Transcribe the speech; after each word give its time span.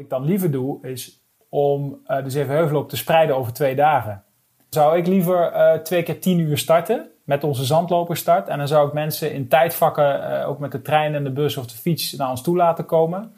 Ik 0.00 0.08
dan 0.08 0.24
liever 0.24 0.50
doe, 0.50 0.86
is 0.86 1.22
om 1.48 2.00
uh, 2.06 2.24
de 2.24 2.30
Zevenheuvelloop 2.30 2.88
te 2.88 2.96
spreiden 2.96 3.36
over 3.36 3.52
twee 3.52 3.74
dagen. 3.74 4.22
Zou 4.68 4.98
ik 4.98 5.06
liever 5.06 5.52
uh, 5.52 5.72
twee 5.72 6.02
keer 6.02 6.20
tien 6.20 6.38
uur 6.38 6.58
starten 6.58 7.10
met 7.24 7.44
onze 7.44 7.64
zandloperstart. 7.64 8.48
En 8.48 8.58
dan 8.58 8.68
zou 8.68 8.86
ik 8.86 8.92
mensen 8.92 9.32
in 9.32 9.48
tijdvakken, 9.48 10.30
uh, 10.30 10.48
ook 10.48 10.58
met 10.58 10.72
de 10.72 10.82
trein 10.82 11.14
en 11.14 11.24
de 11.24 11.30
bus 11.30 11.56
of 11.56 11.66
de 11.66 11.76
fiets, 11.76 12.12
naar 12.12 12.30
ons 12.30 12.42
toe 12.42 12.56
laten 12.56 12.84
komen. 12.84 13.32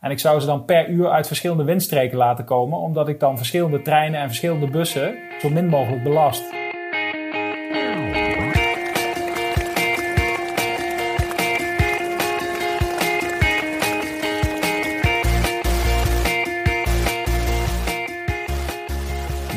En 0.00 0.10
ik 0.10 0.18
zou 0.18 0.40
ze 0.40 0.46
dan 0.46 0.64
per 0.64 0.88
uur 0.88 1.10
uit 1.10 1.26
verschillende 1.26 1.64
windstreken 1.64 2.18
laten 2.18 2.44
komen, 2.44 2.78
omdat 2.78 3.08
ik 3.08 3.20
dan 3.20 3.36
verschillende 3.36 3.82
treinen 3.82 4.20
en 4.20 4.26
verschillende 4.26 4.70
bussen 4.70 5.14
zo 5.40 5.48
min 5.48 5.68
mogelijk 5.68 6.02
belast. 6.02 6.65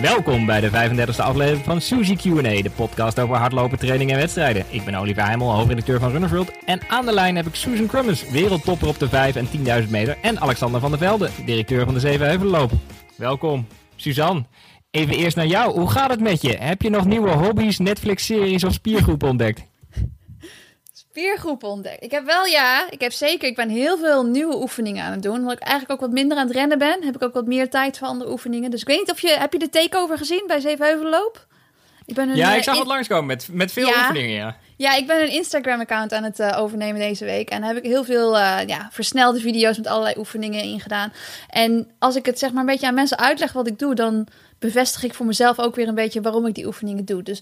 Welkom 0.01 0.45
bij 0.45 0.61
de 0.61 0.69
35e 0.69 1.17
aflevering 1.17 1.65
van 1.65 1.81
Suzy 1.81 2.15
Q&A, 2.15 2.61
de 2.61 2.71
podcast 2.75 3.19
over 3.19 3.35
hardlopen, 3.35 3.79
training 3.79 4.11
en 4.11 4.17
wedstrijden. 4.17 4.65
Ik 4.69 4.85
ben 4.85 4.95
Oliver 4.95 5.23
Heimel, 5.23 5.53
hoofdredacteur 5.53 5.99
van 5.99 6.11
Runner's. 6.11 6.47
En 6.65 6.81
aan 6.89 7.05
de 7.05 7.13
lijn 7.13 7.35
heb 7.35 7.45
ik 7.45 7.55
Susan 7.55 7.87
Crummins, 7.87 8.29
wereldtopper 8.29 8.87
op 8.87 8.99
de 8.99 9.09
5 9.09 9.35
en 9.35 9.47
10.000 9.83 9.89
meter. 9.89 10.17
En 10.21 10.39
Alexander 10.39 10.81
van 10.81 10.89
der 10.89 10.99
Velde, 10.99 11.29
directeur 11.45 11.85
van 11.85 11.93
de 11.93 11.99
Zevenheuvelloop. 11.99 12.71
Welkom, 13.15 13.67
Suzanne. 13.95 14.45
Even 14.91 15.15
eerst 15.15 15.35
naar 15.35 15.47
jou. 15.47 15.79
Hoe 15.79 15.89
gaat 15.89 16.09
het 16.09 16.19
met 16.19 16.41
je? 16.41 16.57
Heb 16.57 16.81
je 16.81 16.89
nog 16.89 17.05
nieuwe 17.05 17.29
hobby's, 17.29 17.77
Netflix-series 17.77 18.63
of 18.63 18.73
spiergroepen 18.73 19.29
ontdekt? 19.29 19.68
Spiergroepen 21.19 21.69
ontdekt. 21.69 22.03
Ik 22.03 22.11
heb 22.11 22.25
wel, 22.25 22.45
ja, 22.45 22.85
ik 22.89 23.01
heb 23.01 23.11
zeker, 23.11 23.47
ik 23.47 23.55
ben 23.55 23.69
heel 23.69 23.97
veel 23.97 24.25
nieuwe 24.25 24.55
oefeningen 24.55 25.03
aan 25.03 25.11
het 25.11 25.23
doen. 25.23 25.35
Omdat 25.35 25.51
ik 25.51 25.59
eigenlijk 25.59 25.91
ook 25.91 26.07
wat 26.07 26.11
minder 26.11 26.37
aan 26.37 26.47
het 26.47 26.55
rennen 26.55 26.77
ben, 26.77 27.03
heb 27.03 27.15
ik 27.15 27.23
ook 27.23 27.33
wat 27.33 27.45
meer 27.45 27.69
tijd 27.69 27.97
voor 27.97 28.07
andere 28.07 28.31
oefeningen. 28.31 28.71
Dus 28.71 28.81
ik 28.81 28.87
weet 28.87 28.99
niet 28.99 29.11
of 29.11 29.19
je, 29.19 29.29
heb 29.29 29.53
je 29.53 29.59
de 29.59 29.69
takeover 29.69 30.17
gezien 30.17 30.43
bij 30.47 30.59
Zevenheuvelloop? 30.59 31.47
Ik 32.05 32.15
ben 32.15 32.29
een, 32.29 32.35
ja, 32.35 32.53
ik 32.53 32.63
zag 32.63 32.77
het 32.77 32.87
langskomen 32.87 33.25
met, 33.25 33.47
met 33.51 33.71
veel 33.71 33.87
oefeningen, 33.87 34.35
ja. 34.35 34.55
Ja, 34.75 34.95
ik 34.95 35.07
ben 35.07 35.21
een 35.21 35.31
Instagram-account 35.31 36.13
aan 36.13 36.23
het 36.23 36.39
uh, 36.39 36.57
overnemen 36.57 36.99
deze 36.99 37.25
week. 37.25 37.49
En 37.49 37.61
daar 37.61 37.73
heb 37.73 37.83
ik 37.83 37.89
heel 37.89 38.03
veel 38.03 38.37
uh, 38.37 38.57
ja, 38.65 38.89
versnelde 38.91 39.39
video's 39.39 39.77
met 39.77 39.87
allerlei 39.87 40.15
oefeningen 40.17 40.63
in 40.63 40.79
gedaan. 40.79 41.13
En 41.49 41.91
als 41.97 42.15
ik 42.15 42.25
het 42.25 42.39
zeg 42.39 42.51
maar 42.51 42.59
een 42.59 42.69
beetje 42.69 42.87
aan 42.87 42.93
mensen 42.93 43.17
uitleg 43.19 43.53
wat 43.53 43.67
ik 43.67 43.79
doe, 43.79 43.95
dan 43.95 44.27
bevestig 44.59 45.03
ik 45.03 45.13
voor 45.13 45.25
mezelf 45.25 45.59
ook 45.59 45.75
weer 45.75 45.87
een 45.87 45.95
beetje 45.95 46.21
waarom 46.21 46.45
ik 46.45 46.55
die 46.55 46.65
oefeningen 46.65 47.05
doe. 47.05 47.23
Dus 47.23 47.39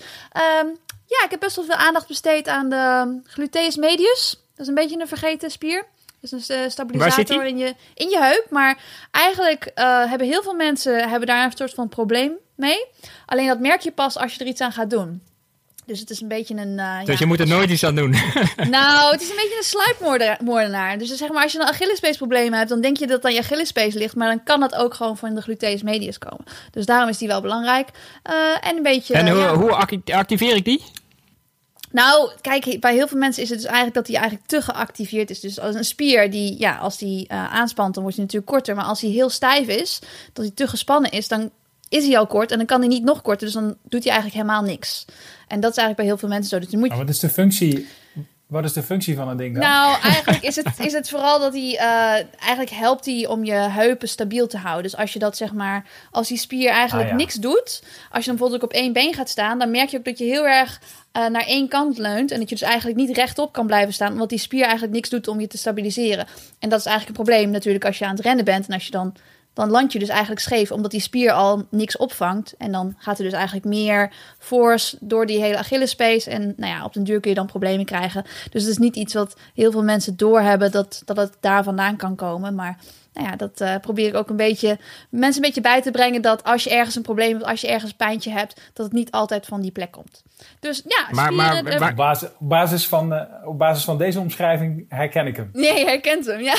um, 0.61 0.77
ja, 1.05 1.23
ik 1.23 1.29
heb 1.29 1.39
best 1.39 1.55
wel 1.55 1.65
veel 1.65 1.75
aandacht 1.75 2.07
besteed 2.07 2.47
aan 2.47 2.69
de 2.69 3.19
gluteus 3.23 3.75
medius. 3.75 4.41
Dat 4.51 4.59
is 4.59 4.67
een 4.67 4.73
beetje 4.73 4.99
een 4.99 5.07
vergeten 5.07 5.51
spier. 5.51 5.85
Dat 6.21 6.39
is 6.39 6.49
een 6.49 6.71
stabilisator 6.71 7.45
in 7.45 7.57
je, 7.57 7.75
in 7.93 8.09
je 8.09 8.19
heup. 8.19 8.45
Maar 8.49 8.81
eigenlijk 9.11 9.71
uh, 9.75 10.09
hebben 10.09 10.27
heel 10.27 10.43
veel 10.43 10.53
mensen 10.53 11.09
hebben 11.09 11.27
daar 11.27 11.45
een 11.45 11.57
soort 11.57 11.73
van 11.73 11.89
probleem 11.89 12.33
mee. 12.55 12.85
Alleen 13.25 13.47
dat 13.47 13.59
merk 13.59 13.81
je 13.81 13.91
pas 13.91 14.17
als 14.17 14.33
je 14.33 14.39
er 14.39 14.47
iets 14.47 14.61
aan 14.61 14.71
gaat 14.71 14.89
doen. 14.89 15.21
Dus 15.87 15.99
het 15.99 16.09
is 16.09 16.21
een 16.21 16.27
beetje 16.27 16.55
een. 16.55 16.77
Uh, 16.77 16.99
dus 16.99 17.07
ja, 17.07 17.15
je 17.19 17.25
moet 17.25 17.39
er 17.39 17.47
nooit 17.47 17.69
iets 17.69 17.83
aan 17.83 17.95
doen. 17.95 18.09
nou, 18.69 19.11
het 19.11 19.21
is 19.21 19.29
een 19.29 19.35
beetje 19.35 19.57
een 19.57 19.63
sluipmoordenaar. 19.63 20.97
Dus 20.97 21.15
zeg 21.15 21.29
maar, 21.29 21.43
als 21.43 21.51
je 21.51 21.59
een 21.59 21.67
Achillespees 21.67 22.17
probleem 22.17 22.53
hebt, 22.53 22.69
dan 22.69 22.81
denk 22.81 22.97
je 22.97 23.07
dat 23.07 23.15
het 23.15 23.25
aan 23.25 23.33
je 23.33 23.39
Achillespees 23.39 23.93
ligt. 23.93 24.15
Maar 24.15 24.27
dan 24.27 24.43
kan 24.43 24.59
dat 24.59 24.75
ook 24.75 24.93
gewoon 24.93 25.17
van 25.17 25.35
de 25.35 25.41
gluteus 25.41 25.81
medius 25.81 26.17
komen. 26.17 26.45
Dus 26.71 26.85
daarom 26.85 27.09
is 27.09 27.17
die 27.17 27.27
wel 27.27 27.41
belangrijk. 27.41 27.89
Uh, 28.29 28.67
en 28.69 28.75
een 28.77 28.83
beetje. 28.83 29.13
En 29.13 29.29
hoe, 29.29 29.43
hoe 29.43 29.71
activeer 30.05 30.55
ik 30.55 30.65
die? 30.65 30.83
Nou, 31.91 32.31
kijk, 32.41 32.79
bij 32.79 32.93
heel 32.93 33.07
veel 33.07 33.17
mensen 33.17 33.43
is 33.43 33.49
het 33.49 33.57
dus 33.57 33.67
eigenlijk 33.67 33.95
dat 33.95 34.07
hij 34.07 34.15
eigenlijk 34.15 34.47
te 34.47 34.61
geactiveerd 34.61 35.29
is. 35.29 35.39
Dus 35.39 35.59
als 35.59 35.75
een 35.75 35.85
spier 35.85 36.31
die, 36.31 36.59
ja, 36.59 36.77
als 36.77 36.97
die 36.97 37.27
uh, 37.31 37.53
aanspant, 37.53 37.93
dan 37.93 38.03
wordt 38.03 38.17
hij 38.17 38.25
natuurlijk 38.25 38.51
korter. 38.51 38.75
Maar 38.75 38.85
als 38.85 39.01
hij 39.01 39.09
heel 39.09 39.29
stijf 39.29 39.67
is, 39.67 39.99
dat 40.33 40.45
hij 40.45 40.53
te 40.55 40.67
gespannen 40.67 41.11
is, 41.11 41.27
dan 41.27 41.51
is 41.89 42.05
hij 42.05 42.17
al 42.17 42.27
kort 42.27 42.51
en 42.51 42.57
dan 42.57 42.65
kan 42.65 42.79
hij 42.79 42.89
niet 42.89 43.03
nog 43.03 43.21
korter. 43.21 43.45
Dus 43.45 43.55
dan 43.55 43.77
doet 43.83 44.03
hij 44.03 44.13
eigenlijk 44.13 44.33
helemaal 44.33 44.63
niks. 44.63 45.05
En 45.47 45.59
dat 45.59 45.71
is 45.71 45.77
eigenlijk 45.77 45.95
bij 45.95 46.05
heel 46.05 46.17
veel 46.17 46.29
mensen 46.29 46.49
zo. 46.49 46.65
Dus 46.65 46.79
moet 46.79 46.91
je... 46.91 46.97
wat 46.97 47.09
is 47.09 47.19
de 47.19 47.29
functie? 47.29 47.87
Wat 48.47 48.63
is 48.63 48.73
de 48.73 48.83
functie 48.83 49.15
van 49.15 49.27
een 49.27 49.37
ding 49.37 49.53
dan? 49.53 49.63
Nou, 49.63 50.01
eigenlijk 50.13 50.43
is 50.43 50.55
het, 50.55 50.79
is 50.79 50.93
het 50.93 51.09
vooral 51.09 51.39
dat 51.39 51.53
hij... 51.53 51.71
Uh, 51.73 52.25
eigenlijk 52.39 52.69
helpt 52.69 53.05
hij 53.05 53.27
om 53.27 53.43
je 53.45 53.53
heupen 53.53 54.09
stabiel 54.09 54.47
te 54.47 54.57
houden. 54.57 54.83
Dus 54.83 54.97
als 54.99 55.13
je 55.13 55.19
dat 55.19 55.37
zeg 55.37 55.53
maar... 55.53 55.85
Als 56.11 56.27
die 56.27 56.37
spier 56.37 56.69
eigenlijk 56.69 57.09
ah, 57.09 57.15
niks 57.15 57.33
doet... 57.33 57.83
Als 58.11 58.25
je 58.25 58.29
dan 58.29 58.35
bijvoorbeeld 58.35 58.53
ook 58.53 58.69
op 58.69 58.75
één 58.75 58.93
been 58.93 59.13
gaat 59.13 59.29
staan... 59.29 59.59
dan 59.59 59.71
merk 59.71 59.89
je 59.89 59.97
ook 59.97 60.05
dat 60.05 60.17
je 60.17 60.23
heel 60.23 60.47
erg 60.47 60.81
uh, 61.13 61.27
naar 61.27 61.45
één 61.45 61.67
kant 61.67 61.97
leunt. 61.97 62.31
En 62.31 62.39
dat 62.39 62.49
je 62.49 62.55
dus 62.55 62.67
eigenlijk 62.67 62.97
niet 62.97 63.17
rechtop 63.17 63.51
kan 63.53 63.67
blijven 63.67 63.93
staan. 63.93 64.11
Omdat 64.11 64.29
die 64.29 64.39
spier 64.39 64.63
eigenlijk 64.63 64.93
niks 64.93 65.09
doet 65.09 65.27
om 65.27 65.39
je 65.39 65.47
te 65.47 65.57
stabiliseren. 65.57 66.27
En 66.59 66.69
dat 66.69 66.79
is 66.79 66.85
eigenlijk 66.85 67.17
een 67.17 67.25
probleem 67.25 67.49
natuurlijk 67.49 67.85
als 67.85 67.97
je 67.97 68.05
aan 68.05 68.15
het 68.15 68.25
rennen 68.25 68.45
bent. 68.45 68.67
En 68.67 68.73
als 68.73 68.85
je 68.85 68.91
dan 68.91 69.15
dan 69.57 69.69
land 69.69 69.93
je 69.93 69.99
dus 69.99 70.09
eigenlijk 70.09 70.41
scheef, 70.41 70.71
omdat 70.71 70.91
die 70.91 71.01
spier 71.01 71.31
al 71.31 71.65
niks 71.69 71.97
opvangt. 71.97 72.55
En 72.57 72.71
dan 72.71 72.95
gaat 72.97 73.17
er 73.17 73.23
dus 73.23 73.33
eigenlijk 73.33 73.65
meer 73.65 74.13
force 74.39 74.97
door 74.99 75.25
die 75.25 75.41
hele 75.41 75.57
Achillespees. 75.57 76.27
En 76.27 76.53
nou 76.57 76.73
ja, 76.73 76.83
op 76.83 76.93
den 76.93 77.03
duur 77.03 77.19
kun 77.19 77.29
je 77.29 77.35
dan 77.35 77.45
problemen 77.45 77.85
krijgen. 77.85 78.23
Dus 78.49 78.61
het 78.61 78.71
is 78.71 78.77
niet 78.77 78.95
iets 78.95 79.13
wat 79.13 79.35
heel 79.53 79.71
veel 79.71 79.83
mensen 79.83 80.17
doorhebben 80.17 80.71
dat, 80.71 81.01
dat 81.05 81.17
het 81.17 81.37
daar 81.39 81.63
vandaan 81.63 81.95
kan 81.95 82.15
komen. 82.15 82.55
Maar 82.55 82.77
nou 83.17 83.29
ja, 83.29 83.35
dat 83.35 83.61
uh, 83.61 83.75
probeer 83.81 84.07
ik 84.07 84.15
ook 84.15 84.29
een 84.29 84.35
beetje 84.35 84.77
mensen 85.09 85.41
een 85.41 85.47
beetje 85.47 85.61
bij 85.61 85.81
te 85.81 85.91
brengen. 85.91 86.21
Dat 86.21 86.43
als 86.43 86.63
je 86.63 86.69
ergens 86.69 86.95
een 86.95 87.01
probleem 87.01 87.31
hebt, 87.31 87.45
als 87.45 87.61
je 87.61 87.67
ergens 87.67 87.91
een 87.91 87.97
pijntje 87.97 88.31
hebt, 88.31 88.61
dat 88.73 88.85
het 88.85 88.95
niet 88.95 89.11
altijd 89.11 89.45
van 89.45 89.61
die 89.61 89.71
plek 89.71 89.91
komt. 89.91 90.23
Dus 90.59 90.83
ja, 90.85 91.07
maar, 91.11 91.33
maar, 91.33 91.63
maar, 91.63 91.89
op, 91.89 91.95
basis, 91.95 92.29
op, 92.39 92.49
basis 92.49 92.87
van, 92.87 93.13
uh, 93.13 93.21
op 93.45 93.57
basis 93.57 93.83
van 93.83 93.97
deze 93.97 94.19
omschrijving 94.19 94.85
herken 94.89 95.27
ik 95.27 95.35
hem. 95.35 95.49
Nee, 95.53 95.85
herkent 95.85 96.25
hem, 96.25 96.41
ja. 96.41 96.55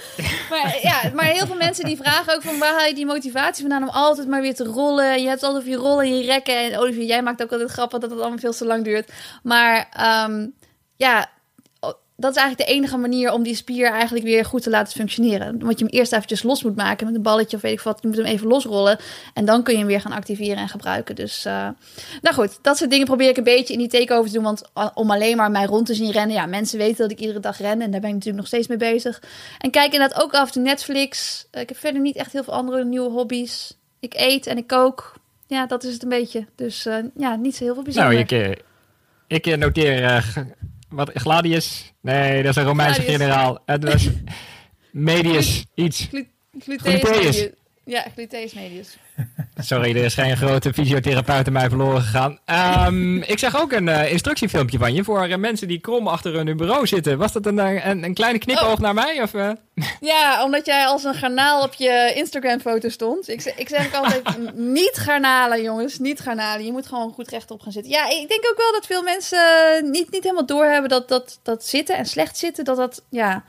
maar, 0.50 0.78
ja. 0.82 1.10
maar 1.14 1.24
heel 1.24 1.46
veel 1.46 1.56
mensen 1.56 1.84
die 1.84 1.96
vragen 1.96 2.34
ook 2.34 2.42
van 2.42 2.58
waar 2.58 2.74
haal 2.74 2.86
je 2.86 2.94
die 2.94 3.06
motivatie 3.06 3.68
vandaan 3.68 3.88
om 3.88 3.94
altijd 3.94 4.28
maar 4.28 4.40
weer 4.40 4.54
te 4.54 4.64
rollen. 4.64 5.22
Je 5.22 5.28
hebt 5.28 5.42
altijd 5.42 5.66
je 5.66 5.76
rollen 5.76 6.06
in 6.06 6.16
je 6.16 6.24
rekken. 6.24 6.72
En 6.72 6.78
Olivier, 6.78 7.06
jij 7.06 7.22
maakt 7.22 7.42
ook 7.42 7.52
altijd 7.52 7.70
grappen 7.70 8.00
dat 8.00 8.10
het 8.10 8.20
allemaal 8.20 8.38
veel 8.38 8.52
te 8.52 8.64
lang 8.64 8.84
duurt. 8.84 9.12
Maar 9.42 9.88
um, 10.26 10.54
ja, 10.96 11.30
dat 12.22 12.36
is 12.36 12.42
eigenlijk 12.42 12.68
de 12.68 12.76
enige 12.76 12.96
manier 12.96 13.32
om 13.32 13.42
die 13.42 13.54
spier 13.54 13.90
eigenlijk 13.90 14.24
weer 14.24 14.44
goed 14.44 14.62
te 14.62 14.70
laten 14.70 14.92
functioneren. 14.92 15.58
Want 15.58 15.78
je 15.78 15.84
hem 15.84 15.94
eerst 15.94 16.12
eventjes 16.12 16.42
los 16.42 16.62
moet 16.62 16.76
maken 16.76 17.06
met 17.06 17.14
een 17.14 17.22
balletje 17.22 17.56
of 17.56 17.62
weet 17.62 17.72
ik 17.72 17.80
wat. 17.80 17.98
Je 18.02 18.08
moet 18.08 18.16
hem 18.16 18.26
even 18.26 18.46
losrollen 18.46 18.98
en 19.34 19.44
dan 19.44 19.62
kun 19.62 19.72
je 19.72 19.78
hem 19.78 19.88
weer 19.88 20.00
gaan 20.00 20.12
activeren 20.12 20.56
en 20.56 20.68
gebruiken. 20.68 21.14
Dus, 21.14 21.46
uh, 21.46 21.68
nou 22.22 22.34
goed, 22.34 22.58
dat 22.62 22.76
soort 22.76 22.90
dingen 22.90 23.06
probeer 23.06 23.28
ik 23.28 23.36
een 23.36 23.44
beetje 23.44 23.72
in 23.72 23.78
die 23.78 23.88
takeover 23.88 24.26
te 24.26 24.34
doen. 24.34 24.44
Want 24.44 24.62
om 24.94 25.10
alleen 25.10 25.36
maar 25.36 25.50
mij 25.50 25.64
rond 25.64 25.86
te 25.86 25.94
zien 25.94 26.10
rennen, 26.10 26.36
ja, 26.36 26.46
mensen 26.46 26.78
weten 26.78 26.96
dat 26.96 27.10
ik 27.10 27.18
iedere 27.18 27.40
dag 27.40 27.58
ren 27.58 27.80
en 27.80 27.90
daar 27.90 28.00
ben 28.00 28.08
ik 28.08 28.14
natuurlijk 28.14 28.36
nog 28.36 28.46
steeds 28.46 28.66
mee 28.66 28.78
bezig. 28.78 29.22
En 29.58 29.70
kijk 29.70 29.92
inderdaad 29.92 30.22
ook 30.22 30.34
af 30.34 30.50
toe 30.50 30.62
Netflix. 30.62 31.40
ik 31.50 31.68
heb 31.68 31.78
verder 31.78 32.00
niet 32.00 32.16
echt 32.16 32.32
heel 32.32 32.44
veel 32.44 32.54
andere 32.54 32.84
nieuwe 32.84 33.10
hobby's. 33.10 33.76
Ik 34.00 34.14
eet 34.14 34.46
en 34.46 34.56
ik 34.56 34.66
kook. 34.66 35.12
Ja, 35.46 35.66
dat 35.66 35.84
is 35.84 35.92
het 35.92 36.02
een 36.02 36.08
beetje. 36.08 36.46
Dus 36.54 36.86
uh, 36.86 36.96
ja, 37.16 37.36
niet 37.36 37.56
zo 37.56 37.64
heel 37.64 37.74
veel 37.74 37.82
bijzonder. 37.82 38.12
Nou, 38.12 38.24
ik, 38.24 38.62
ik 39.26 39.56
noteer 39.56 40.24
wat, 40.92 41.10
Gladius? 41.14 41.92
Nee, 42.00 42.42
dat 42.42 42.50
is 42.50 42.56
een 42.56 42.68
Romeinse 42.68 43.02
generaal. 43.02 43.62
Het 43.66 43.84
was 43.84 44.08
Medius 44.90 45.64
iets. 45.74 46.08
Gluteus. 46.58 47.48
Ja, 47.84 48.04
gluteus 48.14 48.54
medius. 48.54 48.96
Sorry, 49.58 49.96
er 49.96 50.04
is 50.04 50.14
geen 50.14 50.36
grote 50.36 50.72
fysiotherapeut 50.72 51.46
in 51.46 51.52
mij 51.52 51.68
verloren 51.68 52.00
gegaan. 52.00 52.38
Um, 52.86 53.22
ik 53.22 53.38
zag 53.38 53.60
ook 53.60 53.72
een 53.72 53.86
uh, 53.86 54.12
instructiefilmpje 54.12 54.78
van 54.78 54.94
je 54.94 55.04
voor 55.04 55.28
uh, 55.28 55.36
mensen 55.36 55.68
die 55.68 55.80
krom 55.80 56.06
achter 56.08 56.34
hun 56.34 56.56
bureau 56.56 56.86
zitten. 56.86 57.18
Was 57.18 57.32
dat 57.32 57.46
een, 57.46 57.58
eh, 57.58 57.86
een, 57.86 58.04
een 58.04 58.14
kleine 58.14 58.38
knipoog 58.38 58.72
oh. 58.72 58.78
naar 58.78 58.94
mij? 58.94 59.22
Of, 59.22 59.34
uh? 59.34 59.50
Ja, 60.00 60.44
omdat 60.44 60.66
jij 60.66 60.86
als 60.86 61.04
een 61.04 61.14
garnaal 61.14 61.62
op 61.62 61.74
je 61.74 62.12
Instagram-foto 62.14 62.88
stond. 62.88 63.28
Ik, 63.28 63.52
ik 63.56 63.68
zeg 63.68 63.94
altijd, 63.94 64.22
niet 64.54 64.96
garnalen 64.96 65.62
jongens, 65.62 65.98
niet 65.98 66.20
garnalen. 66.20 66.64
Je 66.64 66.72
moet 66.72 66.86
gewoon 66.86 67.12
goed 67.12 67.28
rechtop 67.28 67.60
gaan 67.60 67.72
zitten. 67.72 67.92
Ja, 67.92 68.08
ik 68.08 68.28
denk 68.28 68.46
ook 68.50 68.58
wel 68.58 68.72
dat 68.72 68.86
veel 68.86 69.02
mensen 69.02 69.40
niet, 69.90 70.10
niet 70.10 70.22
helemaal 70.22 70.46
doorhebben 70.46 70.90
dat, 70.90 71.08
dat, 71.08 71.40
dat 71.42 71.64
zitten 71.64 71.96
en 71.96 72.06
slecht 72.06 72.36
zitten, 72.36 72.64
dat 72.64 72.76
dat 72.76 73.02
ja, 73.08 73.44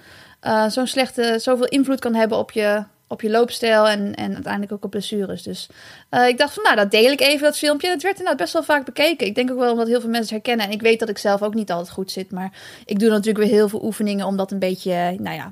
zo'n 0.70 0.88
slechte, 0.88 1.40
zoveel 1.40 1.68
invloed 1.68 2.00
kan 2.00 2.16
hebben 2.16 2.38
op 2.38 2.52
je 2.52 2.84
op 3.14 3.22
je 3.22 3.30
loopstijl 3.30 3.88
en, 3.88 4.16
en 4.16 4.34
uiteindelijk 4.34 4.72
ook 4.72 4.84
op 4.84 4.92
blessures. 4.92 5.44
Dus 5.44 5.68
uh, 6.12 6.28
ik 6.28 6.38
dacht 6.38 6.54
van, 6.54 6.64
nou, 6.64 6.76
dat 6.76 6.92
deel 6.92 7.12
ik 7.12 7.22
even, 7.22 7.44
dat 7.44 7.58
filmpje. 7.58 7.90
Het 7.90 8.02
werd 8.02 8.18
inderdaad 8.18 8.42
best 8.42 8.54
wel 8.54 8.64
vaak 8.64 8.86
bekeken. 8.86 9.28
Ik 9.28 9.36
denk 9.36 9.52
ook 9.52 9.60
wel 9.60 9.72
omdat 9.72 9.88
heel 9.88 10.02
veel 10.02 10.10
mensen 10.10 10.34
herkennen. 10.34 10.66
En 10.66 10.72
ik 10.72 10.82
weet 10.82 11.00
dat 11.00 11.10
ik 11.10 11.18
zelf 11.18 11.42
ook 11.42 11.54
niet 11.54 11.72
altijd 11.72 11.92
goed 11.92 12.12
zit. 12.12 12.32
Maar 12.32 12.52
ik 12.86 13.00
doe 13.00 13.10
natuurlijk 13.10 13.46
weer 13.46 13.54
heel 13.54 13.70
veel 13.70 13.84
oefeningen 13.84 14.26
om 14.26 14.38
dat 14.38 14.52
een 14.52 14.60
beetje, 14.60 15.16
nou 15.20 15.36
ja, 15.36 15.52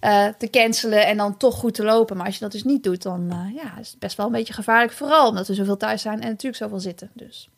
uh, 0.00 0.34
te 0.38 0.50
cancelen 0.50 1.06
en 1.06 1.16
dan 1.16 1.36
toch 1.36 1.54
goed 1.54 1.74
te 1.74 1.84
lopen. 1.84 2.16
Maar 2.16 2.26
als 2.26 2.34
je 2.34 2.40
dat 2.40 2.52
dus 2.52 2.64
niet 2.64 2.82
doet, 2.82 3.02
dan 3.02 3.52
ja, 3.54 3.78
is 3.80 3.90
het 3.90 3.98
best 3.98 4.16
wel 4.16 4.26
een 4.26 4.32
beetje 4.32 4.54
gevaarlijk. 4.54 4.92
Vooral 4.92 5.28
omdat 5.28 5.46
we 5.46 5.54
zoveel 5.54 5.76
thuis 5.76 6.02
zijn 6.02 6.20
en 6.20 6.28
natuurlijk 6.28 6.62
zoveel 6.62 6.80
zitten. 6.80 7.10
Dus. 7.14 7.48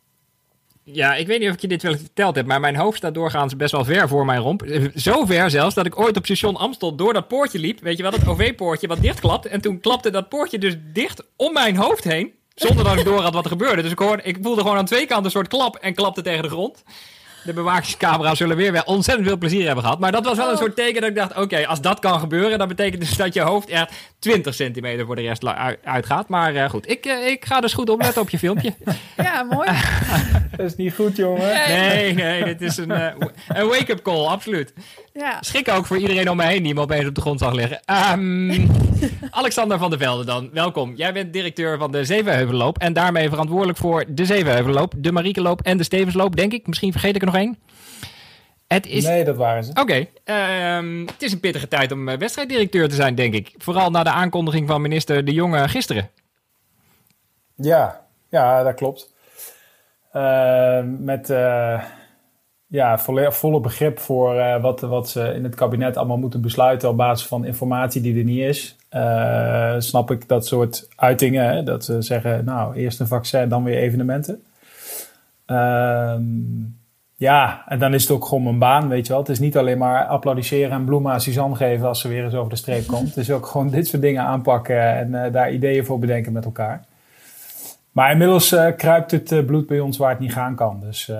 Ja, 0.87 1.15
ik 1.15 1.27
weet 1.27 1.39
niet 1.39 1.49
of 1.49 1.55
ik 1.55 1.61
je 1.61 1.67
dit 1.67 1.81
wel 1.81 1.97
verteld 1.97 2.35
heb, 2.35 2.45
maar 2.45 2.59
mijn 2.59 2.75
hoofd 2.75 2.97
staat 2.97 3.13
doorgaans 3.13 3.55
best 3.55 3.71
wel 3.71 3.85
ver 3.85 4.07
voor 4.07 4.25
mijn 4.25 4.39
romp. 4.39 4.63
Zo 4.95 5.25
ver 5.25 5.49
zelfs 5.49 5.75
dat 5.75 5.85
ik 5.85 5.99
ooit 5.99 6.17
op 6.17 6.25
station 6.25 6.55
Amstel 6.55 6.95
door 6.95 7.13
dat 7.13 7.27
poortje 7.27 7.59
liep. 7.59 7.79
Weet 7.79 7.97
je 7.97 8.03
wel, 8.03 8.11
dat 8.11 8.27
OV-poortje 8.27 8.87
wat 8.87 9.01
dichtklapt. 9.01 9.45
En 9.45 9.61
toen 9.61 9.79
klapte 9.79 10.09
dat 10.09 10.29
poortje 10.29 10.57
dus 10.57 10.75
dicht 10.93 11.23
om 11.35 11.53
mijn 11.53 11.75
hoofd 11.75 12.03
heen. 12.03 12.33
Zonder 12.55 12.83
dat 12.83 12.97
ik 12.97 13.05
door 13.05 13.21
had 13.21 13.33
wat 13.33 13.43
er 13.43 13.49
gebeurde. 13.49 13.81
Dus 13.81 13.91
ik, 13.91 13.99
hoorde, 13.99 14.23
ik 14.23 14.37
voelde 14.41 14.61
gewoon 14.61 14.77
aan 14.77 14.85
twee 14.85 15.05
kanten 15.05 15.25
een 15.25 15.31
soort 15.31 15.47
klap 15.47 15.75
en 15.75 15.93
klapte 15.93 16.21
tegen 16.21 16.43
de 16.43 16.49
grond. 16.49 16.83
De 17.45 17.53
bewakingscamera's 17.53 18.37
zullen 18.37 18.57
weer 18.57 18.71
wel 18.71 18.83
ontzettend 18.85 19.27
veel 19.27 19.37
plezier 19.37 19.65
hebben 19.65 19.83
gehad. 19.83 19.99
Maar 19.99 20.11
dat 20.11 20.25
was 20.25 20.37
wel 20.37 20.47
een 20.47 20.53
oh. 20.53 20.59
soort 20.59 20.75
teken 20.75 21.01
dat 21.01 21.09
ik 21.09 21.15
dacht, 21.15 21.37
oké, 21.37 21.67
als 21.67 21.81
dat 21.81 21.99
kan 21.99 22.19
gebeuren, 22.19 22.57
dan 22.57 22.67
betekent 22.67 23.01
dus 23.01 23.17
dat 23.17 23.33
je 23.33 23.41
hoofd 23.41 23.69
echt 23.69 23.93
20 24.19 24.53
centimeter 24.53 25.05
voor 25.05 25.15
de 25.15 25.21
rest 25.21 25.45
uitgaat. 25.83 26.29
Maar 26.29 26.53
uh, 26.53 26.69
goed, 26.69 26.89
ik, 26.89 27.05
uh, 27.05 27.27
ik 27.27 27.45
ga 27.45 27.61
dus 27.61 27.73
goed 27.73 27.89
opletten 27.89 28.21
op 28.21 28.29
je 28.29 28.39
filmpje. 28.39 28.73
Ja, 29.17 29.43
mooi. 29.43 29.69
dat 30.57 30.65
is 30.65 30.75
niet 30.75 30.93
goed, 30.93 31.15
jongen. 31.15 31.67
Nee, 31.67 32.13
nee, 32.13 32.43
dit 32.43 32.61
is 32.61 32.77
een, 32.77 32.91
uh, 32.91 33.07
een 33.47 33.67
wake-up 33.67 34.01
call, 34.01 34.25
absoluut. 34.25 34.73
Ja. 35.19 35.37
Schrik 35.41 35.69
ook 35.69 35.85
voor 35.85 35.97
iedereen 35.97 36.29
om 36.29 36.37
me 36.37 36.43
heen 36.43 36.63
die 36.63 36.73
me 36.73 36.81
opeens 36.81 37.07
op 37.07 37.15
de 37.15 37.21
grond 37.21 37.39
zag 37.39 37.53
liggen. 37.53 37.79
Um, 38.13 38.67
Alexander 39.29 39.77
van 39.77 39.89
der 39.89 39.99
Velde 39.99 40.25
dan, 40.25 40.49
welkom. 40.53 40.95
Jij 40.95 41.13
bent 41.13 41.33
directeur 41.33 41.77
van 41.77 41.91
de 41.91 42.05
Zevenheuvelloop 42.05 42.77
en 42.77 42.93
daarmee 42.93 43.29
verantwoordelijk 43.29 43.77
voor 43.77 44.05
de 44.07 44.25
Zevenheuvelloop, 44.25 44.93
de 44.97 45.11
Mariekenloop 45.11 45.61
en 45.61 45.77
de 45.77 45.83
Stevensloop, 45.83 46.35
denk 46.35 46.53
ik. 46.53 46.67
Misschien 46.67 46.91
vergeet 46.91 47.15
ik 47.15 47.21
er 47.21 47.27
nog 47.27 47.35
één. 47.35 47.57
Het 48.67 48.87
is... 48.87 49.03
Nee, 49.03 49.23
dat 49.23 49.35
waren 49.35 49.63
ze. 49.63 49.71
Oké. 49.73 50.07
Ehm, 50.23 51.05
het 51.05 51.21
is 51.21 51.31
een 51.31 51.39
pittige 51.39 51.67
tijd 51.67 51.91
om 51.91 52.09
eh, 52.09 52.17
wedstrijddirecteur 52.17 52.89
te 52.89 52.95
zijn, 52.95 53.15
denk 53.15 53.33
ik. 53.33 53.53
Vooral 53.57 53.91
na 53.91 54.03
de 54.03 54.09
aankondiging 54.09 54.67
van 54.67 54.81
minister 54.81 55.25
De 55.25 55.33
Jonge 55.33 55.67
gisteren. 55.67 56.09
Ja, 57.55 58.01
ja 58.29 58.63
dat 58.63 58.75
klopt. 58.75 59.13
Uh, 60.13 60.79
met 60.83 61.29
uh, 61.29 61.83
ja, 62.75 62.99
volle, 63.31 63.59
begrip 63.61 63.99
voor 63.99 64.35
uh, 64.35 64.61
wat, 64.61 64.81
wat 64.81 65.09
ze 65.09 65.33
in 65.33 65.43
het 65.43 65.55
kabinet 65.55 65.97
allemaal 65.97 66.17
moeten 66.17 66.41
besluiten 66.41 66.89
op 66.89 66.97
basis 66.97 67.27
van 67.27 67.45
informatie 67.45 68.01
die 68.01 68.17
er 68.17 68.23
niet 68.23 68.39
is. 68.39 68.75
snap 69.77 70.11
ik 70.11 70.27
dat 70.27 70.45
soort 70.45 70.87
uitingen, 70.95 71.65
dat 71.65 71.85
ze 71.85 72.01
zeggen, 72.01 72.45
nou, 72.45 72.75
eerst 72.75 72.99
een 72.99 73.07
vaccin, 73.07 73.49
dan 73.49 73.63
weer 73.63 73.77
evenementen. 73.77 74.43
Ehm 75.45 76.23
ja, 77.17 77.63
en 77.67 77.79
dan 77.79 77.93
is 77.93 78.01
het 78.01 78.11
ook 78.11 78.25
gewoon 78.25 78.43
mijn 78.43 78.59
baan, 78.59 78.87
weet 78.87 79.05
je 79.05 79.11
wel. 79.11 79.21
Het 79.21 79.31
is 79.31 79.39
niet 79.39 79.57
alleen 79.57 79.77
maar 79.77 80.05
applaudisseren 80.05 80.71
en 80.71 80.85
bloemen 80.85 81.11
aan 81.11 81.21
Suzanne 81.21 81.55
geven 81.55 81.87
als 81.87 82.01
ze 82.01 82.07
weer 82.07 82.23
eens 82.23 82.33
over 82.33 82.49
de 82.49 82.55
streep 82.55 82.87
komt. 82.87 83.07
Het 83.07 83.17
is 83.17 83.31
ook 83.31 83.45
gewoon 83.45 83.69
dit 83.69 83.87
soort 83.87 84.01
dingen 84.01 84.23
aanpakken 84.23 84.95
en 84.95 85.09
uh, 85.09 85.33
daar 85.33 85.51
ideeën 85.51 85.85
voor 85.85 85.99
bedenken 85.99 86.33
met 86.33 86.45
elkaar. 86.45 86.85
Maar 87.91 88.11
inmiddels 88.11 88.55
kruipt 88.77 89.11
het 89.11 89.45
bloed 89.45 89.67
bij 89.67 89.79
ons 89.79 89.97
waar 89.97 90.09
het 90.09 90.19
niet 90.19 90.33
gaan 90.33 90.55
kan. 90.55 90.79
Dus 90.79 91.11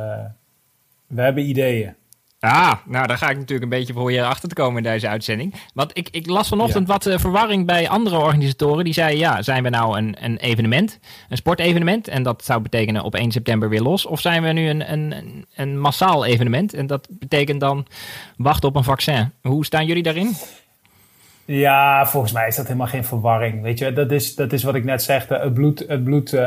we 1.07 1.21
hebben 1.21 1.49
ideeën. 1.49 1.95
Ah, 2.39 2.73
nou 2.85 3.07
daar 3.07 3.17
ga 3.17 3.29
ik 3.29 3.37
natuurlijk 3.37 3.63
een 3.63 3.77
beetje 3.77 3.93
voor 3.93 4.11
je 4.11 4.25
achter 4.25 4.49
te 4.49 4.55
komen 4.55 4.77
in 4.77 4.91
deze 4.91 5.07
uitzending. 5.07 5.53
Want 5.73 5.97
ik, 5.97 6.09
ik 6.11 6.27
las 6.27 6.47
vanochtend 6.47 6.87
wat 6.87 7.05
uh, 7.05 7.17
verwarring 7.17 7.65
bij 7.65 7.89
andere 7.89 8.17
organisatoren. 8.17 8.83
Die 8.83 8.93
zeiden, 8.93 9.19
ja, 9.19 9.41
zijn 9.41 9.63
we 9.63 9.69
nou 9.69 9.97
een, 9.97 10.15
een 10.19 10.37
evenement, 10.37 10.99
een 11.29 11.37
sportevenement? 11.37 12.07
En 12.07 12.23
dat 12.23 12.45
zou 12.45 12.61
betekenen 12.61 13.03
op 13.03 13.15
1 13.15 13.31
september 13.31 13.69
weer 13.69 13.81
los. 13.81 14.05
Of 14.05 14.21
zijn 14.21 14.43
we 14.43 14.51
nu 14.51 14.69
een, 14.69 14.91
een, 14.91 15.45
een 15.55 15.79
massaal 15.79 16.25
evenement? 16.25 16.73
En 16.73 16.87
dat 16.87 17.07
betekent 17.09 17.59
dan 17.59 17.85
wachten 18.37 18.69
op 18.69 18.75
een 18.75 18.83
vaccin. 18.83 19.31
Hoe 19.41 19.65
staan 19.65 19.85
jullie 19.85 20.03
daarin? 20.03 20.35
Ja, 21.47 22.05
volgens 22.05 22.33
mij 22.33 22.47
is 22.47 22.55
dat 22.55 22.65
helemaal 22.65 22.87
geen 22.87 23.05
verwarring. 23.05 23.61
Weet 23.61 23.79
je, 23.79 23.93
dat 23.93 24.11
is, 24.11 24.35
dat 24.35 24.53
is 24.53 24.63
wat 24.63 24.75
ik 24.75 24.83
net 24.83 25.03
zeg. 25.03 25.27
Het 25.27 25.53
bloed, 25.53 25.85
het 25.87 26.03
bloed 26.03 26.33
uh, 26.33 26.41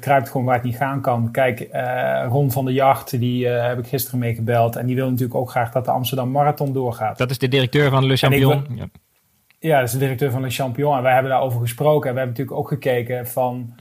kruipt 0.00 0.30
gewoon 0.30 0.46
waar 0.46 0.54
het 0.54 0.64
niet 0.64 0.76
gaan 0.76 1.00
kan. 1.00 1.30
Kijk, 1.30 1.68
uh, 1.72 2.26
Ron 2.28 2.50
van 2.50 2.64
der 2.64 2.74
Jacht, 2.74 3.18
die 3.18 3.46
uh, 3.46 3.66
heb 3.66 3.78
ik 3.78 3.86
gisteren 3.86 4.18
mee 4.18 4.34
gebeld. 4.34 4.76
En 4.76 4.86
die 4.86 4.94
wil 4.94 5.06
natuurlijk 5.08 5.34
ook 5.34 5.50
graag 5.50 5.72
dat 5.72 5.84
de 5.84 5.90
Amsterdam 5.90 6.30
Marathon 6.30 6.72
doorgaat. 6.72 7.18
Dat 7.18 7.30
is 7.30 7.38
de 7.38 7.48
directeur 7.48 7.90
van 7.90 8.06
Le 8.06 8.16
Champion. 8.16 8.66
ja. 8.74 8.86
ja, 9.58 9.76
dat 9.78 9.86
is 9.86 9.92
de 9.92 9.98
directeur 9.98 10.30
van 10.30 10.40
Le 10.40 10.50
Champion. 10.50 10.96
En 10.96 11.02
wij 11.02 11.12
hebben 11.12 11.30
daarover 11.30 11.60
gesproken. 11.60 12.08
En 12.08 12.14
we 12.14 12.20
hebben 12.20 12.38
natuurlijk 12.38 12.58
ook 12.58 12.68
gekeken 12.68 13.28
van... 13.28 13.74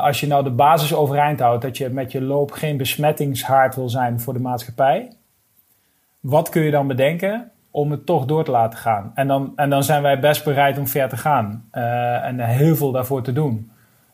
als 0.00 0.20
je 0.20 0.26
nou 0.26 0.44
de 0.44 0.50
basis 0.50 0.94
overeind 0.94 1.40
houdt... 1.40 1.62
dat 1.62 1.76
je 1.76 1.88
met 1.88 2.12
je 2.12 2.20
loop 2.20 2.50
geen 2.50 2.76
besmettingshaard 2.76 3.74
wil 3.74 3.88
zijn 3.88 4.20
voor 4.20 4.32
de 4.32 4.40
maatschappij... 4.40 5.12
wat 6.20 6.48
kun 6.48 6.62
je 6.62 6.70
dan 6.70 6.86
bedenken 6.86 7.52
om 7.72 7.90
het 7.90 8.06
toch 8.06 8.24
door 8.24 8.44
te 8.44 8.50
laten 8.50 8.78
gaan. 8.78 9.12
En 9.14 9.28
dan, 9.28 9.52
en 9.56 9.70
dan 9.70 9.82
zijn 9.82 10.02
wij 10.02 10.20
best 10.20 10.44
bereid 10.44 10.78
om 10.78 10.86
ver 10.86 11.08
te 11.08 11.16
gaan 11.16 11.68
uh, 11.72 12.24
en 12.24 12.40
heel 12.40 12.76
veel 12.76 12.92
daarvoor 12.92 13.22
te 13.22 13.32
doen. 13.32 13.70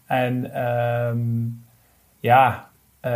En 0.07 0.63
um, 0.67 1.65
ja, 2.21 2.69
uh, 3.03 3.11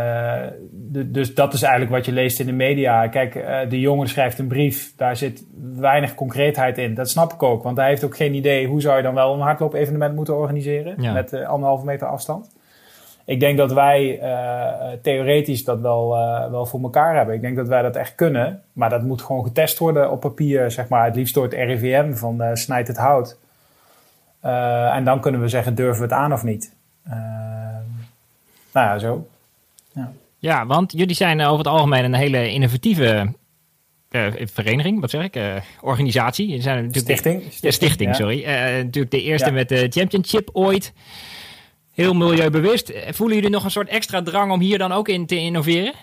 de, 0.71 1.11
dus 1.11 1.35
dat 1.35 1.53
is 1.53 1.61
eigenlijk 1.61 1.91
wat 1.91 2.05
je 2.05 2.11
leest 2.11 2.39
in 2.39 2.45
de 2.45 2.51
media. 2.51 3.07
Kijk, 3.07 3.35
uh, 3.35 3.59
de 3.69 3.79
jongen 3.79 4.07
schrijft 4.07 4.39
een 4.39 4.47
brief, 4.47 4.95
daar 4.95 5.15
zit 5.15 5.45
weinig 5.75 6.15
concreetheid 6.15 6.77
in. 6.77 6.93
Dat 6.93 7.09
snap 7.09 7.33
ik 7.33 7.43
ook, 7.43 7.63
want 7.63 7.77
hij 7.77 7.87
heeft 7.87 8.03
ook 8.03 8.15
geen 8.15 8.33
idee 8.33 8.67
hoe 8.67 8.81
zou 8.81 8.97
je 8.97 9.03
dan 9.03 9.13
wel 9.13 9.33
een 9.33 9.39
hardloop-evenement 9.39 10.15
moeten 10.15 10.37
organiseren 10.37 11.01
ja. 11.01 11.13
met 11.13 11.33
anderhalve 11.33 11.85
meter 11.85 12.07
afstand 12.07 12.61
ik 13.25 13.39
denk 13.39 13.57
dat 13.57 13.73
wij 13.73 14.21
uh, 14.21 14.91
theoretisch 15.01 15.63
dat 15.63 15.79
wel, 15.79 16.17
uh, 16.17 16.49
wel 16.49 16.65
voor 16.65 16.81
elkaar 16.81 17.15
hebben. 17.15 17.35
Ik 17.35 17.41
denk 17.41 17.55
dat 17.55 17.67
wij 17.67 17.81
dat 17.81 17.95
echt 17.95 18.15
kunnen. 18.15 18.63
Maar 18.73 18.89
dat 18.89 19.03
moet 19.03 19.21
gewoon 19.21 19.43
getest 19.43 19.77
worden 19.77 20.11
op 20.11 20.19
papier, 20.19 20.71
zeg 20.71 20.87
maar. 20.87 21.05
Het 21.05 21.15
liefst 21.15 21.33
door 21.33 21.43
het 21.43 21.53
RIVM 21.53 22.13
van 22.13 22.41
uh, 22.41 22.49
snijd 22.53 22.87
het 22.87 22.97
hout. 22.97 23.37
en 24.41 25.03
dan 25.03 25.19
kunnen 25.21 25.41
we 25.41 25.47
zeggen, 25.47 25.75
durven 25.75 25.97
we 25.97 26.13
het 26.13 26.13
aan 26.13 26.33
of 26.33 26.43
niet? 26.43 26.73
nou 28.73 28.87
ja, 28.87 28.99
zo. 28.99 29.27
Ja. 29.91 30.11
ja, 30.37 30.65
want 30.65 30.91
jullie 30.91 31.15
zijn 31.15 31.41
over 31.41 31.57
het 31.57 31.67
algemeen 31.67 32.03
een 32.03 32.13
hele 32.13 32.51
innovatieve 32.51 33.33
vereniging, 34.35 34.99
wat 34.99 35.09
zeg 35.09 35.23
ik? 35.23 35.61
organisatie. 35.81 36.61
zijn 36.61 36.75
natuurlijk 36.75 37.03
stichting. 37.03 37.43
De, 37.43 37.51
stichting, 37.51 37.73
stichting 37.73 38.15
sorry. 38.15 38.45
natuurlijk 38.83 39.11
de 39.11 39.21
eerste 39.21 39.51
met 39.51 39.69
de 39.69 39.87
championship 39.89 40.49
ooit 40.53 40.93
heel 41.93 42.13
milieubewust. 42.13 42.93
Voelen 43.09 43.35
jullie 43.35 43.51
nog 43.51 43.63
een 43.63 43.71
soort 43.71 43.89
extra 43.89 44.21
drang 44.21 44.51
om 44.51 44.59
hier 44.59 44.77
dan 44.77 44.91
ook 44.91 45.07
in 45.07 45.25
te 45.25 45.35
innoveren? 45.35 45.93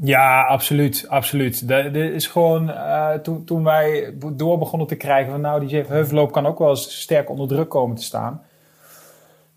Ja, 0.00 0.42
absoluut. 0.42 1.06
absoluut. 1.08 1.70
Er 1.70 1.96
is 1.96 2.26
gewoon, 2.26 2.68
uh, 2.68 3.10
toen, 3.44 3.64
wij 3.64 4.14
door 4.32 4.58
begonnen 4.58 4.88
te 4.88 4.96
krijgen 4.96 5.30
van 5.30 5.40
nou, 5.40 5.66
die 5.66 5.84
heuvelloop 5.86 6.32
kan 6.32 6.46
ook 6.46 6.58
wel 6.58 6.68
eens 6.68 7.00
sterk 7.00 7.30
onder 7.30 7.48
druk 7.48 7.68
komen 7.68 7.96
te 7.96 8.02
staan. 8.02 8.42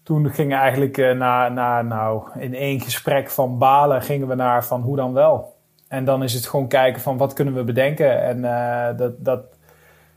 Toen 0.04 0.30
gingen 0.30 0.60
eigenlijk 0.60 0.98
uh, 0.98 1.14
nou, 1.16 2.24
in 2.40 2.56
één 2.56 2.80
gesprek 2.82 3.30
van 3.30 3.58
balen 3.58 4.02
gingen 4.02 4.28
we 4.28 4.36
naar 4.36 4.66
van 4.66 4.82
hoe 4.82 4.96
dan 4.96 5.14
wel. 5.14 5.56
En 5.88 6.06
dan 6.06 6.24
is 6.24 6.34
het 6.34 6.48
gewoon 6.48 6.68
kijken 6.68 7.02
van 7.02 7.18
wat 7.18 7.34
kunnen 7.34 7.54
we 7.54 7.64
bedenken. 7.64 8.24
En 8.24 8.38
uh, 8.38 8.98
dat, 8.98 9.26
dat, 9.26 9.44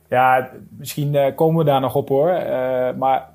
ja, 0.08 0.50
misschien 0.78 1.34
komen 1.34 1.64
we 1.64 1.70
daar 1.70 1.80
nog 1.80 1.94
op 1.94 2.08
hoor. 2.08 2.42
maar 2.96 3.33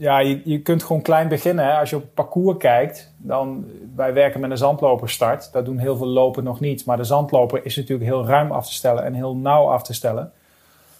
ja, 0.00 0.18
je, 0.18 0.40
je 0.44 0.60
kunt 0.60 0.82
gewoon 0.82 1.02
klein 1.02 1.28
beginnen. 1.28 1.64
Hè. 1.64 1.78
Als 1.78 1.90
je 1.90 1.96
op 1.96 2.02
het 2.02 2.14
parcours 2.14 2.56
kijkt, 2.58 3.12
dan 3.16 3.66
wij 3.96 4.12
werken 4.12 4.40
met 4.40 4.50
een 4.50 4.56
zandloperstart. 4.56 5.52
Dat 5.52 5.64
doen 5.64 5.78
heel 5.78 5.96
veel 5.96 6.06
lopen 6.06 6.44
nog 6.44 6.60
niet. 6.60 6.84
Maar 6.84 6.96
de 6.96 7.04
zandloper 7.04 7.64
is 7.64 7.76
natuurlijk 7.76 8.10
heel 8.10 8.26
ruim 8.26 8.52
af 8.52 8.66
te 8.66 8.72
stellen 8.72 9.04
en 9.04 9.14
heel 9.14 9.36
nauw 9.36 9.66
af 9.66 9.82
te 9.82 9.94
stellen. 9.94 10.32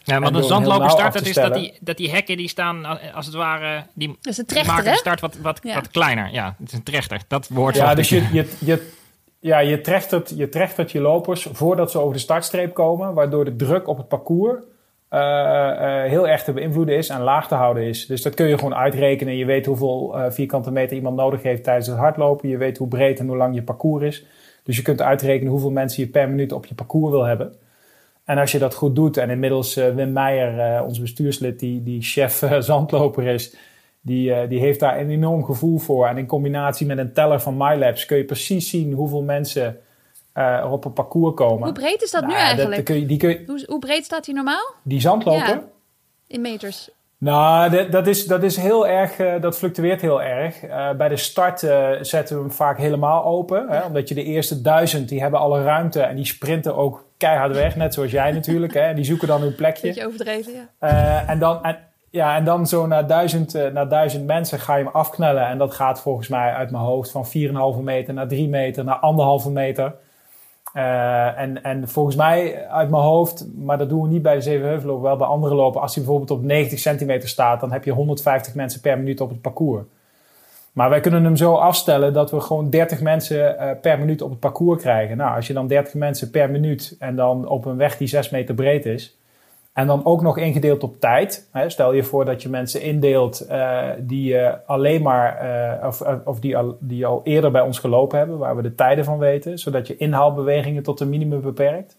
Ja, 0.02 0.20
want 0.20 0.37
een 0.37 0.43
zandloperstart, 0.43 1.12
dat 1.12 1.26
is 1.26 1.35
dat 1.35 1.55
die, 1.55 1.79
dat 1.81 1.97
die 1.97 2.11
hekken 2.11 2.37
die 2.37 2.49
staan, 2.49 2.85
als 3.14 3.26
het 3.26 3.35
ware, 3.35 3.83
die 3.95 4.09
dat 4.09 4.33
is 4.33 4.38
een 4.38 4.47
trechter, 4.47 4.75
maken 4.75 4.92
de 4.92 4.99
start 4.99 5.21
wat, 5.21 5.37
wat, 5.37 5.61
wat 5.62 5.90
kleiner. 5.90 6.33
Ja, 6.33 6.54
het 6.59 6.69
is 6.69 6.75
een 6.75 6.83
trechter. 6.83 7.21
Dat 7.28 7.49
woord. 7.49 7.76
Ja, 7.76 7.95
dus 7.95 8.09
je, 8.09 8.28
je, 8.33 8.50
je, 8.59 8.90
ja, 9.38 9.59
je 9.59 9.80
trechtert, 9.80 10.33
je 10.37 10.49
trechtert 10.49 10.92
je 10.92 11.00
lopers 11.00 11.49
voordat 11.52 11.90
ze 11.90 11.99
over 11.99 12.12
de 12.12 12.21
startstreep 12.21 12.75
komen, 12.75 13.14
waardoor 13.14 13.45
de 13.45 13.57
druk 13.57 13.88
op 13.88 13.97
het 13.97 14.09
parcours 14.09 14.62
uh, 15.11 16.02
heel 16.02 16.29
erg 16.29 16.43
te 16.43 16.52
beïnvloeden 16.52 16.97
is 16.97 17.09
en 17.09 17.21
laag 17.21 17.49
te 17.49 17.55
houden 17.55 17.83
is. 17.83 18.07
Dus 18.07 18.23
dat 18.23 18.35
kun 18.35 18.47
je 18.47 18.59
gewoon 18.59 18.75
uitrekenen. 18.75 19.37
Je 19.37 19.45
weet 19.45 19.67
hoeveel 19.67 20.12
uh, 20.14 20.31
vierkante 20.31 20.71
meter 20.71 20.97
iemand 20.97 21.17
nodig 21.17 21.43
heeft 21.43 21.64
tijdens 21.64 21.87
het 21.87 21.97
hardlopen. 21.97 22.49
Je 22.49 22.57
weet 22.57 22.79
hoe 22.79 22.88
breed 22.88 23.19
en 23.19 23.26
hoe 23.26 23.37
lang 23.37 23.55
je 23.55 23.62
parcours 23.62 24.05
is. 24.05 24.25
Dus 24.62 24.76
je 24.76 24.83
kunt 24.83 25.02
uitrekenen 25.02 25.50
hoeveel 25.50 25.71
mensen 25.71 26.02
je 26.02 26.09
per 26.09 26.29
minuut 26.29 26.52
op 26.52 26.67
je 26.67 26.75
parcours 26.75 27.11
wil 27.11 27.25
hebben. 27.25 27.55
En 28.25 28.38
als 28.38 28.52
je 28.52 28.59
dat 28.59 28.75
goed 28.75 28.95
doet, 28.95 29.17
en 29.17 29.31
inmiddels 29.31 29.75
Wim 29.75 30.12
Meijer, 30.12 30.85
ons 30.85 31.00
bestuurslid, 31.00 31.59
die, 31.59 31.83
die 31.83 32.02
chef 32.02 32.47
zandloper 32.59 33.26
is, 33.26 33.57
die, 34.00 34.49
die 34.49 34.61
heeft 34.61 34.81
daar 34.81 35.00
een 35.00 35.11
enorm 35.11 35.45
gevoel 35.45 35.79
voor. 35.79 36.07
En 36.07 36.19
in 36.19 36.26
combinatie 36.26 36.87
met 36.87 36.99
een 36.99 37.12
teller 37.12 37.40
van 37.40 37.57
MyLabs 37.57 38.07
kun 38.07 38.17
je 38.17 38.25
precies 38.25 38.71
zien 38.71 38.93
hoeveel 38.93 39.23
mensen 39.23 39.81
uh, 40.35 40.69
op 40.73 40.85
een 40.85 40.93
parcours 40.93 41.35
komen. 41.35 41.63
Hoe 41.63 41.73
breed 41.73 42.03
is 42.03 42.11
dat 42.11 42.23
nu 42.23 42.29
nou 42.29 42.41
eigenlijk? 42.41 42.85
kun 42.85 43.01
je, 43.01 43.07
die 43.07 43.19
kun 43.19 43.29
je, 43.29 43.43
hoe, 43.47 43.65
hoe, 43.67 43.79
breed 43.79 44.05
staat 44.05 44.25
die 44.25 44.35
normaal? 44.35 44.75
Die 44.83 45.01
zandloper? 45.01 45.49
Ja, 45.49 45.63
in 46.27 46.41
meters. 46.41 46.91
Nou, 47.19 47.71
dat, 47.71 47.93
dat, 47.93 48.07
is, 48.07 48.27
dat 48.27 48.43
is 48.43 48.57
heel 48.57 48.89
erg, 48.89 49.19
uh, 49.19 49.41
dat 49.41 49.59
fluctueert 49.59 50.01
heel 50.01 50.23
erg. 50.23 50.65
Uh, 50.65 50.91
bij 50.93 51.09
de 51.09 51.17
start 51.17 51.59
zetten 52.01 52.37
we 52.37 52.43
hem 52.43 52.53
vaak 52.53 52.79
helemaal 52.79 53.25
open. 53.25 53.69
Hè, 53.69 53.85
omdat 53.85 54.09
je 54.09 54.15
de 54.15 54.25
eerste 54.25 54.61
duizend, 54.61 55.09
die 55.09 55.21
hebben 55.21 55.41
alle 55.41 55.63
ruimte 55.63 56.01
en 56.01 56.17
die 56.17 56.25
sprinten 56.25 56.77
ook 56.77 57.05
keihard 57.17 57.55
weg. 57.55 57.77
Net 57.77 57.95
zoals 57.95 58.11
jij 58.11 58.33
natuurlijk. 58.33 58.75
Hè, 58.75 58.95
die 58.95 59.05
zoeken 59.05 59.29
dan 59.29 59.41
hun 59.41 59.55
plekje. 59.55 59.87
Beetje 59.87 60.07
overdreven, 60.07 60.53
ja. 60.53 61.25
en 61.27 61.39
dan... 61.39 61.63
En, 61.63 61.79
ja, 62.13 62.37
en 62.37 62.45
dan 62.45 62.67
zo 62.67 62.87
naar 62.87 63.07
duizend, 63.07 63.73
naar 63.73 63.89
duizend 63.89 64.27
mensen 64.27 64.59
ga 64.59 64.77
je 64.77 64.85
hem 64.85 64.93
afknellen. 64.93 65.47
En 65.47 65.59
dat 65.59 65.75
gaat 65.75 66.01
volgens 66.01 66.29
mij 66.29 66.53
uit 66.53 66.71
mijn 66.71 66.83
hoofd 66.83 67.11
van 67.11 67.27
4,5 67.77 67.83
meter 67.83 68.15
naar 68.15 68.29
3 68.29 68.49
meter 68.49 68.85
naar 68.85 69.01
1,5 69.45 69.51
meter. 69.51 69.95
Uh, 70.75 71.39
en, 71.39 71.62
en 71.62 71.89
volgens 71.89 72.17
mij 72.17 72.69
uit 72.69 72.91
mijn 72.91 73.03
hoofd, 73.03 73.47
maar 73.57 73.79
dat 73.79 73.89
doen 73.89 74.03
we 74.03 74.09
niet 74.09 74.23
bij 74.23 74.35
de 74.35 74.41
Zevenheuvelloop, 74.41 75.03
wel 75.03 75.17
bij 75.17 75.27
andere 75.27 75.55
lopen. 75.55 75.81
Als 75.81 75.95
hij 75.95 76.05
bijvoorbeeld 76.05 76.39
op 76.39 76.45
90 76.45 76.79
centimeter 76.79 77.29
staat, 77.29 77.61
dan 77.61 77.73
heb 77.73 77.85
je 77.85 77.93
150 77.93 78.55
mensen 78.55 78.81
per 78.81 78.99
minuut 78.99 79.21
op 79.21 79.29
het 79.29 79.41
parcours. 79.41 79.83
Maar 80.73 80.91
wij 80.91 81.00
kunnen 81.00 81.25
hem 81.25 81.37
zo 81.37 81.55
afstellen 81.55 82.12
dat 82.12 82.31
we 82.31 82.41
gewoon 82.41 82.71
30 82.71 83.00
mensen 83.00 83.57
per 83.81 83.99
minuut 83.99 84.23
op 84.23 84.31
het 84.31 84.39
parcours 84.39 84.81
krijgen. 84.83 85.17
Nou, 85.17 85.37
als 85.37 85.47
je 85.47 85.53
dan 85.53 85.67
30 85.67 85.95
mensen 85.95 86.31
per 86.31 86.50
minuut 86.50 86.97
en 86.99 87.17
dan 87.17 87.49
op 87.49 87.65
een 87.65 87.77
weg 87.77 87.97
die 87.97 88.09
6 88.09 88.31
meter 88.31 88.55
breed 88.55 88.87
is, 88.87 89.20
en 89.73 89.87
dan 89.87 90.05
ook 90.05 90.23
nog 90.23 90.39
ingedeeld 90.39 90.83
op 90.83 91.00
tijd. 91.00 91.49
Stel 91.67 91.93
je 91.93 92.03
voor 92.03 92.25
dat 92.25 92.43
je 92.43 92.49
mensen 92.49 92.83
indeelt 92.83 93.47
uh, 93.50 93.89
die 93.99 94.35
uh, 94.35 94.53
alleen 94.67 95.03
maar, 95.03 95.45
uh, 95.81 95.87
of, 95.87 96.03
of 96.25 96.41
die, 96.41 96.57
al, 96.57 96.77
die 96.81 97.07
al 97.07 97.21
eerder 97.25 97.50
bij 97.50 97.61
ons 97.61 97.79
gelopen 97.79 98.19
hebben, 98.19 98.39
waar 98.39 98.57
we 98.57 98.62
de 98.62 98.75
tijden 98.75 99.05
van 99.05 99.19
weten, 99.19 99.59
zodat 99.59 99.87
je 99.87 99.97
inhaalbewegingen 99.97 100.83
tot 100.83 101.00
een 101.00 101.09
minimum 101.09 101.41
beperkt. 101.41 101.97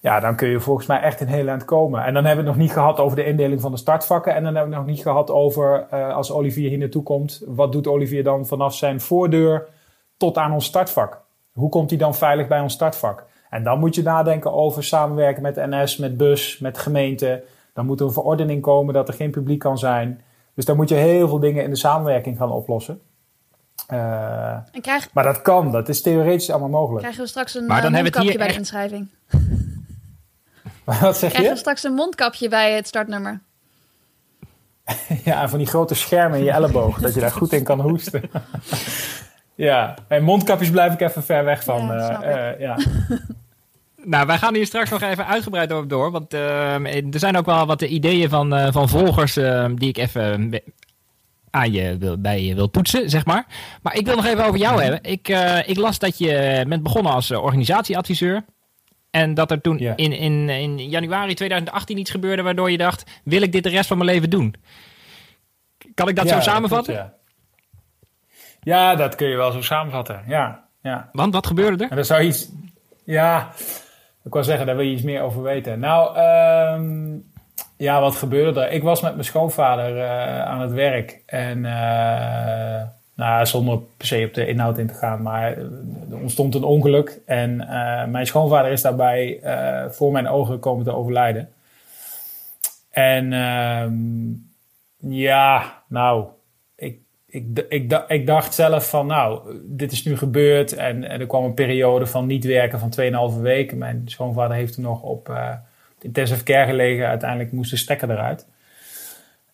Ja, 0.00 0.20
dan 0.20 0.36
kun 0.36 0.48
je 0.48 0.60
volgens 0.60 0.86
mij 0.86 1.00
echt 1.00 1.20
in 1.20 1.26
heel 1.26 1.48
eind 1.48 1.64
komen. 1.64 2.04
En 2.04 2.14
dan 2.14 2.24
hebben 2.24 2.44
we 2.44 2.50
het 2.50 2.58
nog 2.58 2.68
niet 2.68 2.76
gehad 2.76 2.98
over 2.98 3.16
de 3.16 3.24
indeling 3.24 3.60
van 3.60 3.70
de 3.70 3.76
startvakken. 3.78 4.34
En 4.34 4.42
dan 4.42 4.54
hebben 4.54 4.70
we 4.70 4.76
het 4.76 4.86
nog 4.86 4.94
niet 4.94 5.04
gehad 5.04 5.30
over, 5.30 5.86
als 5.90 6.32
Olivier 6.32 6.68
hier 6.68 6.78
naartoe 6.78 7.02
komt, 7.02 7.42
wat 7.46 7.72
doet 7.72 7.86
Olivier 7.86 8.24
dan 8.24 8.46
vanaf 8.46 8.74
zijn 8.74 9.00
voordeur 9.00 9.68
tot 10.16 10.36
aan 10.36 10.52
ons 10.52 10.64
startvak? 10.64 11.20
Hoe 11.52 11.68
komt 11.68 11.90
hij 11.90 11.98
dan 11.98 12.14
veilig 12.14 12.48
bij 12.48 12.60
ons 12.60 12.72
startvak? 12.72 13.26
En 13.50 13.62
dan 13.62 13.78
moet 13.78 13.94
je 13.94 14.02
nadenken 14.02 14.52
over 14.52 14.84
samenwerken 14.84 15.42
met 15.42 15.56
NS, 15.56 15.96
met 15.96 16.16
bus, 16.16 16.58
met 16.58 16.78
gemeente. 16.78 17.44
Dan 17.72 17.86
moet 17.86 18.00
er 18.00 18.06
een 18.06 18.12
verordening 18.12 18.62
komen 18.62 18.94
dat 18.94 19.08
er 19.08 19.14
geen 19.14 19.30
publiek 19.30 19.58
kan 19.58 19.78
zijn. 19.78 20.20
Dus 20.54 20.64
dan 20.64 20.76
moet 20.76 20.88
je 20.88 20.94
heel 20.94 21.28
veel 21.28 21.38
dingen 21.38 21.64
in 21.64 21.70
de 21.70 21.76
samenwerking 21.76 22.36
gaan 22.36 22.50
oplossen. 22.50 23.00
Uh, 23.92 24.56
krijg... 24.80 25.12
Maar 25.12 25.24
dat 25.24 25.42
kan, 25.42 25.72
dat 25.72 25.88
is 25.88 26.02
theoretisch 26.02 26.50
allemaal 26.50 26.68
mogelijk. 26.68 27.00
Krijgen 27.00 27.22
we 27.22 27.28
straks 27.28 27.54
een 27.54 27.66
maar 27.66 27.82
dan 27.82 27.94
uh, 27.94 28.00
mondkapje 28.00 28.38
bij 28.38 28.48
de 28.48 28.54
inschrijving? 28.54 29.08
Wat 30.84 31.16
zeg 31.16 31.30
Krijgen 31.30 31.52
we 31.52 31.58
straks 31.58 31.84
een 31.84 31.92
mondkapje 31.92 32.48
bij 32.48 32.74
het 32.74 32.86
startnummer? 32.86 33.40
ja, 35.24 35.48
van 35.48 35.58
die 35.58 35.66
grote 35.66 35.94
schermen 35.94 36.38
in 36.38 36.44
je 36.44 36.50
elleboog, 36.50 36.98
dat 37.00 37.14
je 37.14 37.20
daar 37.20 37.30
goed 37.30 37.52
in 37.52 37.64
kan 37.64 37.80
hoesten. 37.80 38.22
ja, 39.58 39.94
en 40.08 40.22
mondkapjes 40.22 40.70
blijf 40.70 40.92
ik 40.92 41.00
even 41.00 41.22
ver 41.22 41.44
weg 41.44 41.64
van. 41.64 41.86
Ja, 41.86 42.24
uh, 42.24 42.60
ja. 42.60 42.76
Nou, 44.04 44.26
wij 44.26 44.38
gaan 44.38 44.54
hier 44.54 44.66
straks 44.66 44.90
nog 44.90 45.02
even 45.02 45.26
uitgebreid 45.26 45.72
over 45.72 45.88
door. 45.88 46.10
Want 46.10 46.34
uh, 46.34 46.84
er 46.94 47.18
zijn 47.18 47.36
ook 47.36 47.46
wel 47.46 47.66
wat 47.66 47.82
ideeën 47.82 48.28
van, 48.28 48.54
uh, 48.54 48.72
van 48.72 48.88
volgers 48.88 49.36
uh, 49.36 49.66
die 49.74 49.88
ik 49.88 49.96
even 49.96 50.52
aan 51.50 51.72
je 51.72 51.96
wil, 51.98 52.20
bij 52.20 52.42
je 52.42 52.54
wil 52.54 52.70
toetsen, 52.70 53.10
zeg 53.10 53.24
maar. 53.24 53.46
Maar 53.82 53.96
ik 53.96 54.06
wil 54.06 54.16
nog 54.16 54.26
even 54.26 54.44
over 54.44 54.58
jou 54.58 54.74
mhm. 54.74 54.82
hebben. 54.82 55.10
Ik, 55.10 55.28
ik 55.66 55.76
las 55.76 55.98
dat 55.98 56.18
je 56.18 56.64
bent 56.68 56.82
begonnen 56.82 57.12
als 57.12 57.30
organisatieadviseur. 57.30 58.44
En 59.10 59.34
dat 59.34 59.50
er 59.50 59.60
toen 59.60 59.78
in, 59.78 60.12
in, 60.12 60.48
in 60.48 60.88
januari 60.88 61.34
2018 61.34 61.98
iets 61.98 62.10
gebeurde 62.10 62.42
waardoor 62.42 62.70
je 62.70 62.78
dacht: 62.78 63.10
wil 63.24 63.42
ik 63.42 63.52
dit 63.52 63.62
de 63.62 63.68
rest 63.68 63.88
van 63.88 63.98
mijn 63.98 64.10
leven 64.10 64.30
doen? 64.30 64.54
Kan 65.94 66.08
ik 66.08 66.16
dat 66.16 66.28
zo 66.28 66.40
samenvatten? 66.40 66.94
ja. 66.94 67.17
Ja. 68.68 68.94
dat 68.94 69.14
kun 69.14 69.28
je 69.28 69.36
wel 69.36 69.52
zo 69.52 69.62
samenvatten. 69.62 70.22
Ja, 70.26 70.64
ja. 70.82 71.08
Want 71.12 71.34
wat 71.34 71.46
gebeurde 71.46 71.84
er? 71.84 71.90
En 71.90 71.96
dat 71.96 72.06
zou 72.06 72.22
iets. 72.22 72.48
Ja, 73.04 73.48
ik 74.24 74.32
wil 74.32 74.44
zeggen, 74.44 74.66
daar 74.66 74.76
wil 74.76 74.84
je 74.84 74.92
iets 74.92 75.02
meer 75.02 75.22
over 75.22 75.42
weten. 75.42 75.78
Nou, 75.78 76.16
ehm, 76.16 77.16
ja, 77.76 78.00
wat 78.00 78.14
gebeurde 78.14 78.60
er? 78.60 78.72
Ik 78.72 78.82
was 78.82 79.00
met 79.00 79.12
mijn 79.12 79.24
schoonvader 79.24 79.96
uh, 79.96 80.42
aan 80.42 80.60
het 80.60 80.72
werk. 80.72 81.22
En 81.26 81.58
uh, 81.58 82.82
nou, 83.14 83.46
zonder 83.46 83.78
per 83.96 84.06
se 84.06 84.24
op 84.26 84.34
de 84.34 84.46
inhoud 84.46 84.78
in 84.78 84.86
te 84.86 84.94
gaan, 84.94 85.22
maar 85.22 85.56
er 86.10 86.18
ontstond 86.20 86.54
een 86.54 86.62
ongeluk. 86.62 87.20
En 87.26 87.60
uh, 87.60 88.04
mijn 88.04 88.26
schoonvader 88.26 88.70
is 88.70 88.82
daarbij 88.82 89.40
voor 89.90 90.12
mijn 90.12 90.28
ogen 90.28 90.58
komen 90.58 90.84
te 90.84 90.94
overlijden. 90.94 91.48
En 92.90 93.32
ehm, 93.32 93.96
ja, 95.14 95.82
nou, 95.88 96.26
ik, 97.30 97.64
ik, 98.08 98.26
dacht 98.26 98.54
zelf 98.54 98.88
van, 98.88 99.06
nou, 99.06 99.60
dit 99.64 99.92
is 99.92 100.04
nu 100.04 100.16
gebeurd. 100.16 100.72
En, 100.72 101.10
er 101.10 101.26
kwam 101.26 101.44
een 101.44 101.54
periode 101.54 102.06
van 102.06 102.26
niet 102.26 102.44
werken 102.44 102.78
van 102.78 102.92
2,5 103.36 103.40
weken. 103.40 103.78
Mijn 103.78 104.02
schoonvader 104.04 104.56
heeft 104.56 104.74
toen 104.74 104.84
nog 104.84 105.02
op 105.02 105.28
uh, 105.28 105.52
intensive 106.00 106.42
care 106.42 106.66
gelegen. 106.66 107.06
Uiteindelijk 107.06 107.52
moest 107.52 107.70
de 107.70 107.76
stekker 107.76 108.10
eruit. 108.10 108.46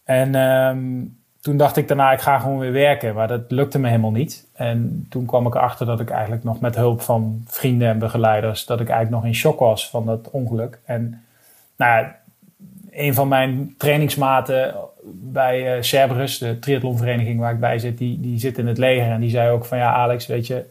En 0.05 0.35
um, 0.35 1.19
toen 1.41 1.57
dacht 1.57 1.77
ik 1.77 1.89
daarna, 1.89 2.13
ik 2.13 2.21
ga 2.21 2.39
gewoon 2.39 2.59
weer 2.59 2.73
werken. 2.73 3.15
Maar 3.15 3.29
dat 3.29 3.51
lukte 3.51 3.79
me 3.79 3.89
helemaal 3.89 4.11
niet. 4.11 4.47
En 4.53 5.07
toen 5.11 5.27
kwam 5.27 5.47
ik 5.47 5.55
erachter 5.55 5.87
dat 5.87 6.01
ik 6.01 6.11
eigenlijk 6.11 6.45
nog 6.45 6.61
met 6.61 6.75
hulp 6.75 7.01
van 7.01 7.45
vrienden 7.47 7.89
en 7.89 7.99
begeleiders... 7.99 8.67
dat 8.67 8.81
ik 8.81 8.89
eigenlijk 8.89 9.23
nog 9.23 9.33
in 9.33 9.39
shock 9.39 9.59
was 9.59 9.91
van 9.91 10.07
dat 10.07 10.31
ongeluk. 10.31 10.79
En 10.85 11.25
nou 11.77 12.07
een 12.91 13.15
van 13.15 13.29
mijn 13.29 13.75
trainingsmaten 13.79 14.75
bij 15.13 15.77
uh, 15.77 15.83
Cerberus, 15.83 16.39
de 16.39 16.59
triathlonvereniging 16.59 17.41
waar 17.41 17.53
ik 17.53 17.61
bij 17.61 17.79
zit, 17.79 17.99
die, 17.99 18.21
die 18.21 18.39
zit 18.39 18.59
in 18.59 18.67
het 18.67 18.79
leger. 18.79 19.11
En 19.11 19.21
die 19.21 19.31
zei 19.31 19.51
ook 19.51 19.65
van 19.65 19.79
ja, 19.79 19.93
Alex, 19.93 20.27
weet 20.27 20.47
je, 20.47 20.65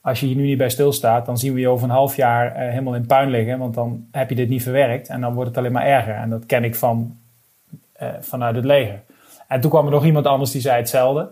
als 0.00 0.20
je 0.20 0.26
hier 0.26 0.36
nu 0.36 0.42
niet 0.42 0.58
bij 0.58 0.68
stilstaat, 0.68 1.26
dan 1.26 1.38
zien 1.38 1.54
we 1.54 1.60
je 1.60 1.68
over 1.68 1.84
een 1.84 1.94
half 1.94 2.16
jaar 2.16 2.46
uh, 2.46 2.68
helemaal 2.68 2.94
in 2.94 3.06
puin 3.06 3.30
liggen. 3.30 3.58
Want 3.58 3.74
dan 3.74 4.06
heb 4.10 4.28
je 4.28 4.34
dit 4.34 4.48
niet 4.48 4.62
verwerkt 4.62 5.08
en 5.08 5.20
dan 5.20 5.34
wordt 5.34 5.48
het 5.48 5.58
alleen 5.58 5.72
maar 5.72 5.86
erger. 5.86 6.14
En 6.14 6.30
dat 6.30 6.46
ken 6.46 6.64
ik 6.64 6.74
van, 6.74 7.16
uh, 8.02 8.08
vanuit 8.20 8.56
het 8.56 8.64
leger. 8.64 9.00
En 9.48 9.60
toen 9.60 9.70
kwam 9.70 9.84
er 9.84 9.90
nog 9.90 10.04
iemand 10.04 10.26
anders 10.26 10.50
die 10.50 10.60
zei 10.60 10.76
hetzelfde. 10.76 11.28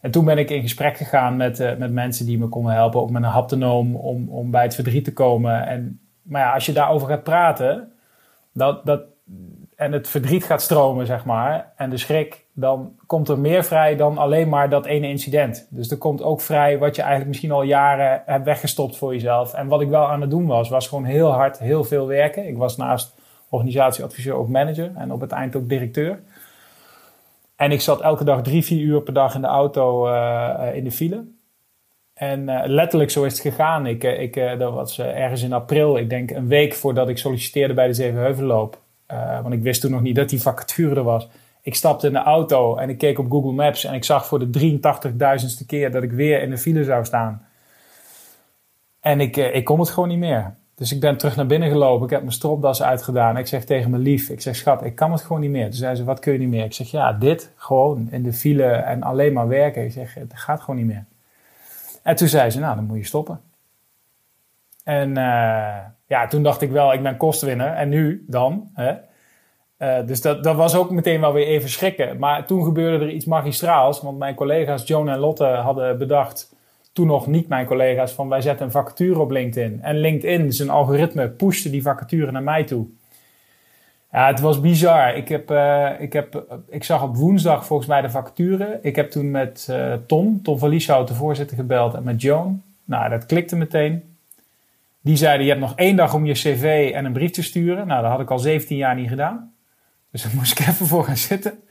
En 0.00 0.10
toen 0.10 0.24
ben 0.24 0.38
ik 0.38 0.50
in 0.50 0.62
gesprek 0.62 0.96
gegaan 0.96 1.36
met, 1.36 1.78
met 1.78 1.92
mensen 1.92 2.26
die 2.26 2.38
me 2.38 2.46
konden 2.46 2.72
helpen, 2.72 3.00
ook 3.00 3.10
met 3.10 3.22
een 3.22 3.28
haptonoom, 3.28 3.96
om, 3.96 4.28
om 4.28 4.50
bij 4.50 4.62
het 4.62 4.74
verdriet 4.74 5.04
te 5.04 5.12
komen. 5.12 5.66
En, 5.66 6.00
maar 6.22 6.40
ja, 6.40 6.52
als 6.52 6.66
je 6.66 6.72
daarover 6.72 7.08
gaat 7.08 7.22
praten, 7.22 7.92
dat, 8.52 8.86
dat, 8.86 9.02
en 9.82 9.92
het 9.92 10.08
verdriet 10.08 10.44
gaat 10.44 10.62
stromen, 10.62 11.06
zeg 11.06 11.24
maar, 11.24 11.72
en 11.76 11.90
de 11.90 11.96
schrik, 11.96 12.44
dan 12.52 12.92
komt 13.06 13.28
er 13.28 13.38
meer 13.38 13.64
vrij 13.64 13.96
dan 13.96 14.18
alleen 14.18 14.48
maar 14.48 14.68
dat 14.70 14.86
ene 14.86 15.08
incident. 15.08 15.66
Dus 15.70 15.90
er 15.90 15.96
komt 15.96 16.22
ook 16.22 16.40
vrij 16.40 16.78
wat 16.78 16.96
je 16.96 17.00
eigenlijk 17.00 17.30
misschien 17.30 17.52
al 17.52 17.62
jaren 17.62 18.22
hebt 18.26 18.44
weggestopt 18.44 18.96
voor 18.96 19.12
jezelf. 19.12 19.54
En 19.54 19.66
wat 19.66 19.80
ik 19.80 19.88
wel 19.88 20.06
aan 20.06 20.20
het 20.20 20.30
doen 20.30 20.46
was, 20.46 20.68
was 20.68 20.88
gewoon 20.88 21.04
heel 21.04 21.30
hard, 21.30 21.58
heel 21.58 21.84
veel 21.84 22.06
werken. 22.06 22.46
Ik 22.46 22.56
was 22.56 22.76
naast 22.76 23.14
organisatieadviseur 23.48 24.34
ook 24.34 24.48
manager 24.48 24.92
en 24.96 25.12
op 25.12 25.20
het 25.20 25.32
eind 25.32 25.56
ook 25.56 25.68
directeur. 25.68 26.22
En 27.56 27.72
ik 27.72 27.80
zat 27.80 28.00
elke 28.00 28.24
dag 28.24 28.42
drie, 28.42 28.64
vier 28.64 28.80
uur 28.80 29.02
per 29.02 29.14
dag 29.14 29.34
in 29.34 29.40
de 29.40 29.46
auto 29.46 30.08
uh, 30.08 30.74
in 30.74 30.84
de 30.84 30.92
file. 30.92 31.24
En 32.14 32.40
uh, 32.40 32.62
letterlijk 32.64 33.10
zo 33.10 33.24
is 33.24 33.32
het 33.32 33.40
gegaan. 33.40 33.86
Ik, 33.86 34.04
ik, 34.04 34.58
dat 34.58 34.72
was 34.72 34.98
ergens 34.98 35.42
in 35.42 35.52
april, 35.52 35.96
ik 35.96 36.10
denk 36.10 36.30
een 36.30 36.48
week 36.48 36.74
voordat 36.74 37.08
ik 37.08 37.18
solliciteerde 37.18 37.74
bij 37.74 37.86
de 37.86 37.94
Zevenheuvelloop. 37.94 38.81
Uh, 39.12 39.40
want 39.42 39.54
ik 39.54 39.62
wist 39.62 39.80
toen 39.80 39.90
nog 39.90 40.02
niet 40.02 40.16
dat 40.16 40.28
die 40.28 40.40
vacature 40.40 40.94
er 40.94 41.02
was. 41.02 41.28
Ik 41.62 41.74
stapte 41.74 42.06
in 42.06 42.12
de 42.12 42.18
auto 42.18 42.76
en 42.76 42.88
ik 42.88 42.98
keek 42.98 43.18
op 43.18 43.30
Google 43.30 43.52
Maps 43.52 43.84
en 43.84 43.94
ik 43.94 44.04
zag 44.04 44.26
voor 44.26 44.38
de 44.50 44.78
83.000ste 44.80 45.66
keer 45.66 45.90
dat 45.90 46.02
ik 46.02 46.12
weer 46.12 46.42
in 46.42 46.50
de 46.50 46.58
file 46.58 46.84
zou 46.84 47.04
staan. 47.04 47.46
En 49.00 49.20
ik, 49.20 49.36
uh, 49.36 49.54
ik 49.54 49.64
kon 49.64 49.80
het 49.80 49.90
gewoon 49.90 50.08
niet 50.08 50.18
meer. 50.18 50.54
Dus 50.74 50.92
ik 50.92 51.00
ben 51.00 51.16
terug 51.16 51.36
naar 51.36 51.46
binnen 51.46 51.70
gelopen. 51.70 52.04
Ik 52.04 52.10
heb 52.10 52.20
mijn 52.20 52.32
stropdas 52.32 52.82
uitgedaan. 52.82 53.36
Ik 53.36 53.46
zeg 53.46 53.64
tegen 53.64 53.90
mijn 53.90 54.02
lief, 54.02 54.28
ik 54.28 54.40
zeg 54.40 54.56
schat, 54.56 54.84
ik 54.84 54.94
kan 54.94 55.12
het 55.12 55.20
gewoon 55.20 55.40
niet 55.40 55.50
meer. 55.50 55.64
Toen 55.64 55.72
zei 55.72 55.94
ze, 55.94 56.04
wat 56.04 56.18
kun 56.18 56.32
je 56.32 56.38
niet 56.38 56.48
meer? 56.48 56.64
Ik 56.64 56.72
zeg 56.72 56.90
ja, 56.90 57.12
dit 57.12 57.50
gewoon 57.56 58.08
in 58.10 58.22
de 58.22 58.32
file 58.32 58.64
en 58.64 59.02
alleen 59.02 59.32
maar 59.32 59.48
werken. 59.48 59.84
Ik 59.84 59.92
zeg, 59.92 60.14
het 60.14 60.32
gaat 60.34 60.60
gewoon 60.60 60.76
niet 60.76 60.86
meer. 60.86 61.04
En 62.02 62.16
toen 62.16 62.28
zei 62.28 62.50
ze, 62.50 62.58
nou 62.58 62.76
dan 62.76 62.84
moet 62.84 62.96
je 62.96 63.04
stoppen. 63.04 63.40
En 64.82 65.08
uh, 65.08 65.76
ja, 66.06 66.26
toen 66.28 66.42
dacht 66.42 66.62
ik 66.62 66.70
wel, 66.70 66.92
ik 66.92 67.02
ben 67.02 67.16
kostwinner. 67.16 67.72
En 67.72 67.88
nu 67.88 68.24
dan? 68.28 68.70
Hè? 68.74 68.92
Uh, 69.78 70.06
dus 70.06 70.20
dat, 70.20 70.44
dat 70.44 70.56
was 70.56 70.74
ook 70.74 70.90
meteen 70.90 71.20
wel 71.20 71.32
weer 71.32 71.46
even 71.46 71.68
schrikken. 71.68 72.18
Maar 72.18 72.46
toen 72.46 72.64
gebeurde 72.64 73.04
er 73.04 73.10
iets 73.10 73.24
magistraals. 73.24 74.00
Want 74.00 74.18
mijn 74.18 74.34
collega's 74.34 74.86
Joan 74.86 75.08
en 75.08 75.18
Lotte 75.18 75.44
hadden 75.44 75.98
bedacht, 75.98 76.54
toen 76.92 77.06
nog 77.06 77.26
niet 77.26 77.48
mijn 77.48 77.66
collega's, 77.66 78.12
van 78.12 78.28
wij 78.28 78.40
zetten 78.40 78.66
een 78.66 78.72
vacature 78.72 79.20
op 79.20 79.30
LinkedIn. 79.30 79.82
En 79.82 79.96
LinkedIn, 79.96 80.52
zijn 80.52 80.70
algoritme, 80.70 81.28
pushte 81.28 81.70
die 81.70 81.82
vacature 81.82 82.30
naar 82.30 82.42
mij 82.42 82.64
toe. 82.64 82.86
Ja, 84.12 84.26
het 84.26 84.40
was 84.40 84.60
bizar. 84.60 85.14
Ik, 85.16 85.28
heb, 85.28 85.50
uh, 85.50 85.90
ik, 85.98 86.12
heb, 86.12 86.44
ik 86.68 86.84
zag 86.84 87.02
op 87.02 87.16
woensdag 87.16 87.66
volgens 87.66 87.88
mij 87.88 88.00
de 88.00 88.10
vacature. 88.10 88.78
Ik 88.82 88.96
heb 88.96 89.10
toen 89.10 89.30
met 89.30 89.66
uh, 89.70 89.94
Tom, 90.06 90.42
Tom 90.42 90.58
van 90.58 90.68
Lieshout, 90.68 91.08
de 91.08 91.14
voorzitter, 91.14 91.56
gebeld 91.56 91.94
en 91.94 92.02
met 92.02 92.22
Joan. 92.22 92.62
Nou, 92.84 93.10
dat 93.10 93.26
klikte 93.26 93.56
meteen. 93.56 94.11
Die 95.02 95.16
zeiden, 95.16 95.42
je 95.42 95.50
hebt 95.50 95.62
nog 95.62 95.76
één 95.76 95.96
dag 95.96 96.14
om 96.14 96.26
je 96.26 96.32
cv 96.32 96.90
en 96.94 97.04
een 97.04 97.12
brief 97.12 97.30
te 97.30 97.42
sturen. 97.42 97.86
Nou, 97.86 98.02
dat 98.02 98.10
had 98.10 98.20
ik 98.20 98.30
al 98.30 98.38
17 98.38 98.76
jaar 98.76 98.94
niet 98.94 99.08
gedaan. 99.08 99.52
Dus 100.10 100.22
daar 100.22 100.32
moest 100.38 100.60
ik 100.60 100.66
even 100.66 100.86
voor 100.86 101.04
gaan 101.04 101.16
zitten. 101.16 101.62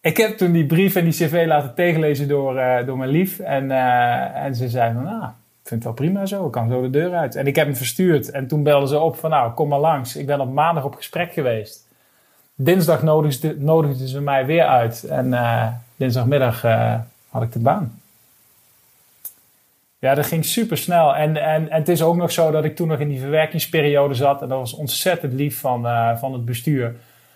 Ik 0.00 0.16
heb 0.16 0.36
toen 0.36 0.52
die 0.52 0.66
brief 0.66 0.94
en 0.94 1.04
die 1.04 1.12
cv 1.12 1.44
laten 1.46 1.74
tegenlezen 1.74 2.28
door, 2.28 2.56
uh, 2.56 2.86
door 2.86 2.98
mijn 2.98 3.10
lief. 3.10 3.38
En, 3.38 3.64
uh, 3.64 4.44
en 4.44 4.54
ze 4.54 4.68
zei 4.68 4.92
van, 4.92 5.02
nou, 5.02 5.24
ik 5.24 5.68
vind 5.68 5.84
het 5.84 5.84
wel 5.84 5.92
prima 5.92 6.26
zo. 6.26 6.46
Ik 6.46 6.52
kan 6.52 6.68
zo 6.68 6.82
de 6.82 6.90
deur 6.90 7.14
uit. 7.14 7.34
En 7.34 7.46
ik 7.46 7.56
heb 7.56 7.66
hem 7.66 7.76
verstuurd. 7.76 8.30
En 8.30 8.46
toen 8.46 8.62
belden 8.62 8.88
ze 8.88 8.98
op 8.98 9.16
van, 9.16 9.30
nou, 9.30 9.52
kom 9.52 9.68
maar 9.68 9.78
langs. 9.78 10.16
Ik 10.16 10.26
ben 10.26 10.40
op 10.40 10.52
maandag 10.52 10.84
op 10.84 10.94
gesprek 10.94 11.32
geweest. 11.32 11.88
Dinsdag 12.54 13.02
nodigden, 13.02 14.08
ze 14.08 14.20
mij 14.20 14.46
weer 14.46 14.64
uit. 14.64 15.04
En 15.04 15.26
uh, 15.26 15.66
dinsdagmiddag 15.96 16.62
had 17.28 17.42
ik 17.42 17.52
de 17.52 17.58
baan. 17.58 18.01
Ja, 20.02 20.14
dat 20.14 20.26
ging 20.26 20.44
super 20.44 20.76
snel. 20.76 21.16
En, 21.16 21.36
en, 21.36 21.70
en 21.70 21.78
het 21.78 21.88
is 21.88 22.02
ook 22.02 22.16
nog 22.16 22.32
zo 22.32 22.50
dat 22.50 22.64
ik 22.64 22.76
toen 22.76 22.88
nog 22.88 22.98
in 22.98 23.08
die 23.08 23.20
verwerkingsperiode 23.20 24.14
zat. 24.14 24.42
En 24.42 24.48
dat 24.48 24.58
was 24.58 24.74
ontzettend 24.74 25.32
lief 25.32 25.60
van, 25.60 25.86
uh, 25.86 26.16
van 26.16 26.32
het 26.32 26.44
bestuur. 26.44 26.94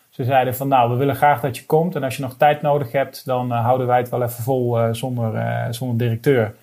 Ze 0.08 0.24
zeiden 0.24 0.56
van 0.56 0.68
nou, 0.68 0.90
we 0.90 0.96
willen 0.96 1.16
graag 1.16 1.40
dat 1.40 1.56
je 1.56 1.66
komt. 1.66 1.94
En 1.94 2.02
als 2.02 2.16
je 2.16 2.22
nog 2.22 2.36
tijd 2.36 2.62
nodig 2.62 2.92
hebt, 2.92 3.26
dan 3.26 3.50
houden 3.50 3.86
wij 3.86 3.98
het 3.98 4.08
wel 4.08 4.22
even 4.22 4.42
vol 4.42 4.94
zonder, 4.94 5.74
zonder 5.74 5.98
directeur. 5.98 6.54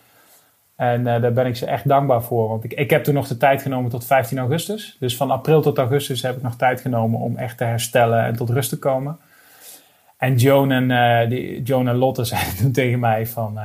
En 0.76 1.04
daar 1.04 1.34
ben 1.34 1.46
ik 1.46 1.56
ze 1.56 1.66
echt 1.66 1.88
dankbaar 1.88 2.24
voor. 2.24 2.50
Want 2.50 2.64
ik, 2.64 2.74
ik 2.74 2.90
heb 2.90 3.04
toen 3.04 3.14
nog 3.14 3.28
de 3.28 3.38
tijd 3.38 3.62
genomen 3.62 3.90
tot 3.90 4.06
15 4.06 4.38
augustus. 4.38 4.98
Dus 5.00 5.18
van 5.18 5.32
april 5.32 5.62
tot 5.62 5.78
augustus 5.78 6.22
heb 6.22 6.36
ik 6.36 6.42
nog 6.42 6.56
tijd 6.56 6.82
genomen 6.82 7.20
om 7.20 7.38
echt 7.38 7.58
te 7.58 7.64
herstellen 7.64 8.24
en 8.24 8.36
tot 8.36 8.50
rust 8.50 8.70
te 8.70 8.80
komen. 8.80 9.18
En 10.18 10.36
Joan 10.36 10.72
en, 10.72 11.30
die, 11.30 11.62
Joan 11.62 11.88
en 11.88 11.96
Lotte 11.96 12.24
zeiden 12.34 12.56
toen 12.56 12.72
tegen 12.72 13.00
mij 13.00 13.28
van... 13.28 13.60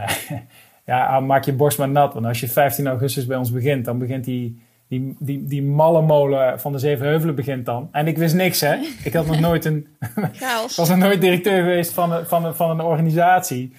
Ja, 0.88 1.20
maak 1.20 1.44
je 1.44 1.52
borst 1.52 1.78
maar 1.78 1.88
nat. 1.88 2.14
Want 2.14 2.26
als 2.26 2.40
je 2.40 2.48
15 2.48 2.86
augustus 2.86 3.26
bij 3.26 3.36
ons 3.36 3.52
begint, 3.52 3.84
dan 3.84 3.98
begint 3.98 4.24
die, 4.24 4.62
die, 4.88 5.16
die, 5.18 5.44
die 5.44 5.62
malle 5.62 6.02
molen 6.02 6.60
van 6.60 6.72
de 6.72 6.78
Zevenheuvelen 6.78 7.34
begint 7.34 7.66
dan. 7.66 7.88
En 7.92 8.06
ik 8.06 8.18
wist 8.18 8.34
niks, 8.34 8.60
hè. 8.60 8.74
Ik 9.04 9.12
had 9.12 9.26
nog 9.26 9.40
nooit 9.40 9.64
een... 9.64 9.86
was 10.76 10.88
nog 10.88 10.96
nooit 10.96 11.20
directeur 11.20 11.56
geweest 11.56 11.92
van 11.92 12.12
een, 12.12 12.26
van 12.26 12.44
een, 12.44 12.54
van 12.54 12.70
een 12.70 12.80
organisatie. 12.80 13.72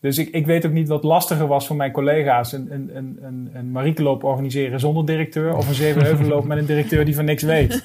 Dus 0.00 0.18
ik, 0.18 0.28
ik 0.28 0.46
weet 0.46 0.66
ook 0.66 0.72
niet 0.72 0.88
wat 0.88 1.04
lastiger 1.04 1.46
was 1.46 1.66
voor 1.66 1.76
mijn 1.76 1.92
collega's. 1.92 2.52
Een, 2.52 2.72
een, 2.72 2.90
een, 2.96 3.50
een, 3.52 3.70
Mariekeloop 3.70 4.24
organiseren 4.24 4.80
zonder 4.80 5.06
directeur... 5.06 5.56
of 5.56 5.68
een 5.68 5.74
Zevenheuvelloop 5.74 6.44
met 6.44 6.58
een 6.58 6.66
directeur 6.66 7.04
die 7.04 7.14
van 7.14 7.24
niks 7.24 7.42
weet. 7.42 7.84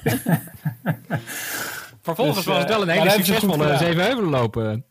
Vervolgens 2.02 2.36
dus, 2.36 2.46
was 2.46 2.58
het 2.58 2.68
wel 2.68 2.82
een 2.82 2.88
hele 2.88 3.10
succesvolle 3.10 3.76
Zevenheuvelen 3.76 4.30
lopen. 4.30 4.84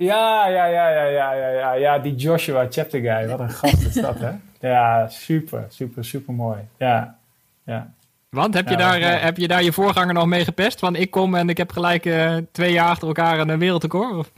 Ja, 0.00 0.48
ja, 0.48 0.64
ja, 0.66 0.88
ja, 0.88 1.04
ja, 1.04 1.32
ja, 1.32 1.50
ja, 1.50 1.72
ja, 1.72 1.98
die 1.98 2.14
Joshua 2.14 2.66
Chapter 2.70 3.00
guy, 3.00 3.28
wat 3.28 3.40
een 3.40 3.50
gast 3.50 3.86
is 3.86 3.94
dat, 3.94 4.18
hè? 4.18 4.30
Ja, 4.68 5.08
super, 5.08 5.66
super, 5.68 6.04
super 6.04 6.34
mooi. 6.34 6.58
Ja, 6.76 7.16
ja. 7.64 7.92
Want 8.28 8.54
heb 8.54 8.68
je, 8.68 8.76
daar, 8.76 9.00
uh, 9.00 9.22
heb 9.22 9.36
je 9.36 9.48
daar 9.48 9.62
je 9.62 9.72
voorganger 9.72 10.14
nog 10.14 10.26
mee 10.26 10.44
gepest? 10.44 10.80
Want 10.80 10.98
ik 10.98 11.10
kom 11.10 11.34
en 11.34 11.48
ik 11.48 11.56
heb 11.56 11.72
gelijk 11.72 12.04
uh, 12.04 12.36
twee 12.52 12.72
jaar 12.72 12.88
achter 12.88 13.06
elkaar 13.06 13.38
een 13.38 13.58
wereldrecord? 13.58 14.16
Of? 14.16 14.32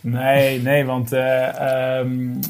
Nee, 0.00 0.62
nee, 0.62 0.84
want 0.84 1.12
uh, 1.12 1.98
um, 1.98 2.40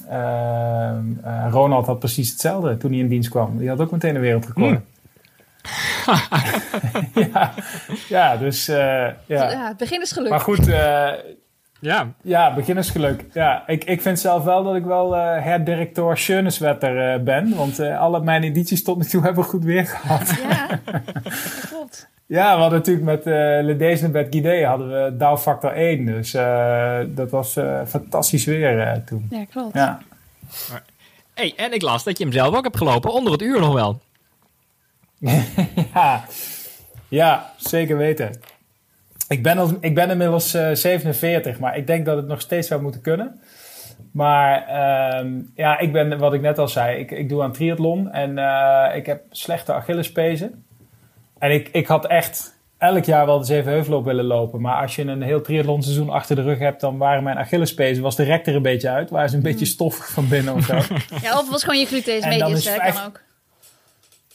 Ronald 1.51 1.87
had 1.87 1.99
precies 1.99 2.31
hetzelfde 2.31 2.77
toen 2.77 2.91
hij 2.91 3.01
in 3.01 3.09
dienst 3.09 3.31
kwam. 3.31 3.59
Die 3.59 3.69
had 3.69 3.81
ook 3.81 3.91
meteen 3.91 4.15
een 4.15 4.21
wereldrecord. 4.21 4.71
Hmm. 4.71 4.85
ja, 7.33 7.55
ja, 8.09 8.37
dus 8.37 8.69
uh, 8.69 8.77
ja. 8.77 9.15
ja. 9.27 9.69
Het 9.69 9.77
begin 9.77 10.01
is 10.01 10.13
geluk. 10.13 10.31
Maar 10.31 10.41
goed, 10.41 10.69
uh, 10.69 11.13
ja. 11.85 12.13
ja, 12.23 12.55
beginnersgeluk. 12.55 13.25
Ja, 13.33 13.67
ik, 13.67 13.85
ik 13.85 14.01
vind 14.01 14.19
zelf 14.19 14.45
wel 14.45 14.63
dat 14.63 14.75
ik 14.75 14.85
wel 14.85 15.17
uh, 15.17 15.43
herdirecteur 15.43 16.19
Schöneswetter 16.19 17.23
ben. 17.23 17.57
Want 17.57 17.81
alle 17.81 18.21
mijn 18.21 18.43
edities 18.43 18.83
tot 18.83 18.97
nu 18.97 19.05
toe 19.05 19.23
hebben 19.23 19.45
goed 19.45 19.65
weer 19.65 19.87
gehad. 19.87 20.35
Ja, 20.49 20.81
klopt. 21.71 22.09
Ja, 22.27 22.55
we 22.55 22.61
hadden 22.61 22.79
natuurlijk 22.79 23.07
met 23.07 23.27
uh, 23.27 23.35
Ledezen 23.65 24.11
met 24.11 24.27
Guidé 24.31 24.65
hadden 24.67 24.89
we 24.89 25.17
Dow 25.17 25.39
Factor 25.39 25.73
1. 25.73 26.05
Dus 26.05 26.33
dat 27.15 27.31
was 27.31 27.59
fantastisch 27.87 28.45
weer 28.45 29.03
toen. 29.07 29.27
Ja, 29.31 29.45
klopt. 29.45 29.75
Ja. 29.75 30.01
Hey, 31.35 31.53
en 31.57 31.73
ik 31.73 31.83
las 31.83 32.05
dat 32.05 32.19
je 32.19 32.25
hem 32.25 32.33
zelf 32.33 32.55
ook 32.55 32.65
hebt 32.65 32.77
gelopen, 32.77 33.13
onder 33.13 33.33
het 33.33 33.43
uur 33.43 33.61
nog 33.61 33.75
wel. 33.75 34.01
ja. 35.95 36.25
ja, 37.09 37.53
zeker 37.57 37.97
weten. 37.97 38.41
Ik 39.29 39.43
ben, 39.43 39.59
al, 39.59 39.71
ik 39.81 39.95
ben 39.95 40.11
inmiddels 40.11 40.55
uh, 40.55 40.71
eh, 40.71 40.77
47, 40.77 41.59
maar 41.59 41.77
ik 41.77 41.87
denk 41.87 42.05
dat 42.05 42.17
het 42.17 42.27
nog 42.27 42.41
steeds 42.41 42.69
zou 42.69 42.83
moeten 42.83 43.01
kunnen. 43.01 43.41
Maar 44.11 44.67
uh, 44.69 45.31
ja, 45.55 45.79
ik 45.79 45.93
ben, 45.93 46.19
wat 46.19 46.35
ik 46.35 46.41
net 46.41 46.59
al 46.59 46.69
zei, 46.69 46.99
ik, 46.99 47.11
ik 47.11 47.29
doe 47.29 47.43
aan 47.43 47.53
triathlon 47.53 48.13
en 48.13 48.39
uh, 48.39 48.87
ik 48.95 49.07
heb 49.07 49.23
slechte 49.31 49.73
Achillespezen. 49.73 50.65
En 51.39 51.51
ik, 51.51 51.69
ik 51.73 51.87
had 51.87 52.07
echt 52.07 52.55
elk 52.79 53.05
jaar 53.05 53.27
wel 53.27 53.39
de 53.39 53.45
Zevenheuvelloop 53.45 54.05
willen 54.05 54.25
lopen. 54.25 54.61
Maar 54.61 54.83
als 54.83 54.97
je 54.97 55.03
een 55.03 55.23
heel 55.23 55.41
triathlonseizoen 55.41 56.11
achter 56.11 56.37
de 56.37 56.43
rug 56.43 56.59
hebt, 56.59 56.81
dan 56.81 56.99
waren 56.99 57.23
mijn 57.23 57.39
Achillespezen, 57.39 58.03
was 58.03 58.17
de 58.17 58.23
rek 58.23 58.47
er 58.47 58.55
een 58.55 58.63
beetje 58.63 58.89
uit. 58.89 59.11
Waren 59.11 59.29
ze 59.31 59.37
een 59.37 59.43
beetje 59.43 59.59
hmm. 59.59 59.67
stoffig 59.67 60.11
van 60.11 60.29
binnen 60.29 60.55
of 60.55 60.65
zo. 60.65 60.75
Ja, 61.23 61.39
of 61.39 61.51
was 61.51 61.65
gewoon 61.65 61.81
je 61.81 61.87
gluteus 61.87 62.27
medius, 62.27 62.69
hè, 62.69 62.77
kan 62.77 63.05
ook. 63.07 63.21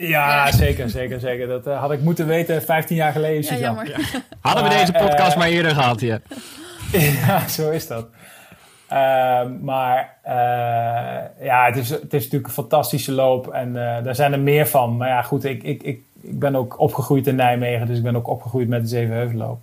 Ja, 0.07 0.51
zeker, 0.51 0.89
zeker, 0.89 1.19
zeker. 1.19 1.47
Dat 1.47 1.67
uh, 1.67 1.79
had 1.79 1.91
ik 1.91 2.01
moeten 2.01 2.27
weten 2.27 2.61
15 2.61 2.95
jaar 2.95 3.11
geleden, 3.11 3.43
Suzanne. 3.43 3.85
Ja, 3.85 3.97
ja. 3.97 4.21
Hadden 4.41 4.63
we 4.63 4.69
deze 4.69 4.91
podcast 4.91 5.31
uh, 5.31 5.37
maar 5.37 5.47
eerder 5.47 5.71
gehad, 5.71 6.01
ja. 6.01 6.19
ja, 7.27 7.47
zo 7.47 7.69
is 7.69 7.87
dat. 7.87 8.07
Uh, 8.91 9.41
maar 9.61 10.17
eh, 10.21 11.45
ja, 11.45 11.65
het 11.65 11.77
is, 11.77 11.89
het 11.89 12.13
is 12.13 12.23
natuurlijk 12.23 12.47
een 12.47 12.53
fantastische 12.53 13.11
loop 13.11 13.47
en 13.47 13.73
daar 13.73 14.15
zijn 14.15 14.33
er 14.33 14.39
meer 14.39 14.67
van. 14.67 14.97
Maar 14.97 15.07
ja, 15.07 15.21
goed, 15.21 15.43
ik, 15.43 15.63
ik, 15.63 15.83
ik, 15.83 16.01
ik 16.21 16.39
ben 16.39 16.55
ook 16.55 16.79
opgegroeid 16.79 17.27
in 17.27 17.35
Nijmegen, 17.35 17.87
dus 17.87 17.97
ik 17.97 18.03
ben 18.03 18.15
ook 18.15 18.27
opgegroeid 18.27 18.67
met 18.67 18.81
de 18.81 18.87
Zevenheuvelloop. 18.87 19.59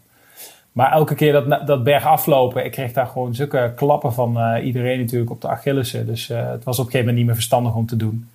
Maar 0.72 0.92
elke 0.92 1.14
keer 1.14 1.32
dat, 1.32 1.66
dat 1.66 1.84
berg 1.84 2.04
aflopen, 2.04 2.64
ik 2.64 2.72
kreeg 2.72 2.92
daar 2.92 3.06
gewoon 3.06 3.34
zulke 3.34 3.72
klappen 3.76 4.12
van 4.12 4.56
iedereen 4.56 5.00
natuurlijk 5.00 5.30
op 5.30 5.40
de 5.40 5.48
Achillesen. 5.48 6.06
Dus 6.06 6.28
het 6.28 6.64
was 6.64 6.78
op 6.78 6.84
een 6.84 6.90
gegeven 6.90 6.98
moment 6.98 7.16
niet 7.16 7.26
meer 7.26 7.34
verstandig 7.34 7.74
om 7.74 7.86
te 7.86 7.96
doen. 7.96 8.28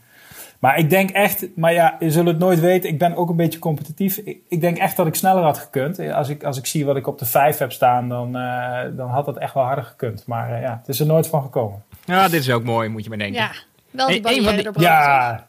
Maar 0.62 0.78
ik 0.78 0.89
denk 0.89 1.10
echt, 1.10 1.47
maar 1.56 1.74
ja, 1.74 1.95
je 2.00 2.12
zult 2.12 2.28
het 2.28 2.39
nooit 2.39 2.60
weten. 2.60 2.89
Ik 2.89 2.97
ben 2.97 3.15
ook 3.15 3.30
een 3.30 3.36
beetje 3.36 3.60
competitief. 3.60 4.17
Ik, 4.17 4.39
ik, 4.47 4.62
denk 4.62 4.78
echt 4.78 4.95
dat 4.95 5.08
ik 5.08 5.15
sneller 5.15 5.43
had 5.43 5.58
gekund. 5.58 6.00
Als 6.00 6.30
ik, 6.30 6.43
als 6.43 6.58
ik 6.58 6.65
zie 6.65 6.86
wat 6.86 6.95
ik 6.95 7.08
op 7.08 7.19
de 7.19 7.26
vijf 7.26 7.58
heb 7.58 7.71
staan, 7.71 8.10
dan, 8.10 8.38
uh, 8.38 8.82
dan 8.91 9.10
had 9.10 9.26
dat 9.26 9.38
echt 9.38 9.54
wel 9.54 9.63
harder 9.63 9.84
gekund. 9.84 10.26
Maar 10.26 10.52
uh, 10.52 10.62
ja, 10.62 10.78
het 10.78 10.88
is 10.88 11.00
er 11.00 11.06
nooit 11.06 11.28
van 11.28 11.41
gekomen. 11.41 11.84
Ja, 12.06 12.28
dit 12.28 12.41
is 12.41 12.52
ook 12.52 12.63
mooi, 12.63 12.89
moet 12.89 13.04
je 13.04 13.10
maar 13.10 13.17
denken. 13.17 13.41
Ja, 13.41 13.52
wel 13.91 14.08
die 14.08 14.21
barrière 14.21 14.45
hey, 14.45 14.63
doorbroken. 14.63 14.91
Ja. 14.91 15.47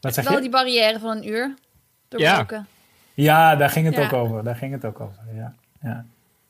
Wat 0.00 0.14
zeg 0.14 0.24
wel 0.24 0.34
je? 0.34 0.40
die 0.40 0.50
barrière 0.50 0.98
van 0.98 1.16
een 1.16 1.28
uur 1.28 1.54
doorbroken. 2.08 2.66
Ja, 3.14 3.50
ja 3.50 3.56
daar 3.56 3.70
ging 3.70 3.86
het 3.86 3.94
ja. 3.94 4.04
ook 4.04 4.12
over. 4.12 4.44
Daar 4.44 4.56
ging 4.56 4.72
het 4.72 4.84
ook 4.84 5.00
over, 5.00 5.22
ja. 5.34 5.54
ja. 5.82 6.04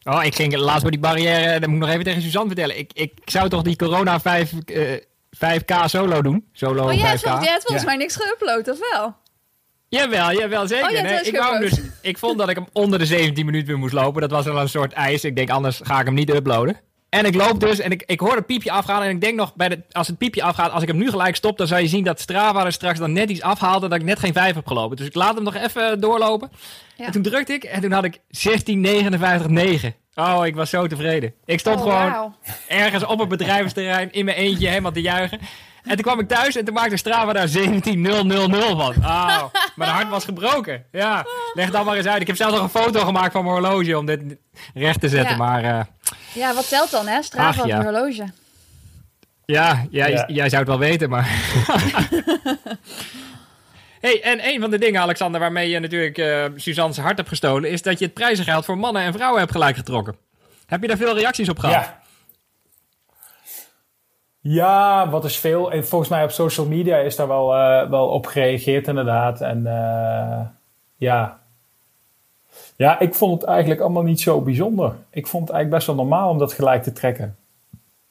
Oh, 0.05 0.24
ik 0.24 0.35
ging 0.35 0.57
laatst 0.57 0.83
bij 0.83 0.90
die 0.90 1.00
barrière, 1.00 1.61
dat 1.61 1.68
moet 1.68 1.79
ik 1.79 1.83
nog 1.83 1.90
even 1.90 2.05
tegen 2.05 2.22
Suzanne 2.22 2.46
vertellen. 2.46 2.79
Ik, 2.79 2.92
ik 2.92 3.12
zou 3.24 3.48
toch 3.48 3.62
die 3.62 3.76
corona 3.76 4.20
5 4.20 4.52
uh, 4.66 5.00
5K 5.37 5.85
solo 5.85 6.22
doen. 6.22 6.49
Solo 6.53 6.85
oh, 6.85 6.92
jij, 6.92 7.18
5K. 7.18 7.22
jij 7.22 7.38
hebt 7.40 7.62
volgens 7.62 7.85
mij 7.85 7.96
niks 7.96 8.16
geüpload, 8.16 8.70
of 8.70 8.79
wel? 8.92 9.14
Jawel, 9.88 10.33
jawel, 10.33 10.66
zeker. 10.66 10.96
Oh, 10.96 11.03
nee, 11.03 11.22
ik, 11.22 11.37
wou 11.37 11.61
dus, 11.61 11.81
ik 12.03 12.18
vond 12.18 12.38
dat 12.38 12.49
ik 12.49 12.57
hem 12.57 12.66
onder 12.72 12.99
de 12.99 13.07
17 13.07 13.44
minuten 13.44 13.68
weer 13.68 13.79
moest 13.79 13.92
lopen. 13.92 14.20
Dat 14.20 14.31
was 14.31 14.44
wel 14.44 14.61
een 14.61 14.68
soort 14.68 14.92
ijs. 14.92 15.25
Ik 15.25 15.37
denk, 15.37 15.51
anders 15.51 15.81
ga 15.83 16.01
ik 16.01 16.07
hem 16.07 16.14
niet 16.14 16.31
uploaden. 16.31 16.81
En 17.09 17.25
ik 17.25 17.35
loop 17.35 17.61
dus 17.61 17.79
en 17.79 17.90
ik, 17.90 18.03
ik 18.07 18.20
hoor 18.20 18.37
het 18.37 18.46
piepje 18.46 18.70
afgaan. 18.70 19.03
En 19.03 19.11
ik 19.11 19.20
denk 19.20 19.37
nog, 19.37 19.55
bij 19.55 19.68
de, 19.68 19.83
als 19.92 20.07
het 20.07 20.18
piepje 20.18 20.42
afgaat, 20.42 20.70
als 20.70 20.83
ik 20.83 20.88
hem 20.88 20.96
nu 20.96 21.11
gelijk 21.11 21.37
stop, 21.37 21.59
dan 21.59 21.66
zou 21.66 21.81
je 21.81 21.88
zien 21.88 22.05
dat 22.05 22.20
Strava 22.20 22.64
er 22.64 22.72
straks 22.72 22.99
dan 22.99 23.12
net 23.12 23.31
iets 23.31 23.42
afhaalde 23.42 23.88
dat 23.88 23.99
ik 23.99 24.05
net 24.05 24.18
geen 24.18 24.33
5 24.33 24.55
heb 24.55 24.66
gelopen. 24.66 24.96
Dus 24.96 25.07
ik 25.07 25.14
laat 25.14 25.35
hem 25.35 25.44
nog 25.44 25.55
even 25.55 26.01
doorlopen. 26.01 26.51
Ja. 26.96 27.07
En 27.07 27.12
toen 27.12 27.22
drukte 27.22 27.53
ik 27.53 27.64
en 27.64 27.81
toen 27.81 27.92
had 27.92 28.05
ik 28.05 28.18
16.59.9. 28.18 30.06
Oh, 30.18 30.46
ik 30.46 30.55
was 30.55 30.70
zo 30.70 30.87
tevreden. 30.87 31.35
Ik 31.44 31.61
stond 31.61 31.76
oh, 31.76 31.83
gewoon 31.83 32.35
ergens 32.68 33.05
op 33.05 33.18
het 33.18 33.29
bedrijfsterrein 33.29 34.12
in 34.12 34.24
mijn 34.24 34.37
eentje 34.37 34.68
helemaal 34.68 34.92
te 34.92 35.00
juichen. 35.00 35.38
En 35.83 35.92
toen 35.92 36.02
kwam 36.02 36.20
ik 36.20 36.29
thuis 36.29 36.57
en 36.57 36.64
toen 36.64 36.74
maakte 36.74 36.96
Strava 36.96 37.33
daar 37.33 37.48
17.000 37.48 37.52
van. 37.83 38.94
Oh, 39.02 39.42
mijn 39.74 39.90
hart 39.90 40.09
was 40.09 40.24
gebroken. 40.24 40.85
Ja, 40.92 41.24
leg 41.55 41.70
dan 41.70 41.85
maar 41.85 41.96
eens 41.96 42.07
uit. 42.07 42.20
Ik 42.20 42.26
heb 42.26 42.37
zelfs 42.37 42.55
nog 42.55 42.62
een 42.62 42.83
foto 42.83 43.05
gemaakt 43.05 43.33
van 43.33 43.44
mijn 43.44 43.55
horloge 43.55 43.98
om 43.98 44.07
dit 44.07 44.20
recht 44.74 45.00
te 45.00 45.09
zetten. 45.09 45.37
Maar, 45.37 45.64
uh, 45.64 45.81
ja, 46.35 46.55
wat 46.55 46.68
telt 46.68 46.90
dan, 46.90 47.07
hè? 47.07 47.22
Strava 47.22 47.62
Ach, 47.62 47.66
ja. 47.66 47.83
horloge. 47.83 48.24
Ja, 49.44 49.87
ja, 49.90 50.07
ja. 50.07 50.24
Jij 50.26 50.48
zou 50.48 50.61
het 50.61 50.70
wel 50.70 50.79
weten, 50.79 51.11
maar... 51.11 51.29
hey, 54.07 54.23
en 54.23 54.49
een 54.49 54.61
van 54.61 54.71
de 54.71 54.79
dingen, 54.79 55.01
Alexander, 55.01 55.40
waarmee 55.40 55.69
je 55.69 55.79
natuurlijk 55.79 56.19
uh, 56.19 56.45
Suzanne's 56.57 56.99
hart 56.99 57.16
hebt 57.16 57.29
gestolen... 57.29 57.71
is 57.71 57.83
dat 57.83 57.99
je 57.99 58.05
het 58.05 58.14
prijzengeld 58.14 58.64
voor 58.64 58.79
mannen 58.79 59.03
en 59.03 59.12
vrouwen 59.12 59.40
hebt 59.40 59.53
gelijk 59.53 59.77
getrokken. 59.77 60.16
Heb 60.66 60.81
je 60.81 60.88
daar 60.88 60.97
veel 60.97 61.19
reacties 61.19 61.49
op 61.49 61.59
gehad? 61.59 61.75
Ja. 61.75 62.05
Ja, 64.40 65.09
wat 65.09 65.25
is 65.25 65.37
veel. 65.37 65.73
En 65.73 65.87
volgens 65.87 66.11
mij 66.11 66.25
op 66.25 66.31
social 66.31 66.66
media 66.66 66.97
is 66.97 67.16
daar 67.16 67.29
wel, 67.29 67.55
uh, 67.55 67.88
wel 67.90 68.09
op 68.09 68.27
gereageerd 68.27 68.88
inderdaad. 68.88 69.40
En 69.40 69.59
uh, 69.59 70.40
ja. 70.97 71.40
Ja, 72.77 72.99
ik 73.01 73.14
vond 73.14 73.40
het 73.40 73.51
eigenlijk 73.51 73.81
allemaal 73.81 74.03
niet 74.03 74.21
zo 74.21 74.40
bijzonder. 74.40 74.95
Ik 75.11 75.27
vond 75.27 75.42
het 75.42 75.57
eigenlijk 75.57 75.71
best 75.71 75.87
wel 75.87 76.07
normaal 76.07 76.31
om 76.31 76.38
dat 76.38 76.53
gelijk 76.53 76.83
te 76.83 76.92
trekken. 76.92 77.37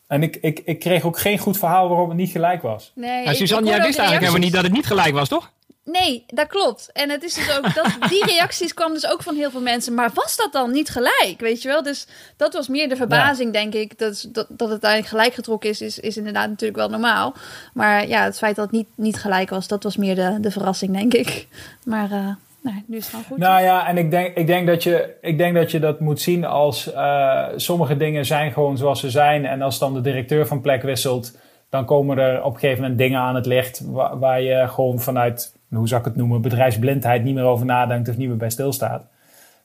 En 0.08 0.24
ik, 0.24 0.36
ik, 0.36 0.62
ik 0.66 0.80
kreeg 0.80 1.04
ook 1.04 1.20
geen 1.20 1.38
goed 1.38 1.58
verhaal 1.58 1.88
waarom 1.88 2.10
het 2.10 2.18
niet 2.18 2.32
gelijk 2.32 2.62
was. 2.62 2.92
Nee, 2.96 3.24
ja, 3.24 3.34
Suzanne, 3.34 3.70
jij 3.70 3.82
wist 3.82 3.98
eigenlijk 4.00 4.20
helemaal 4.20 4.46
niet 4.46 4.54
dat 4.54 4.64
het 4.64 4.74
niet 4.74 4.86
gelijk 4.86 5.14
was, 5.14 5.28
toch? 5.28 5.52
Nee, 5.86 6.24
dat 6.28 6.48
klopt. 6.48 6.90
En 6.94 7.10
het 7.10 7.24
is 7.24 7.34
dus 7.34 7.58
ook 7.58 7.74
dat, 7.74 8.10
die 8.10 8.26
reacties 8.34 8.74
kwamen 8.74 8.94
dus 8.94 9.12
ook 9.12 9.24
van 9.24 9.36
heel 9.36 9.52
veel 9.52 9.62
mensen. 9.62 9.94
Maar 9.94 10.10
was 10.14 10.36
dat 10.36 10.52
dan 10.52 10.72
niet 10.72 10.90
gelijk? 10.90 11.36
Weet 11.38 11.62
je 11.62 11.68
wel? 11.68 11.84
Dus 11.84 12.08
dat 12.38 12.54
was 12.54 12.68
meer 12.68 12.90
de 12.90 12.96
verbazing, 12.96 13.54
denk 13.54 13.74
ik. 13.74 14.00
Dat, 14.00 14.28
dat, 14.32 14.48
dat 14.50 14.70
het 14.70 14.84
eigenlijk 14.84 15.14
gelijk 15.14 15.34
getrokken 15.34 15.70
is, 15.70 15.82
is, 15.82 16.00
is 16.00 16.18
inderdaad 16.18 16.50
natuurlijk 16.50 16.80
wel 16.80 16.90
normaal. 16.90 17.34
Maar 17.74 18.08
ja, 18.08 18.24
het 18.24 18.38
feit 18.38 18.56
dat 18.56 18.66
het 18.66 18.74
niet, 18.74 18.88
niet 18.96 19.18
gelijk 19.18 19.50
was, 19.50 19.68
dat 19.68 19.84
was 19.84 19.98
meer 19.98 20.16
de, 20.16 20.38
de 20.40 20.52
verrassing, 20.52 20.94
denk 20.94 21.14
ik. 21.14 21.48
Maar 21.84 22.12
uh, 22.12 22.30
nou, 22.62 22.84
nu 22.86 22.98
is 22.98 23.04
het 23.04 23.10
gewoon 23.10 23.26
goed. 23.26 23.38
Nou 23.38 23.62
ja, 23.62 23.88
en 23.88 23.98
ik 23.98 24.12
denk, 24.12 24.36
ik 24.36 24.48
denk, 24.48 24.68
dat, 24.68 24.84
je, 24.84 25.16
ik 25.22 25.38
denk 25.38 25.56
dat 25.56 25.72
je 25.72 25.80
dat 25.80 26.00
moet 26.00 26.22
zien 26.22 26.46
als 26.46 26.94
uh, 26.94 27.48
sommige 27.56 27.98
dingen 27.98 28.26
zijn 28.26 28.52
gewoon 28.52 28.78
zoals 28.78 29.00
ze 29.00 29.10
zijn. 29.10 29.46
En 29.46 29.62
als 29.62 29.80
dan 29.80 29.94
de 29.94 30.02
directeur 30.02 30.48
van 30.48 30.62
plek 30.62 30.82
wisselt, 30.82 31.38
dan 31.70 31.86
komen 31.86 32.18
er 32.18 32.44
op 32.44 32.54
een 32.54 32.60
gegeven 32.60 32.82
moment 32.82 33.00
dingen 33.00 33.20
aan 33.20 33.36
het 33.36 33.46
licht 33.46 33.82
waar, 33.86 34.20
waar 34.20 34.42
je 34.42 34.68
gewoon 34.68 35.00
vanuit 35.00 35.55
hoe 35.76 35.88
zou 35.88 36.00
ik 36.00 36.06
het 36.06 36.16
noemen, 36.16 36.42
bedrijfsblindheid 36.42 37.24
niet 37.24 37.36
meer 37.36 37.44
over 37.44 37.66
nadenkt 37.66 38.10
of 38.10 38.18
niet 38.18 38.28
meer 38.28 38.38
bij 38.38 38.50
stilstaat. 38.50 39.06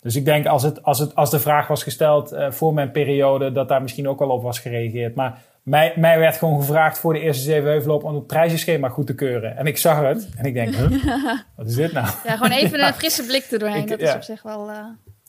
Dus 0.01 0.16
ik 0.16 0.25
denk 0.25 0.46
als, 0.46 0.62
het, 0.62 0.83
als, 0.83 0.99
het, 0.99 1.14
als 1.14 1.31
de 1.31 1.40
vraag 1.40 1.66
was 1.66 1.83
gesteld 1.83 2.33
uh, 2.33 2.51
voor 2.51 2.75
mijn 2.75 2.90
periode, 2.90 3.53
dat 3.53 3.68
daar 3.68 3.83
misschien 3.83 4.09
ook 4.09 4.18
wel 4.18 4.29
op 4.29 4.42
was 4.42 4.59
gereageerd. 4.59 5.14
Maar 5.14 5.38
mij, 5.62 5.92
mij 5.96 6.18
werd 6.18 6.37
gewoon 6.37 6.61
gevraagd 6.61 6.99
voor 6.99 7.12
de 7.12 7.20
eerste 7.20 7.42
zeven 7.42 7.70
heuvelloop 7.70 8.05
om 8.05 8.14
het 8.14 8.27
prijzenschema 8.27 8.88
goed 8.88 9.07
te 9.07 9.14
keuren. 9.14 9.57
En 9.57 9.66
ik 9.66 9.79
zag 9.79 10.01
het 10.01 10.29
en 10.37 10.44
ik 10.44 10.55
denk, 10.55 10.75
huh, 10.75 10.90
wat 11.57 11.66
is 11.66 11.75
dit 11.75 11.92
nou? 11.92 12.07
Ja, 12.25 12.37
gewoon 12.37 12.51
even 12.51 12.87
een 12.87 12.94
frisse 13.01 13.27
blik 13.27 13.51
er 13.51 13.59
doorheen. 13.59 13.87
dat 13.87 14.01
is 14.01 14.14
op 14.14 14.23
zich 14.23 14.42
wel... 14.42 14.70
Uh, 14.70 14.77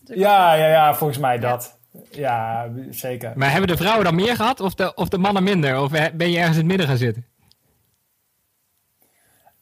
ja, 0.04 0.54
ja, 0.54 0.68
ja, 0.68 0.94
volgens 0.94 1.20
mij 1.20 1.40
dat. 1.40 1.80
Ja, 2.12 2.68
zeker. 2.90 3.32
Maar 3.36 3.52
hebben 3.52 3.68
de 3.68 3.78
vrouwen 3.78 4.04
dan 4.04 4.16
meer 4.16 4.36
gehad 4.36 4.60
of 4.60 4.74
de, 4.74 4.94
of 4.96 5.10
de 5.10 5.18
mannen 5.18 5.44
minder? 5.44 5.82
Of 5.82 5.92
ben 6.14 6.32
je 6.32 6.38
ergens 6.38 6.58
in 6.58 6.62
het 6.62 6.66
midden 6.66 6.88
gaan 6.88 6.98
zitten? 6.98 7.26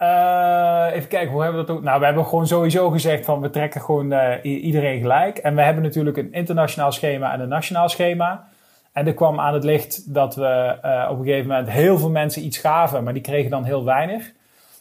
Uh, 0.02 0.86
even 0.94 1.10
kijken, 1.10 1.32
hoe 1.32 1.42
hebben 1.44 1.62
we 1.62 1.68
dat 1.68 1.76
ook? 1.76 1.84
Nou, 1.84 2.00
we 2.00 2.06
hebben 2.06 2.26
gewoon 2.26 2.48
sowieso 2.48 2.90
gezegd 2.90 3.26
van 3.26 3.42
we 3.42 3.50
trekken 3.50 3.82
gewoon 3.82 4.14
uh, 4.14 4.34
iedereen 4.44 5.00
gelijk. 5.00 5.38
En 5.38 5.56
we 5.56 5.62
hebben 5.62 5.84
natuurlijk 5.84 6.18
een 6.18 6.34
internationaal 6.34 6.92
schema 6.92 7.34
en 7.34 7.40
een 7.40 7.50
nationaal 7.50 7.90
schema. 7.90 8.48
En 8.94 9.08
er 9.08 9.14
kwam 9.14 9.40
aan 9.40 9.54
het 9.54 9.64
licht 9.64 10.14
dat 10.14 10.36
we 10.36 10.78
uh, 10.86 11.08
op 11.12 11.20
een 11.20 11.26
gegeven 11.26 11.48
moment 11.48 11.70
heel 11.70 11.98
veel 11.98 12.10
mensen 12.10 12.46
iets 12.46 12.58
gaven, 12.58 13.04
maar 13.04 13.14
die 13.14 13.22
kregen 13.22 13.50
dan 13.50 13.64
heel 13.64 13.84
weinig. 13.84 14.32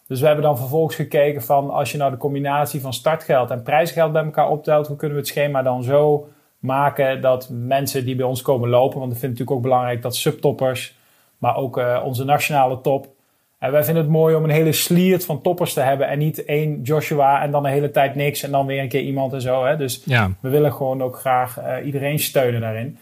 Dus 0.06 0.20
we 0.20 0.26
hebben 0.26 0.44
dan 0.44 0.58
vervolgens 0.58 0.96
gekeken 0.96 1.42
van 1.42 1.70
als 1.70 1.92
je 1.92 1.98
nou 1.98 2.10
de 2.10 2.16
combinatie 2.16 2.80
van 2.80 2.92
startgeld 2.92 3.50
en 3.50 3.62
prijsgeld 3.62 4.12
bij 4.12 4.24
elkaar 4.24 4.48
optelt, 4.48 4.86
hoe 4.86 4.96
kunnen 4.96 5.16
we 5.16 5.22
het 5.22 5.30
schema 5.30 5.62
dan 5.62 5.82
zo 5.82 6.28
maken 6.58 7.20
dat 7.20 7.48
mensen 7.52 8.04
die 8.04 8.16
bij 8.16 8.26
ons 8.26 8.42
komen 8.42 8.68
lopen, 8.68 8.98
want 8.98 9.12
ik 9.12 9.18
vind 9.18 9.30
het 9.30 9.40
natuurlijk 9.40 9.56
ook 9.56 9.62
belangrijk 9.62 10.02
dat 10.02 10.16
subtoppers, 10.16 10.98
maar 11.38 11.56
ook 11.56 11.80
onze 12.04 12.24
nationale 12.24 12.80
top, 12.80 13.16
en 13.58 13.72
wij 13.72 13.84
vinden 13.84 14.02
het 14.02 14.12
mooi 14.12 14.34
om 14.34 14.44
een 14.44 14.50
hele 14.50 14.72
sliert 14.72 15.24
van 15.24 15.42
toppers 15.42 15.72
te 15.72 15.80
hebben. 15.80 16.08
En 16.08 16.18
niet 16.18 16.44
één 16.44 16.82
Joshua 16.82 17.42
en 17.42 17.50
dan 17.50 17.62
de 17.62 17.68
hele 17.68 17.90
tijd 17.90 18.14
niks. 18.14 18.42
En 18.42 18.50
dan 18.50 18.66
weer 18.66 18.82
een 18.82 18.88
keer 18.88 19.02
iemand 19.02 19.32
en 19.32 19.40
zo. 19.40 19.64
Hè? 19.64 19.76
Dus 19.76 20.02
ja. 20.04 20.30
we 20.40 20.48
willen 20.48 20.72
gewoon 20.72 21.02
ook 21.02 21.16
graag 21.16 21.60
uh, 21.60 21.86
iedereen 21.86 22.18
steunen 22.18 22.60
daarin. 22.60 22.98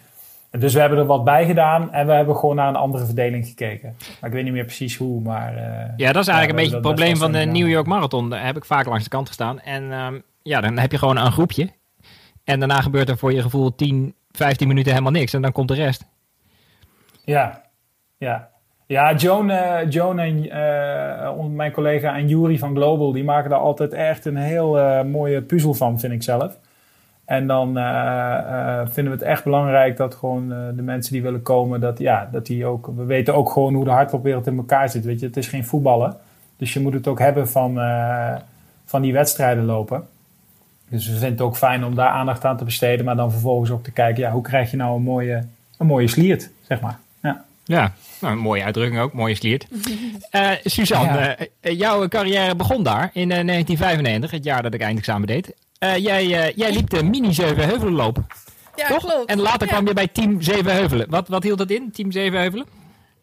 En 0.51 0.61
dus 0.61 0.75
we 0.75 0.81
hebben 0.81 0.99
er 0.99 1.07
wat 1.07 1.25
bij 1.25 1.47
gedaan. 1.47 1.93
En 1.93 2.07
we 2.07 2.13
hebben 2.13 2.37
gewoon 2.37 2.57
naar 2.57 2.69
een 2.69 2.77
andere 2.77 3.05
verdeling 3.05 3.47
gekeken. 3.47 3.97
Maar 4.21 4.31
ik 4.31 4.37
weet 4.37 4.45
niet 4.45 4.53
meer 4.53 4.65
precies 4.65 4.97
hoe. 4.97 5.21
Maar, 5.21 5.55
uh, 5.55 5.63
ja, 5.97 6.13
dat 6.13 6.23
is 6.23 6.29
eigenlijk 6.29 6.49
een 6.49 6.57
beetje 6.57 6.73
het 6.73 6.81
probleem 6.81 7.17
van 7.17 7.33
de 7.33 7.39
New 7.39 7.69
York 7.69 7.87
Marathon. 7.87 8.31
Daar 8.31 8.47
heb 8.47 8.57
ik 8.57 8.65
vaak 8.65 8.87
langs 8.87 9.05
de 9.05 9.11
kant 9.11 9.27
gestaan. 9.27 9.61
En 9.61 9.83
uh, 9.83 10.09
ja, 10.43 10.61
dan 10.61 10.79
heb 10.79 10.93
je 10.93 10.99
gewoon 10.99 11.17
een 11.17 11.33
groepje. 11.33 11.69
En 12.45 12.59
daarna 12.59 12.81
gebeurt 12.81 13.09
er 13.09 13.19
voor 13.19 13.33
je 13.33 13.43
gevoel 13.43 13.75
10, 13.75 14.15
15 14.31 14.69
minuten 14.69 14.93
helemaal 14.93 15.13
niks. 15.13 15.35
En 15.35 15.43
dan 15.43 15.53
komt 15.53 15.69
de 15.69 15.75
rest. 15.75 16.05
Ja, 17.25 17.63
ja. 18.19 18.55
Ja, 18.87 19.15
Joan, 19.15 19.51
uh, 19.51 19.79
Joan 19.89 20.19
en 20.19 20.45
uh, 20.45 21.45
mijn 21.55 21.73
collega 21.73 22.17
en 22.17 22.29
Jury 22.29 22.59
van 22.59 22.75
Global, 22.75 23.13
die 23.13 23.25
maken 23.25 23.51
daar 23.51 23.59
altijd 23.59 23.93
echt 23.93 24.25
een 24.25 24.37
heel 24.37 24.79
uh, 24.79 25.03
mooie 25.03 25.43
puzzel 25.43 25.75
van, 25.75 26.01
vind 26.01 26.13
ik 26.13 26.23
zelf. 26.23 26.59
En 27.25 27.47
dan 27.47 27.67
vinden 28.89 29.13
we 29.13 29.19
het 29.19 29.23
echt 29.23 29.45
belangrijk 29.45 29.97
dat 29.97 30.15
gewoon 30.15 30.49
de 30.49 30.83
mensen 30.83 31.13
die 31.13 31.23
willen 31.23 31.43
komen, 31.43 31.81
dat, 31.81 31.99
ja, 31.99 32.29
dat 32.33 32.47
die 32.47 32.67
ook, 32.67 32.91
we 32.97 33.05
weten 33.05 33.35
ook 33.35 33.51
gewoon 33.51 33.75
hoe 33.75 33.85
de 33.85 33.91
hardloopwereld 33.91 34.47
in 34.47 34.57
elkaar 34.57 34.89
zit. 34.89 35.05
Weet 35.05 35.21
je, 35.21 35.27
het 35.27 35.37
is 35.37 35.49
geen 35.49 35.65
voetballen. 35.65 36.17
Dus 36.57 36.73
je 36.73 36.81
moet 36.81 36.93
het 36.93 37.07
ook 37.07 37.19
hebben 37.19 37.49
van, 37.49 37.81
van 38.85 39.03
die 39.03 39.13
wedstrijden 39.13 39.65
lopen. 39.65 40.05
Dus 40.89 41.07
we 41.07 41.13
vinden 41.13 41.31
het 41.31 41.41
ook 41.41 41.57
fijn 41.57 41.85
om 41.85 41.95
daar 41.95 42.11
aandacht 42.11 42.45
aan 42.45 42.57
te 42.57 42.65
besteden, 42.65 43.05
maar 43.05 43.17
dan 43.17 43.31
vervolgens 43.31 43.71
ook 43.71 43.85
te 43.85 43.93
kijken, 43.93 44.23
ja, 44.23 44.31
hoe 44.31 44.43
krijg 44.43 44.71
je 44.71 44.77
nou 44.77 44.97
een 44.97 45.03
mooie, 45.03 45.45
een 45.79 45.87
mooie 45.87 46.09
sliert, 46.09 46.51
zeg 46.63 46.81
maar. 46.81 46.99
Ja. 47.23 47.45
Ja, 47.65 47.93
nou, 48.21 48.35
een 48.35 48.39
mooie 48.39 48.63
uitdrukking 48.63 49.01
ook, 49.01 49.13
mooie 49.13 49.35
sliert. 49.35 49.67
Uh, 50.33 50.51
Suzanne, 50.65 51.39
uh, 51.63 51.79
jouw 51.79 52.09
carrière 52.09 52.57
begon 52.57 52.83
daar 52.83 53.11
in 53.13 53.29
1995, 53.29 54.31
het 54.31 54.45
jaar 54.45 54.63
dat 54.63 54.75
ik 54.75 54.81
eindexamen 54.81 55.27
deed. 55.27 55.55
jij, 55.79 56.53
jij 56.57 56.73
liep 56.73 56.91
de 56.91 57.05
mini 57.05 57.35
Zevenheuvelenloop. 57.35 58.19
Ja, 58.77 58.89
toch? 58.89 58.99
klopt. 58.99 59.31
En 59.31 59.41
later 59.41 59.67
kwam 59.67 59.87
je 59.87 59.93
bij 59.93 60.09
Team 60.09 60.43
Zevenheuvelen. 60.43 61.07
Wat, 61.11 61.29
wat 61.29 61.43
hield 61.43 61.59
dat 61.59 61.71
in, 61.71 61.91
Team 61.93 62.13
Zevenheuvelen? 62.13 62.67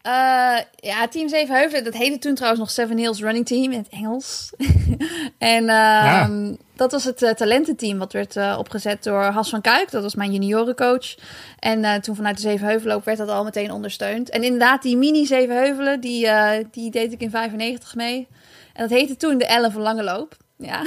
Uh, 0.06 0.58
ja, 0.76 1.08
Team 1.10 1.28
Zevenheuvelen, 1.28 1.84
dat 1.84 1.94
heette 1.94 2.18
toen 2.18 2.34
trouwens 2.34 2.60
nog 2.60 2.70
Seven 2.70 2.98
Hills 2.98 3.20
Running 3.20 3.46
Team 3.46 3.72
in 3.72 3.78
het 3.78 3.88
Engels. 3.88 4.52
en 5.38 5.64
uh, 5.64 6.28
dat 6.76 6.92
was 6.92 7.04
het 7.04 7.22
uh, 7.22 7.30
talententeam 7.30 7.98
wat 7.98 8.12
werd 8.12 8.36
uh, 8.36 8.56
opgezet 8.58 9.04
door 9.04 9.22
Has 9.22 9.48
van 9.48 9.60
Kuik. 9.60 9.90
Dat 9.90 10.02
was 10.02 10.14
mijn 10.14 10.32
juniorencoach. 10.32 11.14
En 11.58 12.02
toen 12.02 12.16
vanuit 12.16 12.36
de 12.36 12.42
Zevenheuvelenloop 12.42 13.04
werd 13.04 13.18
dat 13.18 13.28
al 13.28 13.44
meteen 13.44 13.70
ondersteund. 13.72 14.30
En 14.30 14.42
inderdaad, 14.42 14.82
die 14.82 14.96
mini 14.96 15.26
Zevenheuvelen, 15.26 16.00
die, 16.00 16.28
die 16.70 16.90
deed 16.90 17.12
ik 17.12 17.20
in 17.20 17.30
95 17.30 17.94
mee. 17.94 18.28
En 18.72 18.82
dat 18.82 18.98
heette 18.98 19.16
toen 19.16 19.38
de 19.38 19.46
Ellen 19.46 19.72
van 19.72 19.82
Lange 19.82 20.02
Loop. 20.02 20.36
Ja. 20.64 20.82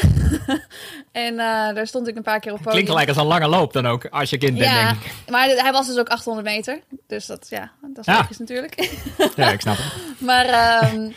en 1.28 1.34
uh, 1.34 1.40
daar 1.74 1.88
stond 1.88 2.08
ik 2.08 2.16
een 2.16 2.24
paar 2.24 2.40
keer 2.40 2.52
op 2.52 2.58
podium. 2.58 2.74
Klinkt 2.74 2.90
gelijk 2.90 3.08
als 3.08 3.18
een 3.18 3.26
lange 3.26 3.48
loop 3.48 3.74
dan 3.74 3.86
ook, 3.86 4.06
als 4.06 4.30
je 4.30 4.38
kind 4.38 4.58
bent, 4.58 4.72
ja, 4.72 4.88
denk 4.88 5.04
ik. 5.04 5.30
maar 5.30 5.48
hij 5.48 5.72
was 5.72 5.88
dus 5.88 5.98
ook 5.98 6.08
800 6.08 6.48
meter. 6.48 6.80
Dus 7.08 7.26
dat, 7.26 7.48
ja, 7.50 7.72
dat 7.82 8.08
is 8.08 8.14
ja. 8.14 8.18
logisch 8.18 8.38
natuurlijk. 8.38 8.90
ja, 9.36 9.52
ik 9.52 9.62
snap 9.62 9.78
het. 9.78 10.22
maar 10.30 10.84
um, 10.94 11.14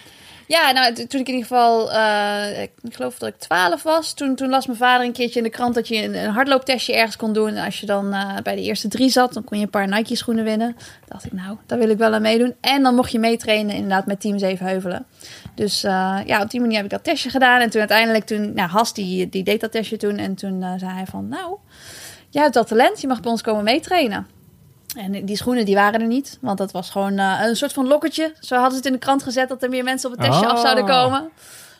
ja, 0.51 0.71
nou, 0.71 0.93
toen 0.93 1.21
ik 1.21 1.29
in 1.29 1.35
ieder 1.35 1.49
geval, 1.49 1.93
uh, 1.93 2.63
ik 2.63 2.71
geloof 2.91 3.19
dat 3.19 3.29
ik 3.29 3.39
12 3.39 3.83
was, 3.83 4.13
toen, 4.13 4.35
toen 4.35 4.49
las 4.49 4.67
mijn 4.67 4.79
vader 4.79 5.07
een 5.07 5.13
keertje 5.13 5.39
in 5.39 5.45
de 5.45 5.51
krant 5.51 5.75
dat 5.75 5.89
je 5.89 6.05
een, 6.05 6.31
hardlooptestje 6.31 6.95
ergens 6.95 7.17
kon 7.17 7.33
doen. 7.33 7.49
En 7.49 7.65
als 7.65 7.81
je 7.81 7.87
dan 7.87 8.07
uh, 8.07 8.37
bij 8.43 8.55
de 8.55 8.63
eerste 8.63 8.89
drie 8.89 9.11
zat, 9.11 9.33
dan 9.33 9.45
kon 9.45 9.59
je 9.59 9.65
een 9.65 9.71
paar 9.71 9.89
Nike 9.89 10.17
schoenen 10.17 10.45
winnen. 10.45 10.77
dacht 11.09 11.25
ik, 11.25 11.33
nou, 11.33 11.57
daar 11.67 11.79
wil 11.79 11.89
ik 11.89 11.99
wel 11.99 12.13
aan 12.13 12.23
meedoen. 12.23 12.55
En 12.61 12.83
dan 12.83 12.95
mocht 12.95 13.13
je 13.13 13.19
meetrainen 13.19 13.75
inderdaad 13.75 14.07
met 14.07 14.21
Team 14.21 14.39
Zevenheuvelen. 14.39 15.07
Dus 15.55 15.85
uh, 15.85 16.19
ja, 16.27 16.43
op 16.43 16.51
die 16.51 16.61
manier 16.61 16.77
heb 16.77 16.85
ik 16.85 16.91
dat 16.91 17.05
testje 17.05 17.31
gedaan. 17.31 17.61
En 17.61 17.71
toen 17.71 17.81
uiteindelijk, 17.81 18.25
toen, 18.25 18.55
nou, 18.55 18.69
Has 18.69 18.95
die, 18.95 19.29
die 19.29 19.43
deed 19.43 19.61
dat 19.61 19.73
testje 19.73 19.97
toen. 19.97 20.17
En 20.17 20.35
toen 20.35 20.65
zei 20.77 20.93
hij 20.93 21.07
van, 21.07 21.29
nou, 21.29 21.57
jij 22.31 22.43
hebt 22.43 22.55
dat 22.55 22.69
talent, 22.69 23.01
je 23.01 23.07
mag 23.07 23.21
bij 23.21 23.31
ons 23.31 23.43
komen 23.43 23.65
meetrainen. 23.65 24.39
En 24.96 25.24
die 25.24 25.37
schoenen 25.37 25.64
die 25.64 25.74
waren 25.74 26.00
er 26.00 26.07
niet, 26.07 26.38
want 26.40 26.59
dat 26.59 26.72
was 26.72 26.90
gewoon 26.90 27.18
uh, 27.18 27.40
een 27.42 27.57
soort 27.57 27.72
van 27.72 27.87
lokkertje. 27.87 28.33
Zo 28.40 28.55
hadden 28.55 28.72
ze 28.72 28.76
het 28.76 28.87
in 28.87 28.92
de 28.92 28.98
krant 28.98 29.22
gezet 29.22 29.48
dat 29.48 29.62
er 29.62 29.68
meer 29.68 29.85
mensen 29.85 30.11
op 30.11 30.16
het 30.16 30.26
testje 30.26 30.46
af 30.46 30.61
zouden 30.61 30.85
oh. 30.85 30.90
komen. 30.90 31.31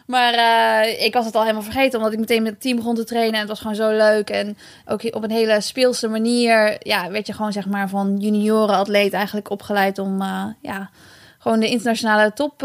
Maar 0.07 0.35
uh, 0.35 1.05
ik 1.05 1.15
was 1.15 1.25
het 1.25 1.35
al 1.35 1.41
helemaal 1.41 1.63
vergeten, 1.63 1.99
omdat 1.99 2.13
ik 2.13 2.19
meteen 2.19 2.43
met 2.43 2.53
het 2.53 2.61
team 2.61 2.77
begon 2.77 2.95
te 2.95 3.05
trainen. 3.05 3.35
En 3.35 3.41
het 3.41 3.49
was 3.49 3.61
gewoon 3.61 3.75
zo 3.75 3.91
leuk. 3.91 4.31
En 4.31 4.59
ook 4.87 5.03
op 5.15 5.23
een 5.23 5.31
hele 5.31 5.61
speelse 5.61 6.09
manier 6.09 6.77
ja, 6.79 7.11
werd 7.11 7.27
je 7.27 7.33
gewoon 7.33 7.53
zeg 7.53 7.67
maar 7.67 7.89
van 7.89 8.17
junioren-atleet 8.19 9.13
eigenlijk 9.13 9.51
opgeleid 9.51 9.99
om 9.99 10.21
uh, 10.21 10.45
ja, 10.61 10.91
gewoon 11.39 11.61
de 11.61 11.69
internationale 11.69 12.33
top 12.33 12.59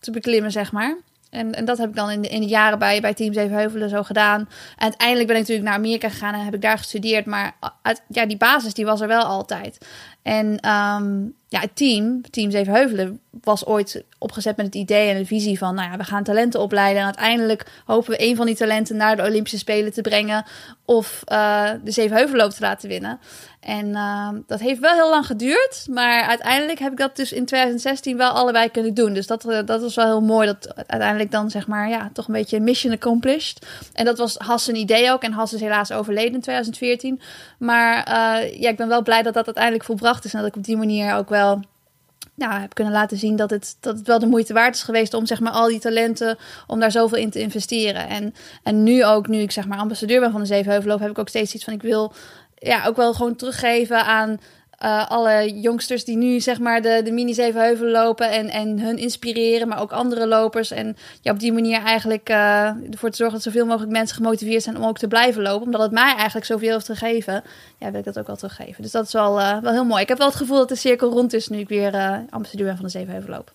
te 0.00 0.10
beklimmen, 0.10 0.50
zeg 0.50 0.72
maar. 0.72 0.96
En, 1.30 1.54
en 1.54 1.64
dat 1.64 1.78
heb 1.78 1.88
ik 1.88 1.94
dan 1.94 2.10
in 2.10 2.22
de, 2.22 2.28
in 2.28 2.40
de 2.40 2.46
jaren 2.46 2.78
bij, 2.78 3.00
bij 3.00 3.14
Team 3.14 3.32
Zevenheuvelen 3.32 3.88
zo 3.88 4.02
gedaan. 4.02 4.40
En 4.40 4.48
uiteindelijk 4.76 5.26
ben 5.28 5.36
ik 5.36 5.42
natuurlijk 5.42 5.68
naar 5.68 5.78
Amerika 5.78 6.08
gegaan 6.08 6.34
en 6.34 6.44
heb 6.44 6.54
ik 6.54 6.62
daar 6.62 6.78
gestudeerd. 6.78 7.26
Maar 7.26 7.52
uit, 7.82 8.02
ja, 8.08 8.26
die 8.26 8.36
basis 8.36 8.74
die 8.74 8.84
was 8.84 9.00
er 9.00 9.08
wel 9.08 9.22
altijd. 9.22 9.78
En 10.28 10.46
um, 10.46 11.34
ja, 11.48 11.60
het 11.60 11.76
team, 11.76 12.30
Team 12.30 12.50
Zevenheuvelen, 12.50 13.20
was 13.42 13.66
ooit 13.66 14.04
opgezet 14.18 14.56
met 14.56 14.66
het 14.66 14.74
idee 14.74 15.10
en 15.10 15.18
de 15.18 15.26
visie 15.26 15.58
van... 15.58 15.74
nou 15.74 15.90
ja, 15.90 15.96
we 15.96 16.04
gaan 16.04 16.24
talenten 16.24 16.60
opleiden 16.60 16.98
en 16.98 17.04
uiteindelijk 17.04 17.66
hopen 17.84 18.10
we 18.10 18.22
een 18.22 18.36
van 18.36 18.46
die 18.46 18.56
talenten 18.56 18.96
naar 18.96 19.16
de 19.16 19.22
Olympische 19.22 19.58
Spelen 19.58 19.92
te 19.92 20.00
brengen... 20.00 20.44
of 20.84 21.22
uh, 21.32 21.70
de 21.84 21.90
Zevenheuvelloop 21.90 22.50
te 22.50 22.60
laten 22.60 22.88
winnen. 22.88 23.20
En 23.60 23.86
uh, 23.86 24.28
dat 24.46 24.60
heeft 24.60 24.80
wel 24.80 24.94
heel 24.94 25.10
lang 25.10 25.26
geduurd. 25.26 25.86
Maar 25.90 26.22
uiteindelijk 26.22 26.78
heb 26.78 26.92
ik 26.92 26.98
dat 26.98 27.16
dus 27.16 27.32
in 27.32 27.44
2016 27.44 28.16
wel 28.16 28.30
allebei 28.30 28.70
kunnen 28.70 28.94
doen. 28.94 29.12
Dus 29.12 29.26
dat, 29.26 29.44
uh, 29.44 29.58
dat 29.64 29.80
was 29.80 29.94
wel 29.94 30.06
heel 30.06 30.20
mooi. 30.20 30.46
Dat 30.46 30.74
uiteindelijk 30.86 31.30
dan 31.30 31.50
zeg 31.50 31.66
maar, 31.66 31.88
ja, 31.88 32.10
toch 32.12 32.26
een 32.26 32.34
beetje 32.34 32.60
mission 32.60 32.92
accomplished. 32.92 33.66
En 33.92 34.04
dat 34.04 34.18
was 34.18 34.36
Has 34.36 34.66
een 34.66 34.76
idee 34.76 35.12
ook. 35.12 35.22
En 35.22 35.32
Has 35.32 35.52
is 35.52 35.60
helaas 35.60 35.92
overleden 35.92 36.34
in 36.34 36.40
2014. 36.40 37.20
Maar 37.58 37.96
uh, 37.96 38.60
ja, 38.60 38.68
ik 38.68 38.76
ben 38.76 38.88
wel 38.88 39.02
blij 39.02 39.22
dat 39.22 39.34
dat 39.34 39.46
uiteindelijk 39.46 39.84
volbracht 39.84 40.17
is. 40.24 40.34
En 40.34 40.40
dat 40.40 40.48
ik 40.48 40.56
op 40.56 40.64
die 40.64 40.76
manier 40.76 41.14
ook 41.14 41.28
wel 41.28 41.62
ja, 42.34 42.60
heb 42.60 42.74
kunnen 42.74 42.92
laten 42.92 43.18
zien 43.18 43.36
dat 43.36 43.50
het, 43.50 43.76
dat 43.80 43.96
het 43.96 44.06
wel 44.06 44.18
de 44.18 44.26
moeite 44.26 44.52
waard 44.52 44.74
is 44.74 44.82
geweest 44.82 45.14
om 45.14 45.26
zeg 45.26 45.40
maar 45.40 45.52
al 45.52 45.68
die 45.68 45.78
talenten, 45.78 46.38
om 46.66 46.80
daar 46.80 46.90
zoveel 46.90 47.18
in 47.18 47.30
te 47.30 47.40
investeren. 47.40 48.08
En, 48.08 48.34
en 48.62 48.82
nu 48.82 49.04
ook, 49.04 49.28
nu 49.28 49.38
ik 49.38 49.50
zeg 49.50 49.66
maar 49.66 49.78
ambassadeur 49.78 50.20
ben 50.20 50.30
van 50.30 50.40
de 50.40 50.46
Zevenheuvelloop, 50.46 51.00
heb 51.00 51.10
ik 51.10 51.18
ook 51.18 51.28
steeds 51.28 51.54
iets 51.54 51.64
van 51.64 51.72
ik 51.72 51.82
wil 51.82 52.12
ja, 52.54 52.86
ook 52.86 52.96
wel 52.96 53.14
gewoon 53.14 53.36
teruggeven 53.36 54.04
aan 54.04 54.40
uh, 54.84 55.08
alle 55.08 55.60
jongsters 55.60 56.04
die 56.04 56.16
nu 56.16 56.40
zeg 56.40 56.58
maar 56.58 56.82
de, 56.82 57.00
de 57.04 57.12
mini 57.12 57.34
Zevenheuvel 57.34 57.86
lopen 57.86 58.30
en, 58.30 58.48
en 58.48 58.80
hun 58.80 58.98
inspireren, 58.98 59.68
maar 59.68 59.80
ook 59.80 59.92
andere 59.92 60.26
lopers. 60.26 60.70
En 60.70 60.96
ja, 61.20 61.32
op 61.32 61.38
die 61.38 61.52
manier 61.52 61.82
eigenlijk 61.82 62.30
uh, 62.30 62.64
ervoor 62.90 63.10
te 63.10 63.16
zorgen 63.16 63.34
dat 63.34 63.42
zoveel 63.42 63.66
mogelijk 63.66 63.92
mensen 63.92 64.16
gemotiveerd 64.16 64.62
zijn 64.62 64.76
om 64.76 64.84
ook 64.84 64.98
te 64.98 65.08
blijven 65.08 65.42
lopen. 65.42 65.64
Omdat 65.64 65.80
het 65.80 65.92
mij 65.92 66.14
eigenlijk 66.14 66.46
zoveel 66.46 66.72
heeft 66.72 66.86
gegeven, 66.86 67.44
ja, 67.78 67.90
wil 67.90 67.98
ik 67.98 68.04
dat 68.04 68.18
ook 68.18 68.26
wel 68.26 68.36
teruggeven. 68.36 68.82
Dus 68.82 68.92
dat 68.92 69.06
is 69.06 69.12
wel, 69.12 69.38
uh, 69.38 69.58
wel 69.58 69.72
heel 69.72 69.84
mooi. 69.84 70.02
Ik 70.02 70.08
heb 70.08 70.18
wel 70.18 70.26
het 70.26 70.36
gevoel 70.36 70.58
dat 70.58 70.68
de 70.68 70.74
cirkel 70.74 71.10
rond 71.10 71.32
is 71.32 71.48
nu 71.48 71.58
ik 71.58 71.68
weer 71.68 71.92
ambassadeur 72.30 72.66
ben 72.66 72.76
van 72.76 72.84
de 72.84 72.90
Zevenheuvel 72.90 73.30
loop. 73.30 73.52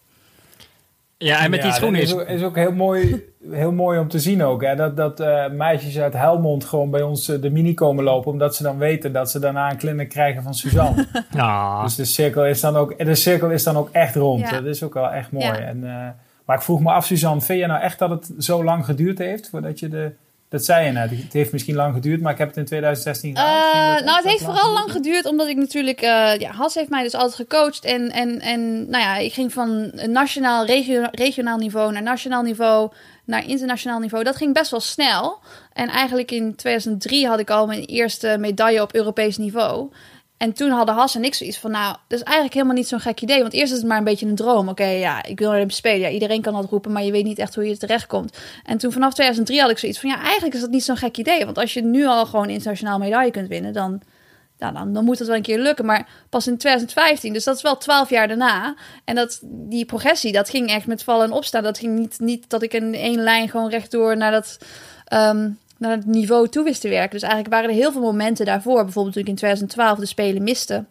Ja, 1.17 1.43
en 1.43 1.49
met 1.49 1.61
die 1.61 1.71
schoenen 1.71 2.01
is, 2.01 2.13
is 2.13 2.43
ook 2.43 2.55
heel 2.55 2.71
mooi, 2.71 3.23
heel 3.51 3.71
mooi 3.71 3.99
om 3.99 4.07
te 4.07 4.19
zien 4.19 4.43
ook. 4.43 4.61
Hè? 4.63 4.75
Dat, 4.75 4.97
dat 4.97 5.19
uh, 5.19 5.49
meisjes 5.49 5.99
uit 5.99 6.13
Helmond 6.13 6.65
gewoon 6.65 6.89
bij 6.89 7.01
ons 7.01 7.29
uh, 7.29 7.41
de 7.41 7.49
mini 7.49 7.73
komen 7.73 8.03
lopen. 8.03 8.31
Omdat 8.31 8.55
ze 8.55 8.63
dan 8.63 8.77
weten 8.77 9.13
dat 9.13 9.31
ze 9.31 9.39
daarna 9.39 9.71
een 9.71 9.77
clinic 9.77 10.09
krijgen 10.09 10.43
van 10.43 10.53
Suzanne. 10.53 11.05
Dus 11.83 11.95
de 11.95 12.05
cirkel 12.05 12.45
is 12.45 12.61
dan 12.61 12.75
ook, 12.75 13.05
de 13.05 13.15
cirkel 13.15 13.49
is 13.49 13.63
dan 13.63 13.77
ook 13.77 13.89
echt 13.91 14.15
rond. 14.15 14.49
Dat 14.49 14.65
is 14.65 14.83
ook 14.83 14.93
wel 14.93 15.09
echt 15.09 15.31
mooi. 15.31 15.45
En, 15.45 15.77
uh, 15.77 16.07
maar 16.45 16.55
ik 16.55 16.61
vroeg 16.61 16.79
me 16.81 16.91
af, 16.91 17.05
Suzanne, 17.05 17.41
vind 17.41 17.59
je 17.59 17.67
nou 17.67 17.81
echt 17.81 17.99
dat 17.99 18.09
het 18.09 18.31
zo 18.37 18.63
lang 18.63 18.85
geduurd 18.85 19.17
heeft 19.17 19.49
voordat 19.49 19.79
je 19.79 19.87
de, 19.89 20.11
Dat 20.53 20.65
zei 20.65 20.85
je 20.85 20.91
net. 20.91 21.09
Het 21.09 21.33
heeft 21.33 21.51
misschien 21.51 21.75
lang 21.75 21.93
geduurd, 21.93 22.21
maar 22.21 22.31
ik 22.31 22.37
heb 22.37 22.47
het 22.47 22.57
in 22.57 22.65
2016 22.65 23.29
gedaan. 23.29 23.97
Uh, 23.97 24.05
nou, 24.05 24.17
het 24.17 24.25
heeft 24.25 24.43
vooral 24.43 24.73
lang 24.73 24.91
geduurd, 24.91 25.25
omdat 25.25 25.47
ik 25.47 25.57
natuurlijk... 25.57 26.01
Uh, 26.01 26.37
ja, 26.37 26.51
Has 26.51 26.73
heeft 26.73 26.89
mij 26.89 27.03
dus 27.03 27.13
altijd 27.13 27.35
gecoacht. 27.35 27.85
En, 27.85 28.11
en, 28.11 28.39
en 28.39 28.89
nou 28.89 29.03
ja, 29.03 29.15
ik 29.15 29.33
ging 29.33 29.53
van 29.53 29.91
nationaal, 29.93 30.65
regio, 30.65 31.07
regionaal 31.11 31.57
niveau 31.57 31.91
naar 31.91 32.03
nationaal 32.03 32.41
niveau... 32.41 32.91
naar 33.25 33.47
internationaal 33.47 33.99
niveau. 33.99 34.23
Dat 34.23 34.35
ging 34.35 34.53
best 34.53 34.71
wel 34.71 34.79
snel. 34.79 35.39
En 35.73 35.87
eigenlijk 35.89 36.31
in 36.31 36.55
2003 36.55 37.27
had 37.27 37.39
ik 37.39 37.49
al 37.49 37.65
mijn 37.65 37.85
eerste 37.85 38.35
medaille 38.39 38.81
op 38.81 38.95
Europees 38.95 39.37
niveau. 39.37 39.89
En 40.37 40.53
toen 40.53 40.69
hadden 40.69 40.95
Has 40.95 41.15
en 41.15 41.23
ik 41.23 41.33
zoiets 41.33 41.59
van, 41.59 41.71
nou, 41.71 41.95
dat 42.07 42.19
is 42.19 42.23
eigenlijk 42.23 42.53
helemaal 42.53 42.75
niet 42.75 42.87
zo'n 42.87 42.99
gek 42.99 43.21
idee. 43.21 43.41
Want 43.41 43.53
eerst 43.53 43.71
is 43.71 43.77
het 43.77 43.87
maar 43.87 43.97
een 43.97 44.03
beetje 44.03 44.25
een 44.25 44.35
droom. 44.35 44.69
Oké, 44.69 44.85
ja, 44.85 45.23
ik 45.23 45.39
wil 45.39 45.51
de 45.51 45.65
Spelen. 45.67 45.99
Ja, 45.99 46.09
iedereen 46.09 46.41
kan 46.41 46.53
dat 46.53 46.69
roepen, 46.69 46.91
maar 46.91 47.03
je 47.03 47.11
weet 47.11 47.23
niet 47.23 47.39
echt 47.39 47.55
hoe 47.55 47.65
je 47.65 47.71
er 47.71 47.77
terecht 47.77 48.07
komt. 48.07 48.37
En 48.63 48.77
toen 48.77 48.91
vanaf 48.91 49.13
2003 49.13 49.61
had 49.61 49.69
ik 49.69 49.77
zoiets 49.77 49.99
van, 49.99 50.09
ja, 50.09 50.21
eigenlijk 50.21 50.53
is 50.53 50.61
dat 50.61 50.69
niet 50.69 50.83
zo'n 50.83 50.97
gek 50.97 51.17
idee. 51.17 51.45
Want 51.45 51.57
als 51.57 51.73
je 51.73 51.83
nu 51.83 52.05
al 52.05 52.25
gewoon 52.25 52.49
internationaal 52.49 52.97
medaille 52.97 53.31
kunt 53.31 53.47
winnen, 53.47 53.73
dan, 53.73 54.01
dan, 54.57 54.93
dan 54.93 55.03
moet 55.03 55.19
het 55.19 55.27
wel 55.27 55.37
een 55.37 55.43
keer 55.43 55.59
lukken. 55.59 55.85
Maar 55.85 56.07
pas 56.29 56.47
in 56.47 56.57
2015, 56.57 57.33
dus 57.33 57.43
dat 57.43 57.55
is 57.55 57.61
wel 57.61 57.77
twaalf 57.77 58.09
jaar 58.09 58.27
daarna. 58.27 58.75
En 59.05 59.15
dat, 59.15 59.39
die 59.43 59.85
progressie, 59.85 60.31
dat 60.31 60.49
ging 60.49 60.69
echt 60.69 60.87
met 60.87 61.03
vallen 61.03 61.25
en 61.25 61.31
opstaan. 61.31 61.63
Dat 61.63 61.77
ging 61.77 61.99
niet, 61.99 62.19
niet 62.19 62.49
dat 62.49 62.61
ik 62.61 62.73
in 62.73 62.93
één 62.93 63.19
lijn 63.19 63.49
gewoon 63.49 63.69
rechtdoor 63.69 64.17
naar 64.17 64.31
dat... 64.31 64.57
Ehm, 65.05 65.49
naar 65.83 65.97
het 65.97 66.05
niveau 66.05 66.49
toe 66.49 66.63
wist 66.63 66.81
te 66.81 66.89
werken. 66.89 67.11
Dus 67.11 67.21
eigenlijk 67.21 67.53
waren 67.53 67.69
er 67.69 67.75
heel 67.75 67.91
veel 67.91 68.01
momenten 68.01 68.45
daarvoor. 68.45 68.83
Bijvoorbeeld 68.83 69.13
toen 69.13 69.23
ik 69.23 69.29
in 69.29 69.35
2012 69.35 69.99
de 69.99 70.05
Spelen 70.05 70.43
miste. 70.43 70.85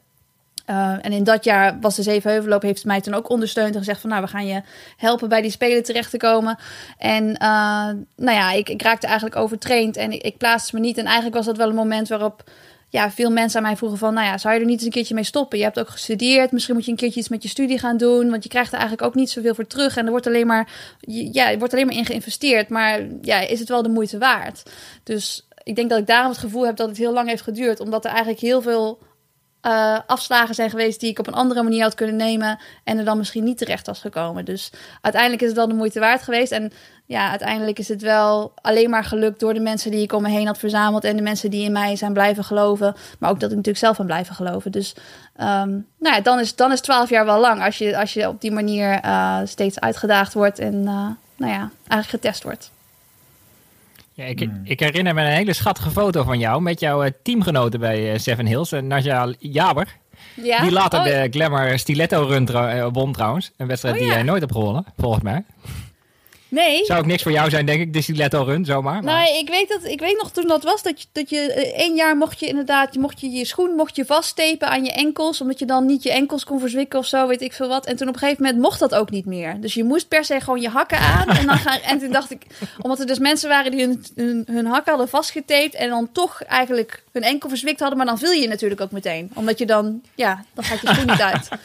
Uh, 0.70 1.04
en 1.04 1.12
in 1.12 1.24
dat 1.24 1.44
jaar 1.44 1.80
was 1.80 1.96
de 1.96 2.02
Zevenheuvelloop, 2.02 2.62
heeft 2.62 2.84
mij 2.84 3.00
toen 3.00 3.14
ook 3.14 3.28
ondersteund 3.28 3.72
en 3.72 3.78
gezegd 3.78 4.00
van 4.00 4.10
nou, 4.10 4.22
we 4.22 4.28
gaan 4.28 4.46
je 4.46 4.62
helpen 4.96 5.28
bij 5.28 5.42
die 5.42 5.50
Spelen 5.50 5.82
terecht 5.82 6.10
te 6.10 6.16
komen. 6.16 6.58
En 6.98 7.24
uh, 7.24 7.88
nou 8.16 8.36
ja, 8.36 8.52
ik, 8.52 8.68
ik 8.68 8.82
raakte 8.82 9.06
eigenlijk 9.06 9.36
overtraind 9.36 9.96
en 9.96 10.24
ik 10.24 10.36
plaatste 10.38 10.74
me 10.74 10.80
niet. 10.80 10.98
En 10.98 11.04
eigenlijk 11.04 11.34
was 11.34 11.46
dat 11.46 11.56
wel 11.56 11.68
een 11.68 11.74
moment 11.74 12.08
waarop 12.08 12.44
ja, 12.92 13.10
veel 13.10 13.30
mensen 13.30 13.60
aan 13.60 13.66
mij 13.66 13.76
vroegen 13.76 13.98
van, 13.98 14.14
nou 14.14 14.26
ja, 14.26 14.38
zou 14.38 14.54
je 14.54 14.60
er 14.60 14.66
niet 14.66 14.76
eens 14.76 14.84
een 14.84 14.92
keertje 14.92 15.14
mee 15.14 15.24
stoppen? 15.24 15.58
Je 15.58 15.64
hebt 15.64 15.78
ook 15.78 15.88
gestudeerd, 15.88 16.52
misschien 16.52 16.74
moet 16.74 16.84
je 16.84 16.90
een 16.90 16.96
keertje 16.96 17.20
iets 17.20 17.28
met 17.28 17.42
je 17.42 17.48
studie 17.48 17.78
gaan 17.78 17.96
doen, 17.96 18.30
want 18.30 18.42
je 18.42 18.48
krijgt 18.48 18.72
er 18.72 18.78
eigenlijk 18.78 19.08
ook 19.08 19.14
niet 19.14 19.30
zoveel 19.30 19.54
voor 19.54 19.66
terug 19.66 19.96
en 19.96 20.04
er 20.04 20.10
wordt 20.10 20.26
alleen 20.26 20.46
maar, 20.46 20.68
ja, 21.32 21.50
er 21.50 21.58
wordt 21.58 21.72
alleen 21.72 21.86
maar 21.86 21.96
in 21.96 22.04
geïnvesteerd, 22.04 22.68
maar 22.68 23.06
ja, 23.22 23.40
is 23.40 23.58
het 23.58 23.68
wel 23.68 23.82
de 23.82 23.88
moeite 23.88 24.18
waard? 24.18 24.62
Dus 25.02 25.46
ik 25.62 25.76
denk 25.76 25.90
dat 25.90 25.98
ik 25.98 26.06
daarom 26.06 26.30
het 26.30 26.40
gevoel 26.40 26.66
heb 26.66 26.76
dat 26.76 26.88
het 26.88 26.96
heel 26.96 27.12
lang 27.12 27.28
heeft 27.28 27.42
geduurd, 27.42 27.80
omdat 27.80 28.04
er 28.04 28.10
eigenlijk 28.10 28.40
heel 28.40 28.62
veel 28.62 28.98
uh, 29.66 29.98
afslagen 30.06 30.54
zijn 30.54 30.70
geweest 30.70 31.00
die 31.00 31.10
ik 31.10 31.18
op 31.18 31.26
een 31.26 31.34
andere 31.34 31.62
manier 31.62 31.82
had 31.82 31.94
kunnen 31.94 32.16
nemen 32.16 32.58
en 32.84 32.98
er 32.98 33.04
dan 33.04 33.18
misschien 33.18 33.44
niet 33.44 33.58
terecht 33.58 33.86
was 33.86 34.00
gekomen. 34.00 34.44
Dus 34.44 34.72
uiteindelijk 35.00 35.42
is 35.42 35.48
het 35.48 35.56
wel 35.56 35.68
de 35.68 35.74
moeite 35.74 36.00
waard 36.00 36.22
geweest. 36.22 36.52
En 36.52 36.72
ja, 37.06 37.30
uiteindelijk 37.30 37.78
is 37.78 37.88
het 37.88 38.02
wel 38.02 38.52
alleen 38.54 38.90
maar 38.90 39.04
gelukt 39.04 39.40
door 39.40 39.54
de 39.54 39.60
mensen 39.60 39.90
die 39.90 40.02
ik 40.02 40.12
om 40.12 40.22
me 40.22 40.28
heen 40.28 40.46
had 40.46 40.58
verzameld 40.58 41.04
en 41.04 41.16
de 41.16 41.22
mensen 41.22 41.50
die 41.50 41.64
in 41.64 41.72
mij 41.72 41.96
zijn 41.96 42.12
blijven 42.12 42.44
geloven. 42.44 42.94
Maar 43.18 43.30
ook 43.30 43.40
dat 43.40 43.50
ik 43.50 43.56
natuurlijk 43.56 43.84
zelf 43.84 44.00
aan 44.00 44.06
blijven 44.06 44.34
geloven. 44.34 44.72
Dus 44.72 44.94
um, 45.36 45.86
nou 45.98 46.14
ja, 46.14 46.20
dan 46.20 46.38
is, 46.38 46.56
dan 46.56 46.72
is 46.72 46.80
12 46.80 47.10
jaar 47.10 47.24
wel 47.24 47.40
lang 47.40 47.64
als 47.64 47.78
je, 47.78 47.98
als 47.98 48.12
je 48.12 48.28
op 48.28 48.40
die 48.40 48.52
manier 48.52 49.04
uh, 49.04 49.38
steeds 49.44 49.80
uitgedaagd 49.80 50.32
wordt 50.32 50.58
en 50.58 50.74
uh, 50.74 51.08
nou 51.36 51.52
ja, 51.52 51.70
eigenlijk 51.88 52.08
getest 52.08 52.42
wordt. 52.42 52.70
Ja, 54.22 54.28
ik, 54.28 54.38
hmm. 54.38 54.60
ik, 54.64 54.80
herinner 54.80 55.14
me 55.14 55.20
een 55.20 55.26
hele 55.26 55.52
schattige 55.52 55.90
foto 55.90 56.22
van 56.22 56.38
jou 56.38 56.62
met 56.62 56.80
jouw 56.80 57.08
teamgenoten 57.22 57.80
bij 57.80 58.18
Seven 58.18 58.46
Hills, 58.46 58.70
Naja 58.70 59.34
Jaber. 59.38 59.96
Ja? 60.34 60.60
Die 60.60 60.72
later 60.72 60.98
oh, 60.98 61.04
de 61.04 61.28
Glamour 61.30 61.78
Stiletto 61.78 62.22
Run 62.22 62.48
won 62.92 63.12
trouwens. 63.12 63.52
Een 63.56 63.66
wedstrijd 63.66 63.94
oh, 63.94 64.00
die 64.00 64.10
jij 64.10 64.22
nooit 64.22 64.40
hebt 64.40 64.52
gewonnen, 64.52 64.84
volgens 64.96 65.22
mij. 65.22 65.44
Nee. 66.52 66.84
Zou 66.84 67.00
ook 67.00 67.06
niks 67.06 67.22
voor 67.22 67.32
jou 67.32 67.50
zijn, 67.50 67.66
denk 67.66 67.94
ik, 67.94 68.02
stiletto 68.02 68.42
run, 68.42 68.64
zomaar. 68.64 69.02
Maar... 69.02 69.14
Nee, 69.14 69.38
ik 69.38 69.48
weet, 69.48 69.68
dat, 69.68 69.84
ik 69.84 70.00
weet 70.00 70.16
nog 70.16 70.30
toen 70.30 70.46
dat 70.46 70.62
was, 70.62 70.82
dat 70.82 71.00
je, 71.00 71.06
dat 71.12 71.30
je 71.30 71.52
eh, 71.52 71.80
één 71.80 71.94
jaar 71.94 72.16
mocht 72.16 72.40
je 72.40 72.46
inderdaad, 72.46 72.94
mocht 72.94 73.20
je 73.20 73.30
je 73.30 73.44
schoen 73.44 73.74
mocht 73.74 73.96
je 73.96 74.04
vaststepen 74.04 74.68
aan 74.68 74.84
je 74.84 74.92
enkels, 74.92 75.40
omdat 75.40 75.58
je 75.58 75.66
dan 75.66 75.86
niet 75.86 76.02
je 76.02 76.12
enkels 76.12 76.44
kon 76.44 76.60
verzwikken 76.60 76.98
of 76.98 77.06
zo, 77.06 77.26
weet 77.26 77.40
ik 77.40 77.52
veel 77.52 77.68
wat. 77.68 77.86
En 77.86 77.96
toen 77.96 78.08
op 78.08 78.14
een 78.14 78.20
gegeven 78.20 78.42
moment 78.42 78.62
mocht 78.62 78.78
dat 78.78 78.94
ook 78.94 79.10
niet 79.10 79.26
meer. 79.26 79.60
Dus 79.60 79.74
je 79.74 79.84
moest 79.84 80.08
per 80.08 80.24
se 80.24 80.40
gewoon 80.40 80.60
je 80.60 80.68
hakken 80.68 80.98
aan. 80.98 81.28
en, 81.28 81.46
dan 81.46 81.58
gaan, 81.58 81.80
en 81.80 81.98
toen 81.98 82.12
dacht 82.12 82.30
ik, 82.30 82.46
omdat 82.80 83.00
er 83.00 83.06
dus 83.06 83.18
mensen 83.18 83.48
waren 83.48 83.70
die 83.70 83.86
hun, 83.86 84.04
hun, 84.14 84.44
hun 84.46 84.66
hakken 84.66 84.90
hadden 84.90 85.08
vastgetaped 85.08 85.74
en 85.74 85.88
dan 85.88 86.12
toch 86.12 86.42
eigenlijk 86.42 87.04
hun 87.12 87.22
enkel 87.22 87.48
verzwikt 87.48 87.80
hadden, 87.80 87.98
maar 87.98 88.06
dan 88.06 88.18
viel 88.18 88.32
je 88.32 88.48
natuurlijk 88.48 88.80
ook 88.80 88.90
meteen. 88.90 89.30
Omdat 89.34 89.58
je 89.58 89.66
dan, 89.66 90.02
ja, 90.14 90.44
dan 90.54 90.64
gaat 90.64 90.80
je 90.80 90.94
schoen 90.94 91.06
niet 91.06 91.20
uit. 91.20 91.48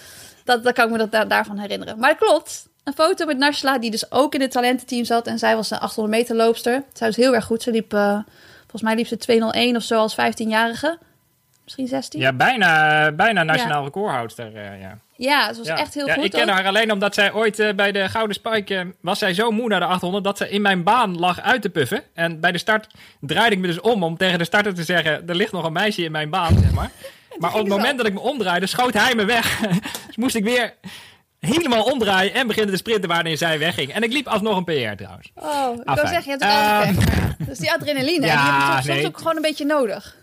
Dat, 0.44 0.64
dat 0.64 0.74
kan 0.74 0.86
ik 0.86 0.92
me 0.92 1.08
dat, 1.08 1.30
daarvan 1.30 1.58
herinneren. 1.58 2.00
Maar 2.00 2.10
dat 2.10 2.28
klopt 2.28 2.68
een 2.88 2.94
foto 2.94 3.26
met 3.26 3.38
Narsla, 3.38 3.78
die 3.78 3.92
dus 3.92 4.12
ook 4.12 4.34
in 4.34 4.42
het 4.42 4.52
talententeam 4.52 5.06
zat. 5.06 5.28
En 5.28 5.40
zij 5.40 5.56
was 5.56 5.72
een 5.72 5.80
800 5.80 6.18
meter 6.18 6.36
loopster. 6.36 6.84
Zij 6.94 7.08
was 7.08 7.16
heel 7.16 7.36
erg 7.36 7.46
goed. 7.46 7.62
Ze 7.62 7.72
liep, 7.72 7.94
uh, 7.94 8.20
volgens 8.60 8.82
mij 8.82 8.96
liep 8.96 9.08
ze 9.08 9.18
201 9.18 9.76
of 9.76 9.84
zo 9.84 9.98
als 9.98 10.16
15-jarige. 10.16 10.98
Misschien 11.64 11.88
16. 11.88 12.20
Ja, 12.20 12.34
bijna, 12.34 13.12
bijna 13.12 13.44
nationaal 13.44 13.80
ja. 13.80 13.84
recordhoudster. 13.84 14.52
Uh, 14.56 14.82
ja. 14.82 14.98
ja, 15.16 15.54
ze 15.54 15.58
was 15.58 15.68
echt 15.68 15.94
heel 15.94 16.08
ja, 16.08 16.14
goed. 16.14 16.24
Ik 16.24 16.32
ken 16.32 16.50
haar 16.50 16.66
alleen 16.66 16.92
omdat 16.92 17.14
zij 17.14 17.34
ooit 17.34 17.60
uh, 17.60 17.74
bij 17.74 17.92
de 17.92 18.10
Gouden 18.10 18.36
Spike... 18.36 18.94
was 19.02 19.20
zij 19.20 19.34
zo 19.34 19.52
moe 19.52 19.68
naar 19.68 19.80
de 19.80 19.86
800 19.86 20.24
dat 20.24 20.38
ze 20.38 20.50
in 20.50 20.62
mijn 20.62 20.84
baan 20.84 21.18
lag 21.18 21.42
uit 21.42 21.62
te 21.62 21.70
puffen. 21.70 22.04
En 22.14 22.40
bij 22.40 22.52
de 22.52 22.58
start 22.58 22.88
draaide 23.20 23.56
ik 23.56 23.62
me 23.62 23.68
dus 23.68 23.80
om 23.80 24.04
om 24.04 24.18
tegen 24.18 24.38
de 24.38 24.46
starter 24.46 24.74
te 24.74 24.84
zeggen... 24.84 25.28
er 25.28 25.36
ligt 25.36 25.52
nog 25.52 25.66
een 25.66 25.74
meisje 25.74 26.04
in 26.04 26.12
mijn 26.12 26.30
baan, 26.30 26.58
zeg 26.60 26.72
maar. 26.72 26.92
Maar 27.38 27.54
op 27.54 27.60
het 27.60 27.68
moment 27.78 27.98
dat 27.98 28.08
ik 28.08 28.14
me 28.14 28.20
omdraaide, 28.20 28.66
schoot 28.66 28.94
hij 28.94 29.16
me 29.16 29.26
weg. 29.26 29.60
dus 30.08 30.16
moest 30.16 30.36
ik 30.36 30.44
weer 30.44 30.74
helemaal 31.48 31.84
omdraaien 31.84 32.34
en 32.34 32.48
beginnen 32.48 32.72
te 32.72 32.78
sprinten 32.78 33.10
waarin 33.10 33.38
zij 33.38 33.60
wegging. 33.60 33.94
En 33.94 34.04
ik 34.04 34.12
liep 34.12 34.28
alsnog 34.28 34.58
een 34.58 34.64
PR 34.64 34.96
trouwens. 35.04 35.32
Oh, 35.36 35.76
ik 35.76 35.88
ah, 35.88 35.96
wil 35.96 36.08
zeggen, 36.08 36.38
je 36.38 36.46
hebt 36.46 36.96
het 36.98 37.10
uh, 37.10 37.48
Dus 37.48 37.58
die 37.58 37.72
adrenaline, 37.72 38.26
ja, 38.26 38.44
die 38.44 38.76
heb 38.76 38.84
je 38.84 38.92
soms 38.92 39.06
ook 39.06 39.18
gewoon 39.18 39.36
een 39.36 39.42
beetje 39.42 39.66
nodig. 39.66 40.16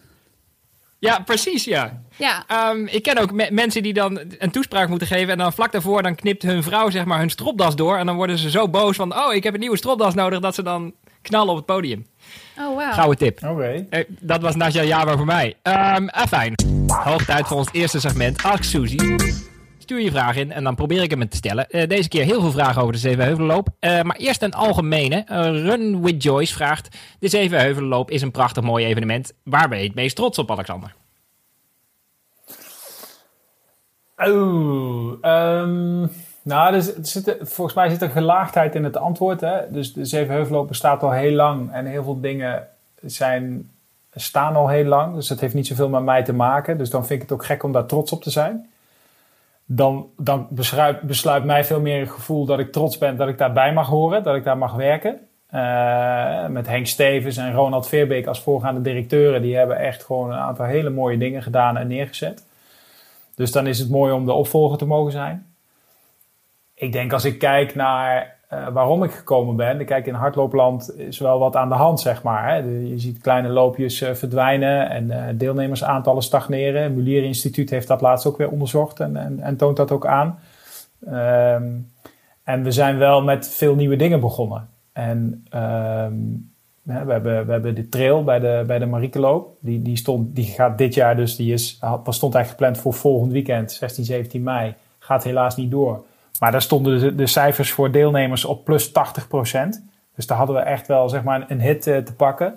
Ja, 0.98 1.18
precies, 1.18 1.64
ja. 1.64 2.02
ja. 2.16 2.44
Um, 2.70 2.86
ik 2.86 3.02
ken 3.02 3.18
ook 3.18 3.50
mensen 3.50 3.82
die 3.82 3.92
dan 3.92 4.20
een 4.38 4.50
toespraak 4.50 4.88
moeten 4.88 5.06
geven... 5.06 5.28
en 5.28 5.38
dan 5.38 5.52
vlak 5.52 5.72
daarvoor 5.72 6.02
dan 6.02 6.14
knipt 6.14 6.42
hun 6.42 6.62
vrouw 6.62 6.90
zeg 6.90 7.04
maar 7.04 7.18
hun 7.18 7.30
stropdas 7.30 7.76
door... 7.76 7.96
en 7.96 8.06
dan 8.06 8.16
worden 8.16 8.38
ze 8.38 8.50
zo 8.50 8.68
boos 8.68 8.96
van... 8.96 9.16
oh, 9.16 9.34
ik 9.34 9.42
heb 9.42 9.54
een 9.54 9.60
nieuwe 9.60 9.76
stropdas 9.76 10.14
nodig... 10.14 10.40
dat 10.40 10.54
ze 10.54 10.62
dan 10.62 10.94
knallen 11.22 11.50
op 11.50 11.56
het 11.56 11.66
podium. 11.66 12.06
Oh, 12.58 12.66
wow. 12.66 12.92
Gouden 12.92 13.18
tip. 13.18 13.38
Oké. 13.42 13.52
Okay. 13.52 13.86
Uh, 13.90 14.04
dat 14.08 14.40
was 14.40 14.54
Nadja 14.54 14.82
Java 14.82 15.16
voor 15.16 15.26
mij. 15.26 15.54
Um, 15.62 16.10
fijn. 16.28 16.54
Hoog 16.86 17.24
tijd 17.24 17.46
voor 17.46 17.56
ons 17.56 17.68
eerste 17.72 18.00
segment. 18.00 18.42
Ask 18.42 18.64
Suzy. 18.64 19.16
Stuur 19.84 20.00
je 20.00 20.10
vraag 20.10 20.36
in 20.36 20.52
en 20.52 20.64
dan 20.64 20.74
probeer 20.74 21.02
ik 21.02 21.10
hem 21.10 21.28
te 21.28 21.36
stellen. 21.36 21.66
Uh, 21.68 21.88
deze 21.88 22.08
keer 22.08 22.24
heel 22.24 22.40
veel 22.40 22.50
vragen 22.50 22.80
over 22.80 22.92
de 22.92 22.98
Zevenheuvelenloop. 22.98 23.68
Uh, 23.80 24.02
maar 24.02 24.16
eerst 24.16 24.42
een 24.42 24.54
algemene. 24.54 25.26
Uh, 25.30 25.38
Run 25.44 26.02
with 26.02 26.22
Joyce 26.22 26.54
vraagt... 26.54 26.96
De 27.18 27.28
Zevenheuvelenloop 27.28 28.10
is 28.10 28.22
een 28.22 28.30
prachtig 28.30 28.62
mooi 28.62 28.84
evenement. 28.84 29.32
Waar 29.42 29.68
ben 29.68 29.78
je 29.78 29.84
het 29.84 29.94
meest 29.94 30.16
trots 30.16 30.38
op, 30.38 30.50
Alexander? 30.50 30.94
Oh, 34.16 35.22
nou, 36.42 36.74
er 36.74 36.82
zit, 37.02 37.36
volgens 37.40 37.76
mij 37.76 37.88
zit 37.88 38.02
er 38.02 38.10
gelaagdheid 38.10 38.74
in 38.74 38.84
het 38.84 38.96
antwoord. 38.96 39.40
Hè? 39.40 39.70
Dus 39.70 39.92
de 39.92 40.04
Zevenheuvelenloop 40.04 40.68
bestaat 40.68 41.02
al 41.02 41.12
heel 41.12 41.32
lang. 41.32 41.72
En 41.72 41.86
heel 41.86 42.04
veel 42.04 42.20
dingen 42.20 42.68
zijn, 43.02 43.70
staan 44.14 44.56
al 44.56 44.68
heel 44.68 44.84
lang. 44.84 45.14
Dus 45.14 45.28
dat 45.28 45.40
heeft 45.40 45.54
niet 45.54 45.66
zoveel 45.66 45.88
met 45.88 46.02
mij 46.02 46.22
te 46.22 46.32
maken. 46.32 46.78
Dus 46.78 46.90
dan 46.90 47.06
vind 47.06 47.22
ik 47.22 47.28
het 47.28 47.38
ook 47.38 47.44
gek 47.44 47.62
om 47.62 47.72
daar 47.72 47.86
trots 47.86 48.12
op 48.12 48.22
te 48.22 48.30
zijn 48.30 48.68
dan, 49.66 50.10
dan 50.16 50.46
besluit, 50.50 51.00
besluit 51.00 51.44
mij 51.44 51.64
veel 51.64 51.80
meer 51.80 52.00
het 52.00 52.10
gevoel 52.10 52.44
dat 52.44 52.58
ik 52.58 52.72
trots 52.72 52.98
ben 52.98 53.16
dat 53.16 53.28
ik 53.28 53.38
daarbij 53.38 53.72
mag 53.72 53.88
horen, 53.88 54.22
dat 54.22 54.36
ik 54.36 54.44
daar 54.44 54.58
mag 54.58 54.74
werken. 54.74 55.20
Uh, 55.50 56.46
met 56.46 56.66
Henk 56.66 56.86
Stevens 56.86 57.36
en 57.36 57.52
Ronald 57.52 57.88
Veerbeek 57.88 58.26
als 58.26 58.40
voorgaande 58.40 58.80
directeuren, 58.80 59.42
die 59.42 59.56
hebben 59.56 59.78
echt 59.78 60.04
gewoon 60.04 60.32
een 60.32 60.38
aantal 60.38 60.64
hele 60.64 60.90
mooie 60.90 61.18
dingen 61.18 61.42
gedaan 61.42 61.76
en 61.76 61.86
neergezet. 61.86 62.46
Dus 63.34 63.52
dan 63.52 63.66
is 63.66 63.78
het 63.78 63.90
mooi 63.90 64.12
om 64.12 64.24
de 64.24 64.32
opvolger 64.32 64.78
te 64.78 64.86
mogen 64.86 65.12
zijn. 65.12 65.46
Ik 66.74 66.92
denk 66.92 67.12
als 67.12 67.24
ik 67.24 67.38
kijk 67.38 67.74
naar 67.74 68.33
uh, 68.54 68.68
waarom 68.68 69.02
ik 69.02 69.10
gekomen 69.10 69.56
ben. 69.56 69.84
Kijk, 69.84 70.06
in 70.06 70.14
hardloopland 70.14 70.98
is 70.98 71.18
wel 71.18 71.38
wat 71.38 71.56
aan 71.56 71.68
de 71.68 71.74
hand, 71.74 72.00
zeg 72.00 72.22
maar. 72.22 72.48
Hè. 72.48 72.56
je 72.62 72.98
ziet 72.98 73.18
kleine 73.18 73.48
loopjes 73.48 74.02
uh, 74.02 74.12
verdwijnen 74.12 74.90
en 74.90 75.04
uh, 75.04 75.24
deelnemersaantallen 75.34 76.22
stagneren. 76.22 76.94
Mulier 76.94 77.24
Instituut 77.24 77.70
heeft 77.70 77.88
dat 77.88 78.00
laatst 78.00 78.26
ook 78.26 78.36
weer 78.36 78.50
onderzocht 78.50 79.00
en, 79.00 79.40
en, 79.40 79.56
toont 79.56 79.76
dat 79.76 79.90
ook 79.90 80.06
aan. 80.06 80.38
Um, 81.08 81.92
en 82.44 82.62
we 82.62 82.70
zijn 82.70 82.98
wel 82.98 83.22
met 83.22 83.48
veel 83.48 83.74
nieuwe 83.74 83.96
dingen 83.96 84.20
begonnen. 84.20 84.68
En 84.92 85.46
um, 85.54 86.52
we, 86.82 86.92
hebben, 86.92 87.46
we 87.46 87.52
hebben 87.52 87.74
de 87.74 87.88
trail 87.88 88.24
bij 88.24 88.38
de, 88.38 88.64
bij 88.66 88.78
de 88.78 88.86
Mariekeloop. 88.86 89.56
Die, 89.60 89.82
die, 89.82 89.96
stond, 89.96 90.36
die 90.36 90.46
gaat 90.46 90.78
dit 90.78 90.94
jaar 90.94 91.16
dus, 91.16 91.36
die 91.36 91.52
is, 91.52 91.80
stond 92.08 92.34
eigenlijk 92.34 92.48
gepland 92.48 92.78
voor 92.78 92.94
volgend 92.94 93.32
weekend, 93.32 93.72
16, 93.72 94.04
17 94.04 94.42
mei. 94.42 94.74
Gaat 94.98 95.24
helaas 95.24 95.56
niet 95.56 95.70
door. 95.70 96.04
Maar 96.40 96.52
daar 96.52 96.62
stonden 96.62 97.00
de, 97.00 97.14
de 97.14 97.26
cijfers 97.26 97.72
voor 97.72 97.90
deelnemers 97.90 98.44
op 98.44 98.64
plus 98.64 98.88
80%. 98.88 98.92
Dus 100.14 100.26
daar 100.26 100.38
hadden 100.38 100.56
we 100.56 100.62
echt 100.62 100.86
wel 100.86 101.08
zeg 101.08 101.22
maar, 101.22 101.44
een 101.48 101.60
hit 101.60 101.86
uh, 101.86 101.96
te 101.96 102.14
pakken. 102.14 102.56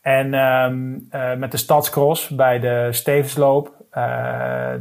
En 0.00 0.34
um, 0.34 1.08
uh, 1.12 1.34
met 1.34 1.50
de 1.50 1.56
Stadscross 1.56 2.28
bij 2.28 2.60
de 2.60 2.88
Stevensloop, 2.90 3.72
uh, 3.88 3.94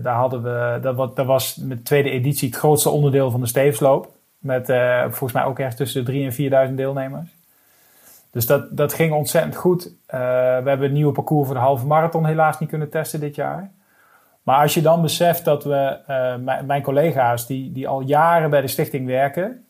daar 0.01 0.15
hadden 0.15 0.43
we, 0.43 0.79
dat, 0.81 0.95
wat, 0.95 1.17
was 1.17 1.55
met 1.55 1.77
de 1.77 1.83
tweede 1.83 2.09
editie 2.09 2.47
het 2.49 2.57
grootste 2.57 2.89
onderdeel 2.89 3.31
van 3.31 3.39
de 3.39 3.47
Stevensloop. 3.47 4.09
Met 4.37 4.65
volgens 5.01 5.31
mij 5.31 5.43
ook 5.43 5.59
echt 5.59 5.77
tussen 5.77 6.05
de 6.05 6.31
3.000 6.31 6.37
en 6.53 6.69
4.000 6.69 6.73
deelnemers. 6.75 7.29
Dus 8.31 8.45
dat, 8.45 8.77
dat 8.77 8.93
ging 8.93 9.13
ontzettend 9.13 9.55
goed. 9.55 9.93
we 10.07 10.17
hebben 10.65 10.83
een 10.83 10.93
nieuwe 10.93 11.11
parcours 11.11 11.45
voor 11.45 11.55
de 11.55 11.61
halve 11.61 11.85
marathon 11.85 12.25
helaas 12.25 12.59
niet 12.59 12.69
kunnen 12.69 12.89
testen 12.89 13.19
dit 13.19 13.35
jaar. 13.35 13.71
Maar 14.43 14.61
als 14.61 14.73
je 14.73 14.81
dan 14.81 15.01
beseft 15.01 15.45
dat 15.45 15.63
we, 15.63 15.99
mijn 16.65 16.81
collega's 16.81 17.47
die, 17.47 17.71
die 17.71 17.87
al 17.87 18.01
jaren 18.01 18.49
bij 18.49 18.61
de 18.61 18.67
stichting 18.67 19.07
werken, 19.07 19.65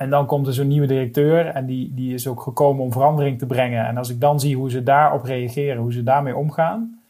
en 0.00 0.10
dan 0.10 0.26
komt 0.26 0.46
er 0.46 0.52
zo'n 0.52 0.68
nieuwe 0.68 0.86
directeur 0.86 1.46
en 1.46 1.66
die, 1.66 1.94
die 1.94 2.14
is 2.14 2.26
ook 2.26 2.40
gekomen 2.40 2.84
om 2.84 2.92
verandering 2.92 3.38
te 3.38 3.46
brengen. 3.46 3.86
En 3.86 3.96
als 3.96 4.10
ik 4.10 4.20
dan 4.20 4.40
zie 4.40 4.56
hoe 4.56 4.70
ze 4.70 4.82
daarop 4.82 5.24
reageren, 5.24 5.82
hoe 5.82 5.92
ze 5.92 6.02
daarmee 6.02 6.36
omgaan. 6.36 7.00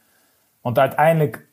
Want 0.61 0.79
uiteindelijk 0.79 1.47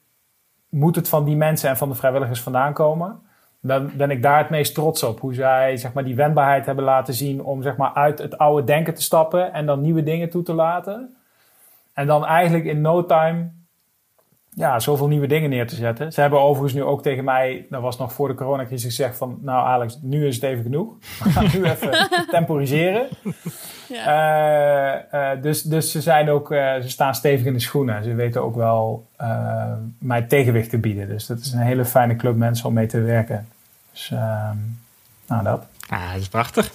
moet 0.69 0.95
het 0.95 1.09
van 1.09 1.25
die 1.25 1.35
mensen 1.35 1.69
en 1.69 1.77
van 1.77 1.89
de 1.89 1.95
vrijwilligers 1.95 2.41
vandaan 2.41 2.73
komen. 2.73 3.19
Dan 3.61 3.91
ben 3.93 4.11
ik 4.11 4.21
daar 4.21 4.37
het 4.37 4.49
meest 4.49 4.73
trots 4.73 5.03
op. 5.03 5.19
Hoe 5.19 5.33
zij 5.33 5.77
zeg 5.77 5.93
maar, 5.93 6.03
die 6.03 6.15
wendbaarheid 6.15 6.65
hebben 6.65 6.83
laten 6.83 7.13
zien 7.13 7.43
om 7.43 7.61
zeg 7.61 7.77
maar, 7.77 7.93
uit 7.93 8.19
het 8.19 8.37
oude 8.37 8.63
denken 8.63 8.93
te 8.93 9.01
stappen 9.01 9.53
en 9.53 9.65
dan 9.65 9.81
nieuwe 9.81 10.03
dingen 10.03 10.29
toe 10.29 10.43
te 10.43 10.53
laten. 10.53 11.15
En 11.93 12.07
dan 12.07 12.25
eigenlijk 12.25 12.65
in 12.65 12.81
no 12.81 13.05
time 13.05 13.49
ja, 14.57 14.79
zoveel 14.79 15.07
nieuwe 15.07 15.27
dingen 15.27 15.49
neer 15.49 15.67
te 15.67 15.75
zetten. 15.75 16.11
Ze 16.11 16.21
hebben 16.21 16.41
overigens 16.41 16.73
nu 16.73 16.83
ook 16.83 17.01
tegen 17.01 17.23
mij, 17.23 17.65
dat 17.69 17.81
was 17.81 17.97
nog 17.97 18.13
voor 18.13 18.27
de 18.27 18.33
coronacrisis, 18.33 18.95
gezegd 18.95 19.17
van... 19.17 19.37
Nou 19.41 19.67
Alex, 19.67 19.99
nu 20.01 20.27
is 20.27 20.35
het 20.35 20.43
even 20.43 20.63
genoeg. 20.63 20.93
We 21.23 21.29
gaan 21.29 21.49
nu 21.53 21.63
even 21.71 22.09
temporiseren. 22.29 23.07
Ja. 23.87 24.95
Uh, 25.13 25.35
uh, 25.35 25.41
dus, 25.41 25.61
dus 25.61 25.91
ze, 25.91 26.01
zijn 26.01 26.29
ook, 26.29 26.51
uh, 26.51 26.75
ze 26.75 26.89
staan 26.89 27.15
stevig 27.15 27.45
in 27.45 27.53
de 27.53 27.59
schoenen. 27.59 28.03
Ze 28.03 28.13
weten 28.13 28.43
ook 28.43 28.55
wel 28.55 29.07
mij 29.99 30.21
tegenwicht 30.21 30.69
te 30.69 30.77
bieden. 30.77 31.07
Dus 31.07 31.25
dat 31.25 31.39
is 31.39 31.51
een 31.51 31.59
hele 31.59 31.85
fijne 31.85 32.15
club 32.15 32.35
mensen 32.35 32.67
om 32.67 32.73
mee 32.73 32.87
te 32.87 33.01
werken. 33.01 33.47
Dus 33.91 34.11
ehm, 34.11 34.57
nou 35.27 35.43
dat. 35.43 35.65
Ah, 35.89 36.11
dat 36.11 36.21
is 36.21 36.27
prachtig. 36.27 36.71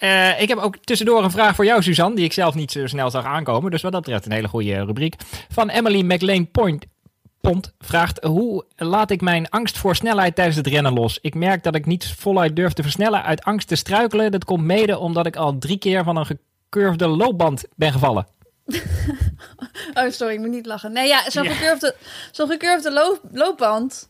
Uh, 0.00 0.40
ik 0.40 0.48
heb 0.48 0.58
ook 0.58 0.76
tussendoor 0.76 1.24
een 1.24 1.30
vraag 1.30 1.54
voor 1.54 1.64
jou, 1.64 1.82
Suzanne, 1.82 2.16
die 2.16 2.24
ik 2.24 2.32
zelf 2.32 2.54
niet 2.54 2.70
zo 2.70 2.86
snel 2.86 3.10
zag 3.10 3.24
aankomen. 3.24 3.70
Dus 3.70 3.82
wat 3.82 3.92
dat 3.92 4.02
betreft 4.02 4.26
een 4.26 4.32
hele 4.32 4.48
goede 4.48 4.84
rubriek. 4.84 5.14
Van 5.48 5.68
Emily 5.68 6.02
McLean 6.02 6.50
Point 6.50 6.86
Pont 7.40 7.72
vraagt: 7.78 8.24
Hoe 8.24 8.64
laat 8.76 9.10
ik 9.10 9.20
mijn 9.20 9.48
angst 9.48 9.78
voor 9.78 9.96
snelheid 9.96 10.34
tijdens 10.34 10.56
het 10.56 10.66
rennen 10.66 10.92
los? 10.92 11.18
Ik 11.20 11.34
merk 11.34 11.62
dat 11.62 11.74
ik 11.74 11.86
niet 11.86 12.14
voluit 12.18 12.56
durf 12.56 12.72
te 12.72 12.82
versnellen 12.82 13.22
uit 13.22 13.44
angst 13.44 13.68
te 13.68 13.76
struikelen. 13.76 14.30
Dat 14.30 14.44
komt 14.44 14.64
mede 14.64 14.98
omdat 14.98 15.26
ik 15.26 15.36
al 15.36 15.58
drie 15.58 15.78
keer 15.78 16.04
van 16.04 16.16
een 16.16 16.26
gecurvede 16.26 17.06
loopband 17.06 17.64
ben 17.76 17.92
gevallen. 17.92 18.26
oh, 19.94 20.10
sorry, 20.10 20.34
ik 20.34 20.40
moet 20.40 20.50
niet 20.50 20.66
lachen. 20.66 20.92
Nee, 20.92 21.08
ja, 21.08 21.30
zo'n 21.30 21.46
gecurvede, 21.46 21.96
zo 22.30 22.46
gecurvede 22.46 23.18
loopband. 23.32 24.08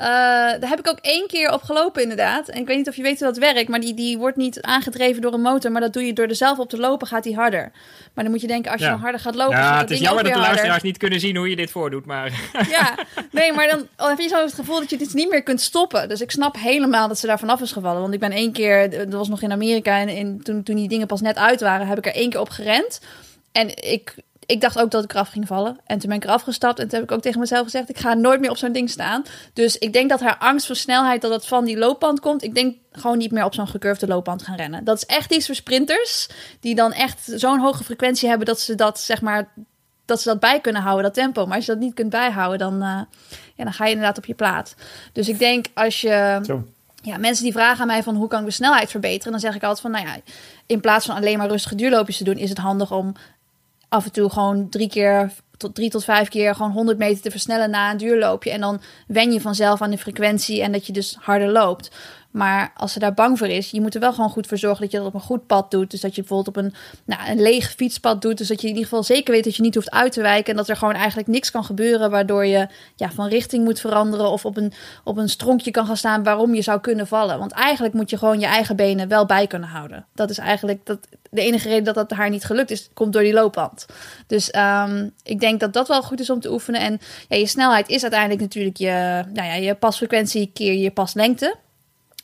Uh, 0.00 0.06
daar 0.06 0.68
heb 0.68 0.78
ik 0.78 0.88
ook 0.88 0.98
één 1.00 1.26
keer 1.26 1.52
op 1.52 1.62
gelopen, 1.62 2.02
inderdaad. 2.02 2.48
En 2.48 2.60
ik 2.60 2.66
weet 2.66 2.76
niet 2.76 2.88
of 2.88 2.96
je 2.96 3.02
weet 3.02 3.18
hoe 3.18 3.28
dat 3.28 3.36
werkt, 3.36 3.68
maar 3.68 3.80
die, 3.80 3.94
die 3.94 4.18
wordt 4.18 4.36
niet 4.36 4.62
aangedreven 4.62 5.22
door 5.22 5.32
een 5.32 5.40
motor. 5.40 5.72
Maar 5.72 5.80
dat 5.80 5.92
doe 5.92 6.06
je 6.06 6.12
door 6.12 6.26
er 6.26 6.34
zelf 6.34 6.58
op 6.58 6.68
te 6.68 6.78
lopen, 6.78 7.06
gaat 7.06 7.22
die 7.22 7.34
harder. 7.34 7.72
Maar 8.14 8.24
dan 8.24 8.32
moet 8.32 8.40
je 8.40 8.46
denken, 8.46 8.72
als 8.72 8.80
je 8.80 8.86
harder 8.86 9.20
gaat 9.20 9.34
lopen. 9.34 9.56
Ja, 9.56 9.78
het 9.78 9.90
is 9.90 9.98
jammer 9.98 10.24
dat 10.24 10.32
de 10.32 10.38
luisteraars 10.38 10.82
niet 10.82 10.96
kunnen 10.96 11.20
zien 11.20 11.36
hoe 11.36 11.50
je 11.50 11.56
dit 11.56 11.70
voordoet. 11.70 12.06
Maar... 12.06 12.32
Ja, 12.68 12.94
nee, 13.30 13.52
maar 13.52 13.68
dan 13.68 14.08
heb 14.08 14.18
je 14.18 14.28
zo 14.28 14.42
het 14.42 14.54
gevoel 14.54 14.78
dat 14.78 14.90
je 14.90 14.96
dit 14.96 15.14
niet 15.14 15.30
meer 15.30 15.42
kunt 15.42 15.60
stoppen. 15.60 16.08
Dus 16.08 16.20
ik 16.20 16.30
snap 16.30 16.56
helemaal 16.56 17.08
dat 17.08 17.18
ze 17.18 17.26
daar 17.26 17.38
vanaf 17.38 17.60
is 17.60 17.72
gevallen. 17.72 18.00
Want 18.00 18.14
ik 18.14 18.20
ben 18.20 18.32
één 18.32 18.52
keer, 18.52 18.90
dat 18.90 19.12
was 19.12 19.28
nog 19.28 19.42
in 19.42 19.52
Amerika, 19.52 19.98
en 19.98 20.08
in, 20.08 20.42
toen, 20.42 20.62
toen 20.62 20.76
die 20.76 20.88
dingen 20.88 21.06
pas 21.06 21.20
net 21.20 21.36
uit 21.36 21.60
waren, 21.60 21.86
heb 21.86 21.98
ik 21.98 22.06
er 22.06 22.14
één 22.14 22.30
keer 22.30 22.40
op 22.40 22.48
gerend. 22.48 23.00
En 23.52 23.76
ik, 23.76 24.14
ik 24.50 24.60
dacht 24.60 24.78
ook 24.78 24.90
dat 24.90 25.04
ik 25.04 25.12
eraf 25.12 25.28
ging 25.28 25.46
vallen. 25.46 25.78
En 25.86 25.98
toen 25.98 26.08
ben 26.08 26.18
ik 26.18 26.24
eraf 26.24 26.42
gestapt. 26.42 26.78
En 26.78 26.88
toen 26.88 26.98
heb 26.98 27.10
ik 27.10 27.16
ook 27.16 27.22
tegen 27.22 27.40
mezelf 27.40 27.62
gezegd: 27.62 27.88
ik 27.88 27.98
ga 27.98 28.14
nooit 28.14 28.40
meer 28.40 28.50
op 28.50 28.56
zo'n 28.56 28.72
ding 28.72 28.90
staan. 28.90 29.22
Dus 29.52 29.78
ik 29.78 29.92
denk 29.92 30.10
dat 30.10 30.20
haar 30.20 30.36
angst 30.38 30.66
voor 30.66 30.76
snelheid, 30.76 31.20
dat 31.20 31.30
dat 31.30 31.46
van 31.46 31.64
die 31.64 31.78
loopband 31.78 32.20
komt. 32.20 32.42
Ik 32.42 32.54
denk 32.54 32.76
gewoon 32.92 33.18
niet 33.18 33.30
meer 33.30 33.44
op 33.44 33.54
zo'n 33.54 33.68
gecurvede 33.68 34.12
loopband 34.12 34.42
gaan 34.42 34.56
rennen. 34.56 34.84
Dat 34.84 34.96
is 34.96 35.06
echt 35.06 35.32
iets 35.32 35.46
voor 35.46 35.54
sprinters. 35.54 36.28
Die 36.60 36.74
dan 36.74 36.92
echt 36.92 37.32
zo'n 37.34 37.58
hoge 37.58 37.84
frequentie 37.84 38.28
hebben 38.28 38.46
dat 38.46 38.60
ze 38.60 38.74
dat 38.74 39.00
zeg 39.00 39.20
maar. 39.20 39.48
Dat 40.04 40.20
ze 40.20 40.28
dat 40.28 40.40
bij 40.40 40.60
kunnen 40.60 40.82
houden, 40.82 41.04
dat 41.04 41.14
tempo. 41.14 41.46
Maar 41.46 41.56
als 41.56 41.66
je 41.66 41.72
dat 41.72 41.80
niet 41.80 41.94
kunt 41.94 42.10
bijhouden, 42.10 42.58
dan, 42.58 42.74
uh, 42.74 43.00
ja, 43.54 43.64
dan 43.64 43.72
ga 43.72 43.84
je 43.84 43.90
inderdaad 43.90 44.18
op 44.18 44.24
je 44.24 44.34
plaat. 44.34 44.74
Dus 45.12 45.28
ik 45.28 45.38
denk 45.38 45.66
als 45.74 46.00
je. 46.00 46.40
Zo 46.42 46.64
ja, 47.02 47.16
mensen 47.16 47.44
die 47.44 47.52
vragen 47.52 47.80
aan 47.80 47.86
mij 47.86 48.02
van 48.02 48.16
hoe 48.16 48.28
kan 48.28 48.40
ik 48.40 48.46
de 48.46 48.52
snelheid 48.52 48.90
verbeteren, 48.90 49.32
dan 49.32 49.40
zeg 49.40 49.54
ik 49.54 49.62
altijd 49.62 49.80
van, 49.80 49.90
nou 49.90 50.06
ja, 50.06 50.16
in 50.66 50.80
plaats 50.80 51.06
van 51.06 51.16
alleen 51.16 51.38
maar 51.38 51.48
rustige 51.48 51.74
duurloopjes 51.74 52.16
te 52.16 52.24
doen, 52.24 52.36
is 52.36 52.48
het 52.48 52.58
handig 52.58 52.92
om 52.92 53.14
af 53.90 54.04
en 54.04 54.12
toe 54.12 54.30
gewoon 54.30 54.68
drie 54.68 54.88
keer 54.88 55.32
tot 55.56 55.74
drie 55.74 55.90
tot 55.90 56.04
vijf 56.04 56.28
keer 56.28 56.54
gewoon 56.54 56.70
100 56.70 56.98
meter 56.98 57.22
te 57.22 57.30
versnellen 57.30 57.70
na 57.70 57.90
een 57.90 57.96
duurloopje. 57.96 58.50
En 58.50 58.60
dan 58.60 58.80
wen 59.06 59.32
je 59.32 59.40
vanzelf 59.40 59.82
aan 59.82 59.90
de 59.90 59.98
frequentie 59.98 60.62
en 60.62 60.72
dat 60.72 60.86
je 60.86 60.92
dus 60.92 61.16
harder 61.20 61.48
loopt. 61.48 61.90
Maar 62.30 62.72
als 62.76 62.92
ze 62.92 62.98
daar 62.98 63.14
bang 63.14 63.38
voor 63.38 63.46
is, 63.46 63.70
je 63.70 63.80
moet 63.80 63.94
er 63.94 64.00
wel 64.00 64.12
gewoon 64.12 64.30
goed 64.30 64.46
voor 64.46 64.58
zorgen 64.58 64.80
dat 64.80 64.90
je 64.90 64.96
dat 64.96 65.06
op 65.06 65.14
een 65.14 65.20
goed 65.20 65.46
pad 65.46 65.70
doet. 65.70 65.90
Dus 65.90 66.00
dat 66.00 66.14
je 66.14 66.20
bijvoorbeeld 66.20 66.56
op 66.56 66.62
een, 66.64 66.74
nou, 67.04 67.30
een 67.30 67.42
leeg 67.42 67.70
fietspad 67.70 68.22
doet. 68.22 68.38
Dus 68.38 68.48
dat 68.48 68.60
je 68.60 68.66
in 68.66 68.72
ieder 68.74 68.88
geval 68.88 69.02
zeker 69.02 69.32
weet 69.32 69.44
dat 69.44 69.56
je 69.56 69.62
niet 69.62 69.74
hoeft 69.74 69.90
uit 69.90 70.12
te 70.12 70.22
wijken. 70.22 70.50
En 70.50 70.56
dat 70.56 70.68
er 70.68 70.76
gewoon 70.76 70.94
eigenlijk 70.94 71.28
niks 71.28 71.50
kan 71.50 71.64
gebeuren 71.64 72.10
waardoor 72.10 72.46
je 72.46 72.68
ja, 72.96 73.10
van 73.10 73.28
richting 73.28 73.64
moet 73.64 73.80
veranderen. 73.80 74.30
Of 74.30 74.44
op 74.44 74.56
een, 74.56 74.72
op 75.04 75.16
een 75.16 75.28
stronkje 75.28 75.70
kan 75.70 75.86
gaan 75.86 75.96
staan 75.96 76.22
waarom 76.22 76.54
je 76.54 76.62
zou 76.62 76.80
kunnen 76.80 77.06
vallen. 77.06 77.38
Want 77.38 77.52
eigenlijk 77.52 77.94
moet 77.94 78.10
je 78.10 78.18
gewoon 78.18 78.40
je 78.40 78.46
eigen 78.46 78.76
benen 78.76 79.08
wel 79.08 79.26
bij 79.26 79.46
kunnen 79.46 79.68
houden. 79.68 80.06
Dat 80.14 80.30
is 80.30 80.38
eigenlijk 80.38 80.86
dat, 80.86 80.98
de 81.30 81.40
enige 81.40 81.68
reden 81.68 81.84
dat 81.84 81.94
dat 81.94 82.10
haar 82.10 82.30
niet 82.30 82.44
gelukt 82.44 82.70
is, 82.70 82.88
komt 82.94 83.12
door 83.12 83.22
die 83.22 83.32
loopband. 83.32 83.86
Dus 84.26 84.54
um, 84.56 85.12
ik 85.22 85.40
denk 85.40 85.60
dat 85.60 85.72
dat 85.72 85.88
wel 85.88 86.02
goed 86.02 86.20
is 86.20 86.30
om 86.30 86.40
te 86.40 86.52
oefenen. 86.52 86.80
En 86.80 86.98
ja, 87.28 87.36
je 87.36 87.46
snelheid 87.46 87.88
is 87.88 88.02
uiteindelijk 88.02 88.40
natuurlijk 88.40 88.76
je, 88.76 89.24
nou 89.32 89.48
ja, 89.48 89.54
je 89.54 89.74
pasfrequentie 89.74 90.50
keer 90.54 90.74
je 90.74 90.90
paslengte. 90.90 91.56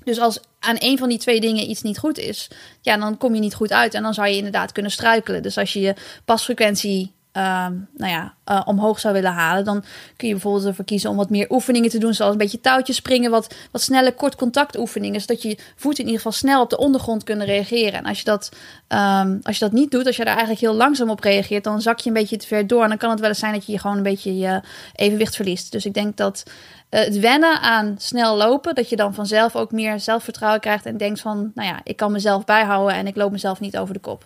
Dus 0.07 0.19
als 0.21 0.41
aan 0.61 0.77
een 0.79 0.99
van 0.99 1.09
die 1.09 1.19
twee 1.19 1.41
dingen 1.41 1.71
iets 1.71 1.83
niet 1.83 1.99
goed 1.99 2.19
is, 2.19 2.51
ja, 2.81 2.97
dan 2.97 3.17
kom 3.17 3.35
je 3.35 3.41
niet 3.41 3.55
goed 3.55 3.73
uit 3.73 3.95
en 3.95 4.03
dan 4.03 4.15
zou 4.15 4.29
je 4.29 4.37
inderdaad 4.37 4.73
kunnen 4.73 4.93
struikelen. 4.93 5.43
Dus 5.43 5.59
als 5.59 5.73
je 5.73 5.81
je 5.81 5.95
pasfrequentie 6.25 7.15
uh, 7.37 7.67
nou 7.97 8.13
ja, 8.13 8.35
uh, 8.51 8.63
omhoog 8.65 9.01
zou 9.01 9.15
willen 9.15 9.33
halen, 9.33 9.65
dan 9.65 9.85
kun 10.17 10.29
je 10.29 10.35
bijvoorbeeld 10.35 10.65
ervoor 10.65 10.85
kiezen 10.85 11.11
om 11.11 11.17
wat 11.17 11.31
meer 11.31 11.47
oefeningen 11.51 11.91
te 11.91 11.99
doen, 11.99 12.15
zoals 12.15 12.33
een 12.33 12.39
beetje 12.39 12.61
touwtjes 12.61 12.97
springen, 12.97 13.31
wat, 13.31 13.55
wat 13.71 13.83
snelle 13.83 14.13
kort 14.13 14.37
contact 14.37 14.79
oefeningen, 14.79 15.21
zodat 15.21 15.43
je 15.43 15.59
voeten 15.77 16.05
in 16.05 16.11
ieder 16.11 16.23
geval 16.23 16.39
snel 16.39 16.63
op 16.63 16.71
de 16.71 16.79
ondergrond 16.79 17.25
kunnen 17.25 17.47
reageren. 17.47 17.93
En 17.93 18.05
als 18.05 18.19
je 18.19 18.25
dat, 18.25 18.49
um, 18.89 19.41
als 19.43 19.59
je 19.59 19.65
dat 19.65 19.73
niet 19.73 19.91
doet, 19.91 20.07
als 20.07 20.17
je 20.17 20.25
daar 20.25 20.37
eigenlijk 20.37 20.61
heel 20.61 20.75
langzaam 20.75 21.11
op 21.11 21.21
reageert, 21.21 21.65
dan 21.65 21.83
zak 21.83 21.99
je 21.99 22.09
een 22.09 22.15
beetje 22.15 22.37
te 22.37 22.47
ver 22.47 22.67
door 22.67 22.83
en 22.83 22.89
dan 22.89 22.99
kan 22.99 23.11
het 23.11 23.21
wel 23.21 23.29
eens 23.29 23.39
zijn 23.39 23.53
dat 23.53 23.67
je 23.67 23.79
gewoon 23.79 23.97
een 23.97 24.03
beetje 24.03 24.37
je 24.37 24.61
evenwicht 24.95 25.37
verliest. 25.37 25.73
Dus 25.73 25.85
ik 25.85 25.95
denk 25.95 26.17
dat 26.17 26.43
uh, 26.91 27.01
het 27.01 27.19
wennen 27.19 27.61
aan 27.61 27.95
snel 27.99 28.37
lopen, 28.37 28.75
dat 28.75 28.89
je 28.89 28.97
dan 28.97 29.15
vanzelf 29.15 29.57
ook 29.57 29.73
meer 29.73 30.01
zelfvertrouwen 30.01 30.61
krijgt 30.61 30.87
en 30.87 30.97
denkt 30.97 31.21
van, 31.21 31.51
nou 31.55 31.69
ja, 31.69 31.81
ik 31.83 31.97
kan 31.97 32.13
mezelf 32.13 32.45
bijhouden 32.45 32.97
en 32.97 33.07
ik 33.07 33.17
loop 33.17 33.33
mezelf 33.33 33.61
niet 33.61 33.79
over 33.79 33.95
de 33.95 34.01
kop. 34.01 34.25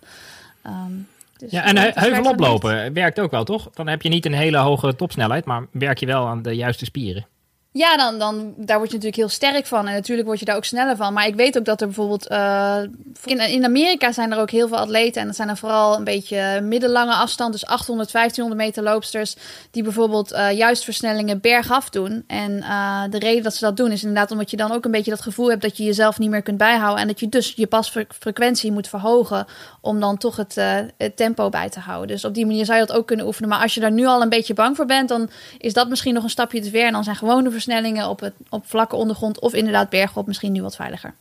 Um, 0.66 1.08
dus 1.36 1.50
ja, 1.50 1.64
en 1.64 1.92
heuvel 1.94 2.30
oplopen 2.30 2.92
werkt 2.92 3.20
ook 3.20 3.30
wel, 3.30 3.44
toch? 3.44 3.70
Dan 3.74 3.88
heb 3.88 4.02
je 4.02 4.08
niet 4.08 4.26
een 4.26 4.32
hele 4.32 4.58
hoge 4.58 4.96
topsnelheid, 4.96 5.44
maar 5.44 5.66
werk 5.70 5.98
je 5.98 6.06
wel 6.06 6.26
aan 6.26 6.42
de 6.42 6.56
juiste 6.56 6.84
spieren. 6.84 7.26
Ja, 7.72 7.96
dan, 7.96 8.18
dan, 8.18 8.54
daar 8.56 8.76
word 8.76 8.90
je 8.90 8.96
natuurlijk 8.96 9.16
heel 9.16 9.28
sterk 9.28 9.66
van. 9.66 9.86
En 9.86 9.94
natuurlijk 9.94 10.26
word 10.26 10.38
je 10.38 10.44
daar 10.44 10.56
ook 10.56 10.64
sneller 10.64 10.96
van. 10.96 11.12
Maar 11.12 11.26
ik 11.26 11.34
weet 11.34 11.58
ook 11.58 11.64
dat 11.64 11.80
er 11.80 11.86
bijvoorbeeld... 11.86 12.30
Uh, 12.30 12.78
in, 13.24 13.40
in 13.40 13.64
Amerika 13.64 14.12
zijn 14.12 14.32
er 14.32 14.38
ook 14.38 14.50
heel 14.50 14.68
veel 14.68 14.76
atleten. 14.76 15.20
En 15.20 15.26
dat 15.26 15.36
zijn 15.36 15.48
er 15.48 15.56
vooral 15.56 15.96
een 15.96 16.04
beetje 16.04 16.60
middellange 16.60 17.12
afstand. 17.12 17.52
Dus 17.52 17.66
800, 17.66 18.12
1500 18.12 18.66
meter 18.66 18.92
loopsters. 18.92 19.36
Die 19.70 19.82
bijvoorbeeld 19.82 20.32
uh, 20.32 20.52
juist 20.52 20.84
versnellingen 20.84 21.40
bergaf 21.40 21.90
doen. 21.90 22.24
En 22.26 22.50
uh, 22.50 23.02
de 23.10 23.18
reden 23.18 23.42
dat 23.42 23.54
ze 23.54 23.64
dat 23.64 23.76
doen 23.76 23.90
is 23.90 24.02
inderdaad 24.02 24.30
omdat 24.30 24.50
je 24.50 24.56
dan 24.56 24.72
ook 24.72 24.84
een 24.84 24.90
beetje 24.90 25.10
dat 25.10 25.22
gevoel 25.22 25.50
hebt... 25.50 25.62
dat 25.62 25.76
je 25.76 25.84
jezelf 25.84 26.18
niet 26.18 26.30
meer 26.30 26.42
kunt 26.42 26.58
bijhouden. 26.58 27.00
En 27.00 27.08
dat 27.08 27.20
je 27.20 27.28
dus 27.28 27.52
je 27.56 27.66
pasfrequentie 27.66 28.72
moet 28.72 28.88
verhogen... 28.88 29.46
om 29.80 30.00
dan 30.00 30.18
toch 30.18 30.36
het, 30.36 30.54
het 30.96 31.16
tempo 31.16 31.48
bij 31.48 31.68
te 31.68 31.80
houden. 31.80 32.08
Dus 32.08 32.24
op 32.24 32.34
die 32.34 32.46
manier 32.46 32.64
zou 32.64 32.78
je 32.78 32.86
dat 32.86 32.96
ook 32.96 33.06
kunnen 33.06 33.26
oefenen. 33.26 33.48
Maar 33.48 33.62
als 33.62 33.74
je 33.74 33.80
daar 33.80 33.92
nu 33.92 34.06
al 34.06 34.22
een 34.22 34.28
beetje 34.28 34.54
bang 34.54 34.76
voor 34.76 34.86
bent... 34.86 35.08
dan 35.08 35.30
is 35.58 35.72
dat 35.72 35.88
misschien 35.88 36.14
nog 36.14 36.22
een 36.22 36.30
stapje 36.30 36.60
te 36.60 36.70
ver. 36.70 36.86
En 36.86 36.92
dan 36.92 37.04
zijn 37.04 37.16
gewone 37.16 37.50
versnellingen 37.62 38.08
op, 38.08 38.20
het, 38.20 38.34
op 38.48 38.66
vlakke 38.66 38.96
ondergrond 38.96 39.40
of 39.40 39.52
inderdaad 39.52 39.88
bergop 39.88 40.26
misschien 40.26 40.52
nu 40.52 40.62
wat 40.62 40.76
veiliger. 40.76 41.14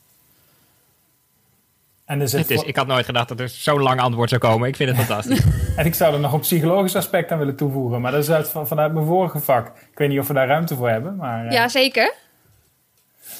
En 2.06 2.19
dus 2.19 2.32
het 2.32 2.49
is, 2.49 2.63
ik 2.63 2.75
had 2.75 2.88
nooit 2.88 3.06
gedacht 3.06 3.28
dat 3.28 3.39
er 3.39 3.49
zo'n 3.49 3.82
lang 3.82 4.02
antwoord 4.02 4.30
zou 4.30 4.41
komen. 4.41 4.67
Ik 4.67 4.75
vind 4.75 4.89
het 4.89 4.99
fantastisch. 5.06 5.43
en 5.75 5.86
ik 5.86 5.95
zou 5.95 6.13
er 6.13 6.19
nog 6.19 6.34
een 6.34 6.39
psychologisch 6.39 6.95
aspect 6.95 7.32
aan 7.32 7.38
willen 7.38 7.56
toevoegen. 7.56 8.02
Maar 8.02 8.12
dat 8.12 8.23
is 8.23 8.30
uit, 8.30 8.49
vanuit 8.63 8.93
mijn 8.93 9.06
vorige 9.06 9.39
vak. 9.39 9.67
Ik 9.67 9.97
weet 9.97 10.10
niet 10.10 10.19
of 10.19 10.28
we 10.28 10.34
daar 10.34 10.47
ruimte 10.47 10.75
voor 10.75 10.89
hebben. 10.89 11.15
Maar, 11.15 11.45
uh... 11.45 11.52
Ja, 11.52 11.67
zeker. 11.67 12.13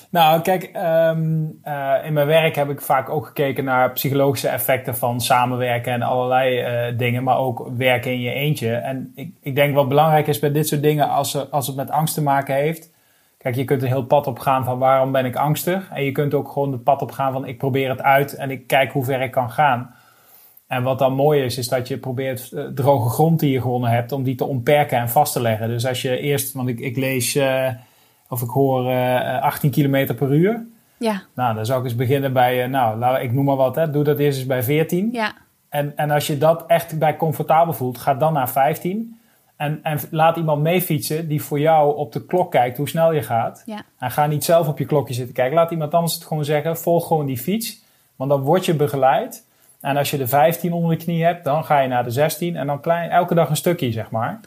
Nou, 0.10 0.42
kijk, 0.42 0.64
ehm, 0.64 1.44
eh, 1.64 1.94
in 2.04 2.14
mijn 2.14 2.28
werk 2.28 2.56
heb 2.56 2.70
ik 2.70 2.82
vaak 2.82 3.10
ook 3.10 3.26
gekeken 3.26 3.64
naar 3.64 3.92
psychologische 3.92 4.48
effecten 4.48 4.96
van 4.96 5.22
samenwerken 5.22 5.94
en 5.94 6.02
allerlei 6.02 6.62
uh, 6.90 6.98
dingen, 6.98 7.24
maar 7.24 7.38
ook 7.38 7.72
werken 7.78 8.12
in 8.12 8.22
je 8.22 8.32
eentje. 8.32 8.76
En 8.76 9.12
ik, 9.16 9.32
ik 9.42 9.56
denk 9.56 9.76
wat 9.76 9.88
belangrijk 9.88 10.28
is 10.28 10.40
bij 10.40 10.52
dit 10.52 10.68
soort 10.68 10.82
dingen, 10.82 11.10
als, 11.10 11.52
als 11.52 11.68
het 11.68 11.76
met 11.76 11.92
angst 11.92 12.14
te 12.14 12.22
maken 12.22 12.56
heeft. 12.56 12.92
Kijk, 13.38 13.56
je 13.56 13.64
kunt 13.64 13.82
een 13.82 13.88
heel 13.88 14.06
pad 14.06 14.28
op 14.28 14.40
gaan 14.40 14.64
van 14.64 14.78
waarom 14.78 15.12
ben 15.12 15.26
ik 15.26 15.36
angstig. 15.36 15.90
En 15.92 16.04
je 16.04 16.12
kunt 16.12 16.34
ook 16.34 16.52
gewoon 16.52 16.72
het 16.72 16.84
pad 16.84 17.02
op 17.02 17.12
gaan 17.12 17.34
van 17.34 17.48
ik 17.48 17.58
probeer 17.58 17.90
het 17.90 18.02
uit 18.02 18.36
en 18.36 18.52
ik 18.52 18.68
kijk 18.68 18.92
hoe 18.92 19.04
ver 19.04 19.22
ik 19.22 19.32
kan 19.32 19.52
gaan. 19.52 19.96
En 20.68 20.84
wat 20.84 21.00
dan 21.00 21.14
mooi 21.14 21.44
is, 21.44 21.58
is 21.58 21.68
dat 21.68 21.88
je 21.88 21.98
probeert 21.98 22.52
uh, 22.54 22.66
droge 22.66 23.10
grond 23.10 23.40
die 23.40 23.52
je 23.52 23.62
gewonnen 23.62 23.90
hebt, 23.90 24.12
om 24.12 24.24
die 24.24 24.36
te 24.36 24.46
ontperken 24.46 24.98
en 24.98 25.10
vast 25.10 25.34
te 25.34 25.42
leggen. 25.42 25.68
Dus 25.68 25.86
als 25.86 26.02
je 26.02 26.20
eerst, 26.20 26.54
want 26.54 26.70
ik, 26.70 26.80
ik 26.80 26.98
lees 26.98 27.34
of 28.30 28.42
ik 28.42 28.50
hoor 28.50 28.86
uh, 28.86 29.36
eh, 29.36 29.44
18 29.44 29.72
km 29.72 30.16
per 30.16 30.34
uur. 30.34 30.66
Ja. 30.98 31.22
Nou, 31.36 31.56
dan 31.56 31.66
zou 31.66 31.80
ik 31.80 31.86
eens 31.86 31.96
beginnen 31.96 32.34
bij, 32.34 32.64
uh, 32.64 32.70
nou, 32.70 33.20
ik 33.20 33.34
noem 33.34 33.46
maar 33.46 33.56
wat, 33.56 33.76
hè. 33.76 33.92
doe 33.92 34.04
dat 34.04 34.20
eerst 34.20 34.38
eens 34.38 34.48
bij 34.48 34.64
14. 34.64 35.10
Ja. 35.12 35.34
En, 35.70 35.98
en 35.98 36.12
als 36.12 36.28
je 36.28 36.38
dat 36.38 36.66
echt 36.66 37.00
bij 37.00 37.18
comfortabel 37.18 37.74
voelt, 37.74 37.98
ga 37.98 38.14
dan 38.14 38.34
naar 38.34 38.50
15. 38.50 39.20
En, 39.56 39.80
en 39.84 40.00
laat 40.12 40.38
iemand 40.38 40.62
meefietsen 40.62 41.28
die 41.28 41.44
voor 41.44 41.60
jou 41.60 41.96
op 41.96 42.12
de 42.12 42.26
klok 42.26 42.52
kijkt 42.52 42.78
hoe 42.78 42.90
snel 42.90 43.12
je 43.12 43.22
gaat. 43.22 43.64
Ja. 43.66 43.82
En 43.98 44.12
ga 44.12 44.26
niet 44.26 44.44
zelf 44.44 44.68
op 44.68 44.78
je 44.78 44.86
klokje 44.86 45.14
zitten 45.14 45.34
kijken. 45.34 45.56
Laat 45.56 45.72
iemand 45.72 45.94
anders 45.94 46.14
het 46.14 46.24
gewoon 46.24 46.46
zeggen. 46.46 46.78
Volg 46.78 47.08
gewoon 47.08 47.26
die 47.26 47.38
fiets. 47.38 47.84
Want 48.16 48.30
dan 48.30 48.42
word 48.42 48.66
je 48.66 48.74
begeleid. 48.74 49.46
En 49.82 49.98
als 49.98 50.12
je 50.12 50.18
de 50.18 50.28
15 50.28 50.74
onder 50.74 50.98
de 50.98 51.04
knie 51.04 51.24
hebt, 51.24 51.44
dan 51.44 51.66
ga 51.66 51.80
je 51.80 51.88
naar 51.88 52.04
de 52.04 52.10
16. 52.10 52.56
En 52.56 52.68
dan 52.68 52.80
klein, 52.80 53.10
elke 53.10 53.36
dag 53.36 53.50
een 53.50 53.56
stukje, 53.56 53.92
zeg 53.92 54.12
maar. 54.12 54.40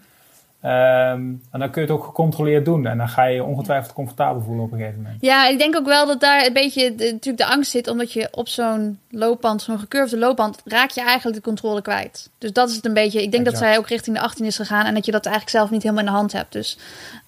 Ehm, 0.62 1.20
en 1.50 1.58
dan 1.58 1.70
kun 1.70 1.82
je 1.82 1.88
het 1.88 1.96
ook 1.96 2.04
gecontroleerd 2.04 2.64
doen. 2.64 2.86
En 2.86 2.98
dan 2.98 3.08
ga 3.08 3.24
je 3.24 3.34
je 3.34 3.44
ongetwijfeld 3.44 3.92
comfortabel 3.92 4.42
voelen 4.42 4.64
op 4.64 4.72
een 4.72 4.78
gegeven 4.78 5.02
moment. 5.02 5.20
Ja, 5.20 5.48
ik 5.48 5.58
denk 5.58 5.76
ook 5.76 5.86
wel 5.86 6.06
dat 6.06 6.20
daar 6.20 6.46
een 6.46 6.52
beetje 6.52 6.94
de, 6.94 7.04
natuurlijk 7.04 7.48
de 7.48 7.54
angst 7.54 7.70
zit. 7.70 7.88
Omdat 7.88 8.12
je 8.12 8.28
op 8.30 8.48
zo'n 8.48 8.98
loopband, 9.10 9.62
zo'n 9.62 9.78
gecurvede 9.78 10.20
loopband, 10.20 10.62
raak 10.64 10.90
je 10.90 11.00
eigenlijk 11.00 11.36
de 11.36 11.42
controle 11.42 11.82
kwijt. 11.82 12.30
Dus 12.38 12.52
dat 12.52 12.68
is 12.68 12.76
het 12.76 12.84
een 12.84 12.94
beetje. 12.94 13.22
Ik 13.22 13.32
denk 13.32 13.44
dat 13.44 13.58
zij 13.58 13.78
ook 13.78 13.88
richting 13.88 14.16
de 14.16 14.22
18 14.22 14.44
is 14.44 14.56
gegaan. 14.56 14.86
En 14.86 14.94
dat 14.94 15.06
je 15.06 15.12
dat 15.12 15.26
eigenlijk 15.26 15.56
zelf 15.56 15.70
niet 15.70 15.82
helemaal 15.82 16.04
in 16.04 16.10
de 16.10 16.16
hand 16.16 16.32
hebt. 16.32 16.52
Dus 16.52 16.78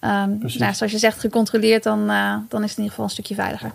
um, 0.01 0.39
nou, 0.57 0.73
zoals 0.73 0.91
je 0.91 0.97
zegt, 0.97 1.19
gecontroleerd, 1.19 1.83
dan, 1.83 2.11
uh, 2.11 2.35
dan 2.49 2.63
is 2.63 2.69
het 2.69 2.77
in 2.77 2.83
ieder 2.83 2.89
geval 2.89 3.05
een 3.05 3.09
stukje 3.09 3.35
veiliger. 3.35 3.71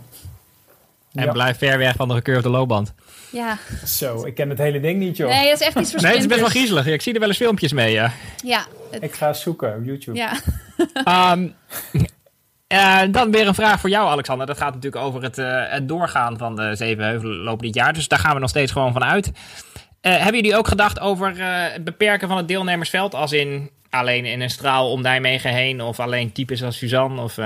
En 1.15 1.25
ja. 1.25 1.33
blijf 1.33 1.59
ver 1.59 1.79
weg 1.79 1.95
van 1.97 2.09
de 2.09 2.15
gecurvede 2.15 2.49
loopband. 2.49 2.93
Ja. 3.31 3.59
Zo, 3.87 4.27
ik 4.27 4.35
ken 4.35 4.49
het 4.49 4.59
hele 4.59 4.81
ding 4.81 4.99
niet, 4.99 5.17
joh. 5.17 5.29
Nee, 5.29 5.49
dat 5.49 5.61
is 5.61 5.67
echt 5.67 5.79
iets 5.79 5.91
voor 5.91 6.01
Nee, 6.01 6.13
het 6.13 6.21
is 6.21 6.27
best 6.27 6.41
wel 6.41 6.49
griezelig. 6.49 6.87
Ik 6.87 7.03
zie 7.03 7.13
er 7.13 7.21
wel 7.21 7.29
eens 7.29 7.37
filmpjes 7.37 7.73
mee, 7.73 7.93
ja. 7.93 8.13
Ja. 8.45 8.67
Het... 8.91 9.03
Ik 9.03 9.15
ga 9.15 9.33
zoeken 9.33 9.77
op 9.77 9.85
YouTube. 9.85 10.19
Ja. 10.19 11.33
um, 11.33 11.55
uh, 12.73 13.03
dan 13.11 13.31
weer 13.31 13.47
een 13.47 13.55
vraag 13.55 13.81
voor 13.81 13.91
jou, 13.91 14.09
Alexander. 14.09 14.47
Dat 14.47 14.59
gaat 14.59 14.75
natuurlijk 14.75 15.05
over 15.05 15.23
het, 15.23 15.39
uh, 15.39 15.63
het 15.67 15.89
doorgaan 15.89 16.39
van 16.39 16.57
de 16.57 16.75
zeven 16.75 17.05
heuvelen 17.05 17.59
dit 17.59 17.75
jaar. 17.75 17.93
Dus 17.93 18.09
daar 18.09 18.19
gaan 18.19 18.35
we 18.35 18.41
nog 18.41 18.51
steeds 18.51 18.73
gewoon 18.73 18.93
van 18.93 19.05
uit. 19.05 19.27
Uh, 19.27 20.17
hebben 20.17 20.35
jullie 20.35 20.57
ook 20.57 20.69
gedacht 20.69 21.01
over 21.01 21.35
het 21.39 21.85
beperken 21.85 22.29
van 22.29 22.37
het 22.37 22.49
deelnemersveld? 22.49 23.15
Als 23.15 23.33
in 23.33 23.71
alleen 23.91 24.25
in 24.25 24.41
een 24.41 24.51
straal 24.51 24.91
om 24.91 25.03
Nijmegen 25.03 25.51
heen? 25.51 25.83
Of 25.83 26.01
alleen 26.01 26.33
types 26.33 26.63
als 26.63 26.77
Suzanne? 26.77 27.23
Of, 27.23 27.39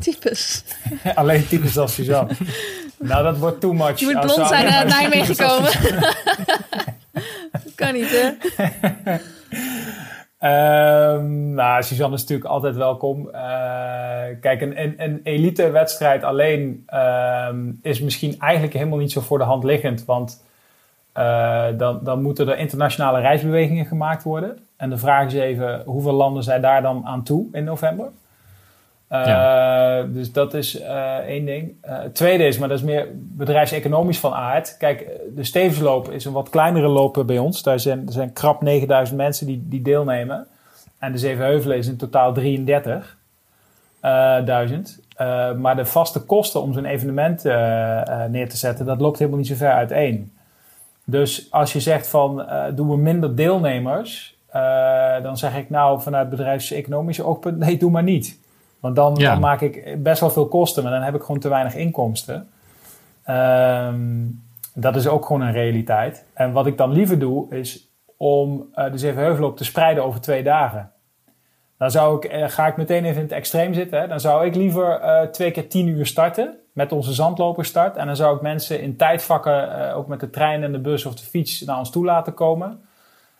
types. 0.00 0.64
alleen 1.14 1.46
types 1.46 1.78
als 1.78 1.94
Suzanne. 1.94 2.34
Nou, 2.98 3.22
dat 3.22 3.38
wordt 3.38 3.60
too 3.60 3.72
much. 3.72 3.98
Je 3.98 4.04
moet 4.04 4.20
blond 4.20 4.48
zijn 4.48 4.64
naar 4.64 4.86
Nijmegen 4.86 5.34
gekomen. 5.34 5.70
dat 7.52 7.74
kan 7.74 7.92
niet, 7.92 8.10
hè? 8.10 8.30
Um, 10.44 11.54
nou, 11.54 11.82
Suzanne 11.82 12.14
is 12.14 12.20
natuurlijk 12.20 12.50
altijd 12.50 12.76
welkom. 12.76 13.28
Uh, 13.32 13.32
kijk, 14.40 14.60
een, 14.60 14.82
een, 14.82 14.94
een 14.96 15.20
elite-wedstrijd 15.22 16.24
alleen 16.24 16.86
um, 17.48 17.78
is 17.82 18.00
misschien 18.00 18.38
eigenlijk 18.38 18.72
helemaal 18.72 18.98
niet 18.98 19.12
zo 19.12 19.20
voor 19.20 19.38
de 19.38 19.44
hand 19.44 19.64
liggend. 19.64 20.04
Want 20.04 20.44
uh, 21.18 21.66
dan, 21.76 22.00
dan 22.02 22.22
moeten 22.22 22.48
er 22.48 22.58
internationale 22.58 23.20
reisbewegingen 23.20 23.86
gemaakt 23.86 24.22
worden. 24.22 24.58
En 24.76 24.90
de 24.90 24.98
vraag 24.98 25.26
is 25.26 25.34
even, 25.34 25.82
hoeveel 25.84 26.12
landen 26.12 26.42
zijn 26.42 26.62
daar 26.62 26.82
dan 26.82 27.06
aan 27.06 27.22
toe 27.22 27.46
in 27.52 27.64
november? 27.64 28.08
Uh, 29.14 29.26
ja. 29.26 30.02
Dus 30.02 30.32
dat 30.32 30.54
is 30.54 30.80
uh, 30.80 31.16
één 31.16 31.44
ding. 31.44 31.74
Uh, 31.84 32.02
het 32.02 32.14
tweede 32.14 32.44
is, 32.44 32.58
maar 32.58 32.68
dat 32.68 32.78
is 32.78 32.84
meer 32.84 33.08
bedrijfseconomisch 33.12 34.18
van 34.18 34.32
aard. 34.32 34.76
Kijk, 34.76 35.06
de 35.34 35.44
Stevensloop 35.44 36.10
is 36.10 36.24
een 36.24 36.32
wat 36.32 36.48
kleinere 36.48 36.88
loop 36.88 37.22
bij 37.26 37.38
ons. 37.38 37.62
Daar 37.62 37.80
zijn, 37.80 38.06
er 38.06 38.12
zijn 38.12 38.32
krap 38.32 38.62
9000 38.62 39.18
mensen 39.18 39.46
die, 39.46 39.64
die 39.68 39.82
deelnemen. 39.82 40.46
En 40.98 41.12
de 41.12 41.18
Zevenheuvelen 41.18 41.76
is 41.76 41.86
in 41.86 41.96
totaal 41.96 42.34
33.000. 42.38 42.42
maar 45.58 45.76
de 45.76 45.84
vaste 45.84 46.20
kosten 46.20 46.62
om 46.62 46.72
zo'n 46.72 46.84
evenement 46.84 47.44
neer 48.30 48.48
te 48.48 48.56
zetten, 48.56 48.86
dat 48.86 49.00
loopt 49.00 49.18
helemaal 49.18 49.38
niet 49.38 49.48
zo 49.48 49.54
ver 49.54 49.72
uiteen. 49.72 50.32
Dus 51.04 51.46
als 51.50 51.72
je 51.72 51.80
zegt 51.80 52.06
van, 52.06 52.46
doen 52.74 52.88
we 52.88 52.96
minder 52.96 53.36
deelnemers... 53.36 54.38
dan 55.22 55.36
zeg 55.36 55.56
ik 55.56 55.70
nou 55.70 56.00
vanuit 56.00 56.30
bedrijfseconomische 56.30 57.24
oogpunt, 57.24 57.58
nee, 57.58 57.76
doe 57.76 57.90
maar 57.90 58.02
niet. 58.02 58.42
Want 58.84 58.96
dan, 58.96 59.14
ja. 59.16 59.30
dan, 59.30 59.40
maak 59.40 59.60
ik 59.60 60.02
best 60.02 60.20
wel 60.20 60.30
veel 60.30 60.48
kosten, 60.48 60.82
maar 60.82 60.92
dan 60.92 61.02
heb 61.02 61.14
ik 61.14 61.20
gewoon 61.20 61.40
te 61.40 61.48
weinig 61.48 61.74
inkomsten. 61.74 62.48
Um, 63.28 64.42
dat 64.74 64.96
is 64.96 65.06
ook 65.06 65.26
gewoon 65.26 65.42
een 65.42 65.52
realiteit. 65.52 66.24
En 66.34 66.52
wat 66.52 66.66
ik 66.66 66.76
dan 66.76 66.92
liever 66.92 67.18
doe, 67.18 67.54
is 67.54 67.88
om 68.16 68.68
uh, 68.74 68.90
de 68.90 68.98
Zevenheuvelloop 68.98 69.56
te 69.56 69.64
spreiden 69.64 70.04
over 70.04 70.20
twee 70.20 70.42
dagen. 70.42 70.90
Dan 71.78 71.90
zou 71.90 72.16
ik, 72.16 72.34
uh, 72.34 72.48
ga 72.48 72.66
ik 72.66 72.76
meteen 72.76 73.04
even 73.04 73.16
in 73.16 73.22
het 73.22 73.32
extreem 73.32 73.74
zitten. 73.74 74.00
Hè? 74.00 74.06
Dan 74.06 74.20
zou 74.20 74.46
ik 74.46 74.54
liever 74.54 75.00
uh, 75.00 75.20
twee 75.20 75.50
keer 75.50 75.68
tien 75.68 75.88
uur 75.88 76.06
starten 76.06 76.54
met 76.72 76.92
onze 76.92 77.12
zandloperstart. 77.12 77.96
En 77.96 78.06
dan 78.06 78.16
zou 78.16 78.36
ik 78.36 78.42
mensen 78.42 78.80
in 78.80 78.96
tijdvakken, 78.96 79.94
ook 79.94 80.06
met 80.06 80.20
de 80.20 80.30
trein 80.30 80.62
en 80.62 80.72
de 80.72 80.80
bus 80.80 81.06
of 81.06 81.14
de 81.14 81.24
fiets, 81.24 81.60
naar 81.60 81.78
ons 81.78 81.90
toe 81.90 82.04
laten 82.04 82.34
komen. 82.34 82.80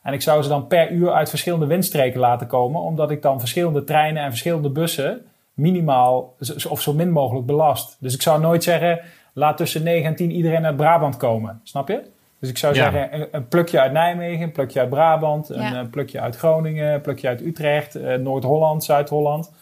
En 0.03 0.13
ik 0.13 0.23
zou 0.23 0.43
ze 0.43 0.49
dan 0.49 0.67
per 0.67 0.91
uur 0.91 1.13
uit 1.13 1.29
verschillende 1.29 1.67
windstreken 1.67 2.21
laten 2.21 2.47
komen, 2.47 2.81
omdat 2.81 3.11
ik 3.11 3.23
dan 3.23 3.39
verschillende 3.39 3.85
treinen 3.85 4.23
en 4.23 4.31
verschillende 4.31 4.71
bussen 4.71 5.27
minimaal 5.55 6.35
of 6.69 6.81
zo 6.81 6.93
min 6.93 7.11
mogelijk 7.11 7.47
belast. 7.47 7.97
Dus 8.01 8.15
ik 8.15 8.23
zou 8.23 8.41
nooit 8.41 8.63
zeggen, 8.63 9.01
laat 9.33 9.57
tussen 9.57 9.83
9 9.83 10.07
en 10.07 10.17
10 10.17 10.31
iedereen 10.31 10.65
uit 10.65 10.77
Brabant 10.77 11.17
komen. 11.17 11.61
Snap 11.63 11.89
je? 11.89 12.03
Dus 12.39 12.53
ik 12.53 12.59
zou 12.59 12.75
ja. 12.75 12.83
zeggen, 12.91 13.21
een, 13.21 13.29
een, 13.31 13.49
plukje 13.49 13.81
uit 13.81 13.93
Nijmegen, 13.93 14.43
een 14.43 14.53
plukje 14.53 14.81
uit 14.81 14.89
Brabant, 14.89 15.49
ja. 15.49 15.55
een, 15.55 15.77
een, 15.77 15.91
plukje 15.91 16.21
uit 16.21 16.37
Groningen, 16.37 16.93
een 16.93 17.01
plukje 17.01 17.29
uit 17.29 17.41
Utrecht, 17.41 17.97
uh, 17.97 18.15
Noord-Holland, 18.15 18.85
Zuid-Holland. 18.85 19.53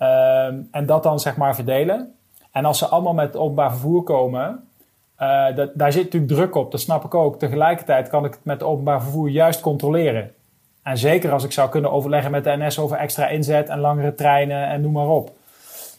Uh, 0.00 0.44
en 0.70 0.86
dat 0.86 1.02
dan 1.02 1.20
zeg 1.20 1.36
maar 1.36 1.54
verdelen. 1.54 2.14
En 2.50 2.64
als 2.64 2.78
ze 2.78 2.86
allemaal 2.86 3.14
met 3.14 3.36
openbaar 3.36 3.70
vervoer 3.70 4.02
komen, 4.02 4.68
uh, 5.20 5.56
dat, 5.56 5.70
daar 5.74 5.92
zit 5.92 6.04
natuurlijk 6.04 6.32
druk 6.32 6.54
op, 6.54 6.70
dat 6.70 6.80
snap 6.80 7.04
ik 7.04 7.14
ook. 7.14 7.38
Tegelijkertijd 7.38 8.08
kan 8.08 8.24
ik 8.24 8.32
het 8.32 8.44
met 8.44 8.62
openbaar 8.62 9.02
vervoer 9.02 9.28
juist 9.28 9.60
controleren. 9.60 10.32
En 10.84 10.98
zeker 10.98 11.32
als 11.32 11.44
ik 11.44 11.52
zou 11.52 11.70
kunnen 11.70 11.92
overleggen 11.92 12.30
met 12.30 12.44
de 12.44 12.56
NS 12.56 12.78
over 12.78 12.96
extra 12.96 13.28
inzet 13.28 13.68
en 13.68 13.78
langere 13.78 14.14
treinen 14.14 14.66
en 14.66 14.80
noem 14.80 14.92
maar 14.92 15.08
op. 15.08 15.32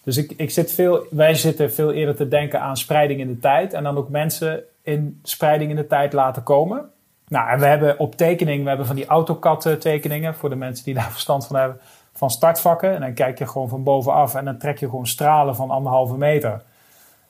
Dus 0.03 0.17
ik, 0.17 0.33
ik 0.37 0.51
zit 0.51 0.71
veel, 0.71 1.05
wij 1.09 1.35
zitten 1.35 1.73
veel 1.73 1.91
eerder 1.91 2.15
te 2.15 2.27
denken 2.27 2.61
aan 2.61 2.77
spreiding 2.77 3.19
in 3.19 3.27
de 3.27 3.39
tijd. 3.39 3.73
En 3.73 3.83
dan 3.83 3.97
ook 3.97 4.09
mensen 4.09 4.63
in 4.81 5.19
spreiding 5.23 5.69
in 5.69 5.75
de 5.75 5.87
tijd 5.87 6.13
laten 6.13 6.43
komen. 6.43 6.89
Nou, 7.27 7.49
en 7.49 7.59
we 7.59 7.65
hebben 7.65 7.99
op 7.99 8.15
tekening, 8.15 8.61
we 8.61 8.67
hebben 8.67 8.85
van 8.85 8.95
die 8.95 9.05
AutoCAD 9.05 9.75
tekeningen 9.79 10.35
voor 10.35 10.49
de 10.49 10.55
mensen 10.55 10.85
die 10.85 10.93
daar 10.93 11.11
verstand 11.17 11.47
van 11.47 11.55
hebben, 11.55 11.79
van 12.13 12.29
startvakken. 12.29 12.93
En 12.93 13.01
dan 13.01 13.13
kijk 13.13 13.37
je 13.37 13.47
gewoon 13.47 13.69
van 13.69 13.83
bovenaf 13.83 14.35
en 14.35 14.45
dan 14.45 14.57
trek 14.57 14.77
je 14.77 14.89
gewoon 14.89 15.07
stralen 15.07 15.55
van 15.55 15.69
anderhalve 15.69 16.17
meter. 16.17 16.61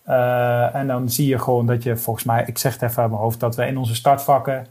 Uh, 0.07 0.75
en 0.75 0.87
dan 0.87 1.09
zie 1.09 1.27
je 1.27 1.39
gewoon 1.39 1.65
dat 1.65 1.83
je, 1.83 1.97
volgens 1.97 2.25
mij, 2.25 2.43
ik 2.45 2.57
zeg 2.57 2.73
het 2.73 2.81
even 2.81 3.01
uit 3.01 3.11
mijn 3.11 3.21
hoofd, 3.21 3.39
dat 3.39 3.55
we 3.55 3.65
in 3.65 3.77
onze 3.77 3.95
startvakken 3.95 4.67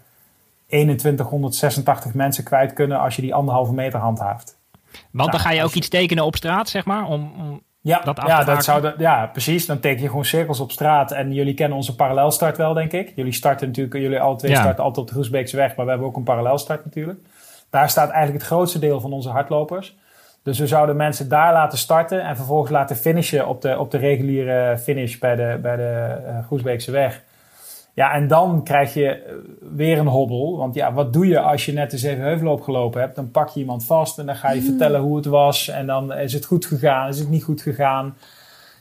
2186 0.67 2.15
mensen 2.15 2.45
kwijt 2.45 2.73
kunnen 2.73 3.01
als 3.01 3.17
je 3.17 3.23
die 3.23 3.35
anderhalve 3.35 3.73
meter 3.73 4.01
handhaaft. 4.01 4.59
Want 5.11 5.31
dan 5.31 5.41
ga 5.41 5.51
je 5.51 5.63
ook 5.63 5.73
iets 5.75 5.89
tekenen 5.89 6.25
op 6.25 6.37
straat, 6.37 6.69
zeg 6.69 6.85
maar, 6.85 7.07
om, 7.07 7.33
om 7.39 7.63
ja, 7.81 8.01
dat 8.01 8.19
af 8.19 8.27
ja, 8.27 8.39
te 8.39 8.45
dat 8.45 8.65
zou 8.65 8.81
de, 8.81 8.95
ja, 8.99 9.27
precies. 9.27 9.67
Dan 9.67 9.81
teken 9.81 10.03
je 10.03 10.09
gewoon 10.09 10.25
cirkels 10.25 10.61
op 10.61 10.71
straat. 10.71 11.13
En 11.13 11.33
jullie 11.33 11.55
kennen 11.55 11.77
onze 11.77 11.95
parallelstart 11.95 12.57
wel, 12.57 12.75
denk 12.75 12.93
ik. 12.93 13.13
Jullie 13.17 13.33
starten 13.33 13.67
natuurlijk, 13.67 13.97
jullie 13.97 14.21
alle 14.21 14.37
twee 14.37 14.51
ja. 14.51 14.61
starten 14.61 14.85
altijd 14.85 15.01
op 15.01 15.07
de 15.07 15.13
Groesbeekse 15.13 15.57
weg, 15.57 15.77
maar 15.77 15.85
we 15.85 15.91
hebben 15.91 16.09
ook 16.09 16.17
een 16.17 16.23
parallelstart 16.23 16.85
natuurlijk. 16.85 17.19
Daar 17.71 17.91
staat 17.91 18.11
eigenlijk 18.11 18.39
het 18.39 18.53
grootste 18.53 18.79
deel 18.79 19.01
van 19.01 19.13
onze 19.13 19.29
hardlopers. 19.29 19.97
Dus 20.43 20.59
we 20.59 20.67
zouden 20.67 20.97
mensen 20.97 21.29
daar 21.29 21.53
laten 21.53 21.79
starten 21.79 22.23
en 22.23 22.37
vervolgens 22.37 22.71
laten 22.71 22.97
finishen 22.97 23.49
op 23.49 23.63
de, 23.63 23.79
op 23.79 23.91
de 23.91 23.99
reguliere 23.99 24.79
finish 24.79 25.19
bij 25.19 25.37
de, 25.37 25.59
bij 25.63 25.77
de 25.77 26.17
uh, 26.27 26.47
Groesbeekse 26.47 26.91
weg. 26.91 27.23
Ja, 27.95 28.13
en 28.13 28.29
dan 28.29 28.65
krijg 28.65 28.95
je 28.95 29.41
weer 29.75 29.99
een 29.99 30.07
hobbel. 30.07 30.57
Want 30.57 30.75
ja, 30.75 30.93
wat 30.93 31.13
doe 31.13 31.27
je 31.27 31.41
als 31.41 31.65
je 31.65 31.73
net 31.73 31.91
de 31.91 31.99
Zevenheuvel 31.99 32.53
opgelopen 32.53 33.01
hebt? 33.01 33.17
Dan 33.17 33.31
pak 33.31 33.49
je 33.49 33.61
iemand 33.61 33.85
vast 33.85 34.19
en 34.19 34.27
dan 34.27 34.37
ga 34.37 34.51
je 34.51 34.61
mm. 34.61 34.67
vertellen 34.67 35.01
hoe 35.01 35.17
het 35.17 35.27
was. 35.27 35.69
En 35.69 35.87
dan 35.87 36.13
is 36.13 36.33
het 36.33 36.45
goed 36.45 36.67
gegaan, 36.67 37.09
is 37.09 37.19
het 37.19 37.29
niet 37.29 37.45
goed 37.45 37.63
gegaan. 37.63 38.17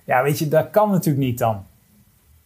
Ja, 0.05 0.24
weet 0.24 0.39
je, 0.39 0.47
dat 0.47 0.70
kan 0.70 0.89
natuurlijk 0.89 1.26
niet 1.26 1.38
dan. 1.38 1.66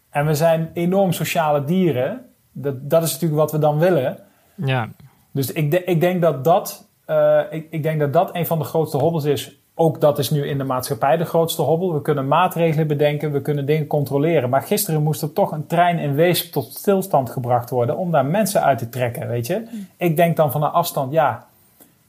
En 0.09 0.25
we 0.25 0.35
zijn 0.35 0.69
enorm 0.73 1.11
sociale 1.11 1.63
dieren. 1.63 2.25
Dat, 2.51 2.89
dat 2.89 3.03
is 3.03 3.11
natuurlijk 3.11 3.39
wat 3.39 3.51
we 3.51 3.59
dan 3.59 3.79
willen. 3.79 4.17
Ja. 4.55 4.89
Dus 5.31 5.51
ik, 5.51 5.71
de, 5.71 5.83
ik, 5.83 5.99
denk 5.99 6.21
dat 6.21 6.43
dat, 6.43 6.89
uh, 7.07 7.39
ik, 7.49 7.67
ik 7.69 7.83
denk 7.83 7.99
dat 7.99 8.13
dat 8.13 8.35
een 8.35 8.45
van 8.45 8.59
de 8.59 8.65
grootste 8.65 8.97
hobbels 8.97 9.25
is 9.25 9.59
ook 9.79 10.01
dat 10.01 10.19
is 10.19 10.29
nu 10.29 10.47
in 10.47 10.57
de 10.57 10.63
maatschappij 10.63 11.17
de 11.17 11.25
grootste 11.25 11.61
hobbel. 11.61 11.93
We 11.93 12.01
kunnen 12.01 12.27
maatregelen 12.27 12.87
bedenken, 12.87 13.31
we 13.31 13.41
kunnen 13.41 13.65
dingen 13.65 13.87
controleren. 13.87 14.49
Maar 14.49 14.61
gisteren 14.61 15.03
moest 15.03 15.21
er 15.21 15.33
toch 15.33 15.51
een 15.51 15.67
trein 15.67 15.99
in 15.99 16.15
Weesp 16.15 16.51
tot 16.51 16.73
stilstand 16.73 17.29
gebracht 17.29 17.69
worden 17.69 17.97
om 17.97 18.11
daar 18.11 18.25
mensen 18.25 18.63
uit 18.63 18.77
te 18.77 18.89
trekken, 18.89 19.27
weet 19.27 19.47
je. 19.47 19.63
Ik 19.97 20.15
denk 20.15 20.35
dan 20.35 20.51
van 20.51 20.63
een 20.63 20.71
afstand, 20.71 21.11
ja, 21.11 21.45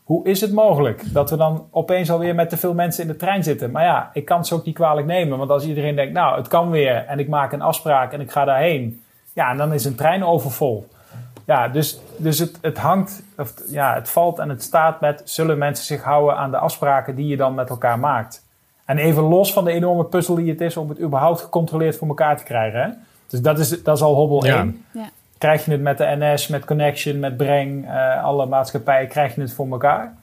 hoe 0.04 0.26
is 0.26 0.40
het 0.40 0.52
mogelijk 0.52 1.12
dat 1.12 1.30
we 1.30 1.36
dan 1.36 1.66
opeens 1.70 2.10
alweer 2.10 2.34
met 2.34 2.48
te 2.48 2.56
veel 2.56 2.74
mensen 2.74 3.02
in 3.02 3.08
de 3.08 3.16
trein 3.16 3.42
zitten? 3.42 3.70
Maar 3.70 3.84
ja, 3.84 4.10
ik 4.12 4.24
kan 4.24 4.44
ze 4.44 4.54
ook 4.54 4.64
niet 4.64 4.74
kwalijk 4.74 5.06
nemen. 5.06 5.38
Want 5.38 5.50
als 5.50 5.66
iedereen 5.66 5.96
denkt, 5.96 6.12
nou, 6.12 6.36
het 6.36 6.48
kan 6.48 6.70
weer 6.70 7.04
en 7.06 7.18
ik 7.18 7.28
maak 7.28 7.52
een 7.52 7.62
afspraak 7.62 8.12
en 8.12 8.20
ik 8.20 8.30
ga 8.30 8.44
daarheen. 8.44 9.02
Ja, 9.32 9.50
en 9.50 9.56
dan 9.56 9.72
is 9.72 9.84
een 9.84 9.94
trein 9.94 10.24
overvol. 10.24 10.86
Ja, 11.48 11.68
dus, 11.68 12.00
dus 12.16 12.38
het, 12.38 12.58
het 12.60 12.78
hangt, 12.78 13.22
of, 13.36 13.54
ja, 13.68 13.94
het 13.94 14.08
valt 14.08 14.38
en 14.38 14.48
het 14.48 14.62
staat 14.62 15.00
met 15.00 15.20
zullen 15.24 15.58
mensen 15.58 15.84
zich 15.84 16.02
houden 16.02 16.36
aan 16.36 16.50
de 16.50 16.58
afspraken 16.58 17.14
die 17.14 17.26
je 17.26 17.36
dan 17.36 17.54
met 17.54 17.70
elkaar 17.70 17.98
maakt. 17.98 18.44
En 18.84 18.98
even 18.98 19.22
los 19.22 19.52
van 19.52 19.64
de 19.64 19.70
enorme 19.70 20.04
puzzel 20.04 20.34
die 20.34 20.50
het 20.50 20.60
is 20.60 20.76
om 20.76 20.88
het 20.88 21.00
überhaupt 21.00 21.40
gecontroleerd 21.40 21.96
voor 21.96 22.08
elkaar 22.08 22.36
te 22.36 22.44
krijgen. 22.44 22.80
Hè? 22.80 22.88
Dus 23.26 23.40
dat 23.40 23.58
is, 23.58 23.82
dat 23.82 23.96
is 23.96 24.02
al 24.02 24.14
hobbel 24.14 24.44
ja. 24.44 24.56
1. 24.56 24.84
Ja. 24.90 25.08
Krijg 25.38 25.64
je 25.64 25.70
het 25.70 25.80
met 25.80 25.98
de 25.98 26.16
NS, 26.18 26.46
met 26.46 26.64
Connection, 26.64 27.18
met 27.18 27.36
Breng, 27.36 27.90
alle 28.22 28.46
maatschappijen, 28.46 29.08
krijg 29.08 29.34
je 29.34 29.40
het 29.40 29.52
voor 29.52 29.70
elkaar? 29.70 30.14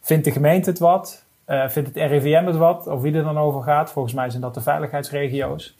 Vindt 0.00 0.24
de 0.24 0.32
gemeente 0.32 0.70
het 0.70 0.78
wat? 0.78 1.24
vindt 1.46 1.94
het 1.94 2.10
RIVM 2.10 2.44
het 2.46 2.56
wat? 2.56 2.86
Of 2.86 3.00
wie 3.00 3.14
er 3.14 3.24
dan 3.24 3.38
over 3.38 3.62
gaat? 3.62 3.90
Volgens 3.90 4.14
mij 4.14 4.30
zijn 4.30 4.42
dat 4.42 4.54
de 4.54 4.60
veiligheidsregio's. 4.60 5.76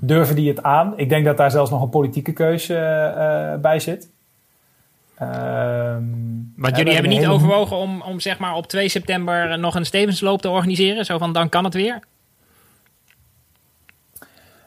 Durven 0.00 0.34
die 0.34 0.48
het 0.48 0.62
aan? 0.62 0.92
Ik 0.96 1.08
denk 1.08 1.24
dat 1.24 1.36
daar 1.36 1.50
zelfs 1.50 1.70
nog 1.70 1.82
een 1.82 1.88
politieke 1.88 2.32
keuze 2.32 3.58
bij 3.62 3.78
zit. 3.80 4.16
Um, 5.22 6.52
Want 6.56 6.76
jullie 6.76 6.92
hebben 6.92 7.10
niet 7.10 7.26
overwogen 7.26 7.76
om, 7.76 8.02
om 8.02 8.20
zeg 8.20 8.38
maar 8.38 8.54
op 8.54 8.66
2 8.66 8.88
september 8.88 9.58
nog 9.58 9.74
een 9.74 9.86
Stevensloop 9.86 10.42
te 10.42 10.48
organiseren? 10.48 11.04
Zo 11.04 11.18
van 11.18 11.32
dan 11.32 11.48
kan 11.48 11.64
het 11.64 11.74
weer? 11.74 12.00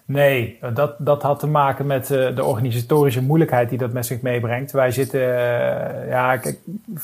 Nee, 0.06 0.60
dat, 0.74 0.95
dat 0.97 1.22
had 1.22 1.39
te 1.39 1.47
maken 1.47 1.86
met 1.86 2.10
uh, 2.10 2.36
de 2.36 2.43
organisatorische 2.43 3.22
moeilijkheid 3.22 3.70
die 3.70 3.78
dat 3.78 3.91
met 3.93 4.06
zich 4.06 4.22
meebrengt. 4.22 4.72
Wij 4.72 4.91
zitten, 4.91 5.20
uh, 5.20 6.10
ja, 6.10 6.38
kijk, 6.38 6.58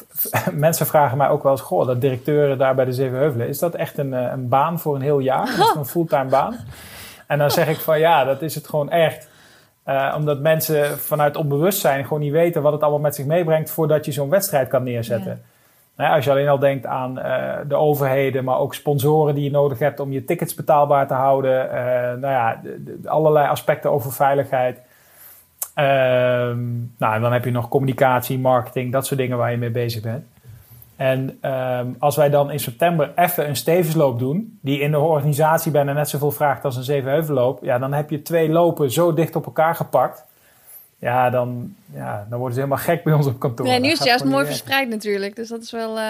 mensen 0.54 0.86
vragen 0.86 1.18
mij 1.18 1.30
ook 1.30 1.44
wel 1.44 1.52
eens: 1.52 1.62
Goh, 1.62 1.88
dat 1.88 2.02
directeuren 2.02 2.58
daar 2.58 2.76
bij 2.76 2.86
de 2.86 2.94
Zevenheuvelen, 2.94 3.48
is 3.48 3.60
dat 3.60 3.76
echt 3.76 3.98
een, 3.98 4.14
uh, 4.14 4.32
een 4.32 4.48
baan 4.48 4.80
voor 4.80 4.96
een 4.96 5.02
heel 5.02 5.20
jaar? 5.20 5.50
Is 5.50 5.58
dat 5.58 5.76
een 5.76 5.86
fulltime 5.96 6.30
baan? 6.30 6.56
En 7.28 7.38
dan 7.38 7.52
zeg 7.52 7.68
ik 7.68 7.78
van 7.78 8.00
ja, 8.00 8.24
dat 8.24 8.42
is 8.42 8.56
het 8.56 8.68
gewoon 8.68 8.90
echt. 8.90 9.28
Uh, 9.88 10.14
omdat 10.18 10.40
mensen 10.40 11.00
vanuit 11.00 11.36
onbewustzijn 11.36 12.04
gewoon 12.04 12.20
niet 12.20 12.32
weten 12.32 12.62
wat 12.62 12.72
het 12.72 12.82
allemaal 12.82 13.00
met 13.00 13.16
zich 13.16 13.26
meebrengt 13.26 13.70
voordat 13.70 14.06
je 14.06 14.12
zo'n 14.12 14.30
wedstrijd 14.30 14.68
kan 14.68 14.84
neerzetten. 14.84 15.42
Nou, 15.96 16.16
als 16.16 16.26
je 16.26 16.32
alleen 16.32 16.48
al 16.48 16.60
denkt 16.60 16.86
aan 16.86 17.20
uh, 17.20 17.54
de 17.68 17.76
overheden, 17.76 18.44
maar 18.44 18.58
ook 18.58 18.74
sponsoren 18.74 19.36
die 19.36 19.44
je 19.44 19.52
nodig 19.52 19.80
hebt 19.80 20.00
om 20.00 20.12
je 20.12 20.24
tickets 20.24 20.54
betaalbaar 20.54 21.08
te 21.08 21.14
houden. 21.14 21.66
Uh, 21.66 21.72
nou 22.22 22.22
ja, 22.22 22.60
de, 22.64 22.84
de, 22.84 23.10
allerlei 23.10 23.48
aspecten 23.48 23.92
over 23.92 24.12
veiligheid. 24.12 24.80
Ehm, 25.74 26.66
nou, 26.98 27.16
en 27.16 27.22
dan 27.22 27.34
heb 27.34 27.46
je 27.46 27.52
nog 27.52 27.68
communicatie, 27.68 28.40
marketing, 28.40 28.92
dat 28.92 29.06
soort 29.06 29.20
dingen 29.20 29.38
waar 29.38 29.52
je 29.52 29.58
mee 29.58 29.70
bezig 29.70 30.02
bent. 30.02 30.26
En 30.98 31.40
um, 31.52 31.96
als 32.00 32.16
wij 32.16 32.30
dan 32.30 32.52
in 32.52 32.60
september 32.60 33.12
even 33.16 33.48
een 33.48 33.56
stevensloop 33.56 34.20
doen, 34.20 34.60
die 34.62 34.80
in 34.80 34.92
de 34.92 35.00
organisatie 35.00 35.72
bijna 35.72 35.94
net 35.94 36.10
zoveel 36.10 36.32
vraagt 36.32 36.66
als 36.66 36.76
een 36.76 36.84
zevenheuvelloop, 36.84 37.64
ja, 37.64 37.78
dan 37.78 37.94
heb 37.94 38.10
je 38.10 38.22
twee 38.22 38.50
lopen 38.50 38.92
zo 38.92 39.14
dicht 39.14 39.36
op 39.36 39.46
elkaar 39.46 39.76
gepakt. 39.76 40.26
Ja, 41.00 41.30
dan, 41.30 41.76
ja, 41.94 42.26
dan 42.30 42.40
worden 42.40 42.56
ze 42.56 42.64
helemaal 42.64 42.84
gek 42.84 43.04
bij 43.04 43.14
ons 43.14 43.28
op 43.28 43.40
kantoor. 43.40 43.66
Nee, 43.66 43.80
nu 43.80 43.88
is 43.88 43.98
het 43.98 44.08
juist 44.08 44.26
mooi 44.26 44.46
verspreid 44.46 44.90
natuurlijk, 44.90 45.36
dus 45.36 45.50
dat 45.50 45.62
is 45.62 45.72
wel 45.72 45.98
uh, 45.98 46.04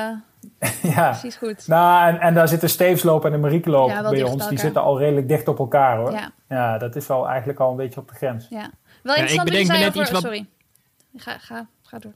ja. 0.96 1.10
precies 1.10 1.36
goed. 1.36 1.68
Nou, 1.68 2.08
en, 2.08 2.20
en 2.20 2.34
daar 2.34 2.48
zitten 2.48 2.70
Steefsloop 2.70 3.26
en 3.26 3.32
de 3.32 3.38
Mariekloop 3.38 3.90
ja, 3.90 4.10
bij 4.10 4.24
ons, 4.24 4.50
die 4.50 4.60
zitten 4.60 4.82
al 4.82 5.00
redelijk 5.00 5.28
dicht 5.28 5.48
op 5.48 5.60
elkaar 5.60 5.98
hoor. 5.98 6.12
Ja. 6.12 6.32
ja, 6.50 6.78
dat 6.78 6.96
is 6.96 7.08
wel 7.08 7.28
eigenlijk 7.28 7.60
al 7.60 7.70
een 7.70 7.78
beetje 7.78 8.00
op 8.00 8.08
de 8.10 8.16
grens. 8.16 8.48
Ja, 8.50 8.70
wel 9.04 9.16
interessant 9.16 9.50
ja, 9.50 9.58
ik 9.60 9.68
bedenk 9.68 9.80
net 9.80 9.88
over... 9.88 10.02
iets 10.02 10.12
wat... 10.12 10.22
Sorry, 10.22 10.46
ga, 11.16 11.38
ga, 11.38 11.68
ga 11.82 12.00
door. 12.00 12.14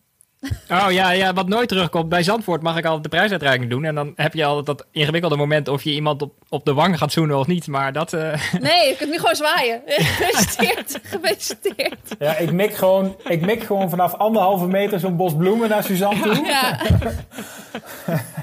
Oh 0.69 0.91
ja, 0.91 1.11
ja, 1.11 1.33
wat 1.33 1.47
nooit 1.47 1.69
terugkomt. 1.69 2.09
Bij 2.09 2.23
Zandvoort 2.23 2.61
mag 2.61 2.77
ik 2.77 2.85
altijd 2.85 3.03
de 3.03 3.09
prijsuitreiking 3.09 3.69
doen. 3.69 3.83
En 3.83 3.95
dan 3.95 4.13
heb 4.15 4.33
je 4.33 4.45
altijd 4.45 4.65
dat 4.65 4.87
ingewikkelde 4.91 5.35
moment 5.35 5.67
of 5.67 5.83
je 5.83 5.91
iemand 5.91 6.21
op, 6.21 6.33
op 6.49 6.65
de 6.65 6.73
wang 6.73 6.97
gaat 6.97 7.11
zoenen 7.11 7.37
of 7.37 7.47
niet. 7.47 7.67
Maar 7.67 7.93
dat... 7.93 8.13
Uh... 8.13 8.33
Nee, 8.59 8.87
je 8.87 8.95
kunt 8.97 9.09
nu 9.09 9.17
gewoon 9.17 9.35
zwaaien. 9.35 9.81
Gefeliciteerd. 9.85 10.99
Gefeliciteerd. 11.03 12.15
Ja, 12.19 12.37
ik 12.37 12.51
mik 12.51 12.73
gewoon, 12.73 13.15
ik 13.23 13.41
mik 13.41 13.63
gewoon 13.63 13.89
vanaf 13.89 14.13
anderhalve 14.13 14.67
meter 14.67 14.99
zo'n 14.99 15.15
bos 15.15 15.35
bloemen 15.35 15.69
naar 15.69 15.83
Suzanne 15.83 16.21
toe. 16.21 16.45
Ja. 16.45 16.79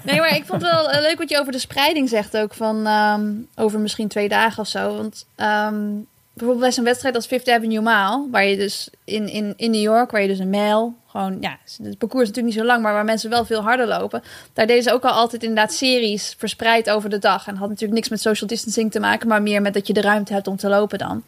Nee, 0.03 0.19
maar 0.19 0.37
ik 0.37 0.45
vond 0.47 0.63
het 0.63 0.71
wel 0.71 1.01
leuk 1.01 1.19
wat 1.19 1.31
je 1.31 1.41
over 1.41 1.53
de 1.53 1.59
spreiding 1.59 2.09
zegt 2.09 2.37
ook. 2.37 2.55
Van 2.55 2.87
um, 2.87 3.49
over 3.55 3.81
misschien 3.81 4.09
twee 4.09 4.29
dagen 4.29 4.63
of 4.63 4.69
zo. 4.69 4.97
Want... 4.97 5.27
Um, 5.37 6.07
bijvoorbeeld 6.39 6.67
bij 6.67 6.73
zo'n 6.73 6.85
wedstrijd 6.85 7.15
als 7.15 7.27
Fifth 7.27 7.49
Avenue 7.49 7.81
Mile, 7.81 8.27
waar 8.31 8.45
je 8.45 8.57
dus 8.57 8.91
in, 9.05 9.29
in, 9.29 9.55
in 9.57 9.71
New 9.71 9.81
York, 9.81 10.11
waar 10.11 10.23
je 10.23 10.29
dus 10.29 10.39
een 10.39 10.51
mijl, 10.51 10.95
gewoon, 11.19 11.39
ja, 11.41 11.59
het 11.83 11.99
parcours 11.99 12.23
is 12.23 12.29
natuurlijk 12.29 12.55
niet 12.55 12.65
zo 12.65 12.65
lang, 12.65 12.83
maar 12.83 12.93
waar 12.93 13.05
mensen 13.05 13.31
wel 13.31 13.45
veel 13.45 13.61
harder 13.61 13.87
lopen. 13.87 14.23
Daar 14.53 14.67
deden 14.67 14.83
ze 14.83 14.93
ook 14.93 15.05
al 15.05 15.11
altijd 15.11 15.43
inderdaad 15.43 15.73
series 15.73 16.35
verspreid 16.39 16.91
over 16.91 17.11
de 17.11 17.19
dag. 17.19 17.47
En 17.47 17.57
had 17.57 17.69
natuurlijk 17.69 17.95
niks 17.95 18.09
met 18.09 18.21
social 18.21 18.49
distancing 18.49 18.91
te 18.91 19.01
maken, 19.01 19.29
maar 19.29 19.43
meer 19.43 19.63
met 19.63 19.75
dat 19.75 19.87
je 19.87 19.93
de 19.93 20.01
ruimte 20.01 20.33
hebt 20.33 20.47
om 20.47 20.57
te 20.57 20.69
lopen 20.69 20.99
dan. 20.99 21.23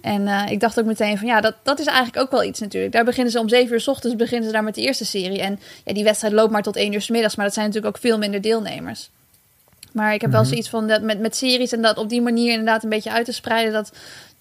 En 0.00 0.22
uh, 0.22 0.50
ik 0.50 0.60
dacht 0.60 0.78
ook 0.78 0.86
meteen 0.86 1.18
van, 1.18 1.26
ja, 1.26 1.40
dat, 1.40 1.54
dat 1.62 1.78
is 1.78 1.86
eigenlijk 1.86 2.18
ook 2.18 2.30
wel 2.30 2.44
iets 2.44 2.60
natuurlijk. 2.60 2.92
Daar 2.92 3.04
beginnen 3.04 3.32
ze 3.32 3.38
om 3.38 3.48
zeven 3.48 3.72
uur 3.72 3.80
s 3.80 3.88
ochtends, 3.88 4.16
beginnen 4.16 4.46
ze 4.46 4.52
daar 4.52 4.64
met 4.64 4.74
de 4.74 4.82
eerste 4.82 5.04
serie. 5.04 5.40
En 5.40 5.60
ja, 5.84 5.92
die 5.92 6.04
wedstrijd 6.04 6.34
loopt 6.34 6.52
maar 6.52 6.62
tot 6.62 6.76
één 6.76 6.92
uur 6.92 7.02
s 7.02 7.08
middags, 7.08 7.36
maar 7.36 7.44
dat 7.44 7.54
zijn 7.54 7.66
natuurlijk 7.66 7.96
ook 7.96 8.02
veel 8.02 8.18
minder 8.18 8.40
deelnemers. 8.40 9.10
Maar 9.92 10.14
ik 10.14 10.20
heb 10.20 10.30
wel 10.30 10.40
mhm. 10.40 10.48
zoiets 10.48 10.68
van 10.68 10.88
dat 10.88 11.02
met, 11.02 11.20
met 11.20 11.36
series 11.36 11.72
en 11.72 11.82
dat 11.82 11.98
op 11.98 12.08
die 12.08 12.22
manier 12.22 12.50
inderdaad 12.50 12.82
een 12.82 12.88
beetje 12.88 13.12
uit 13.12 13.24
te 13.24 13.32
spreiden. 13.32 13.72
Dat, 13.72 13.92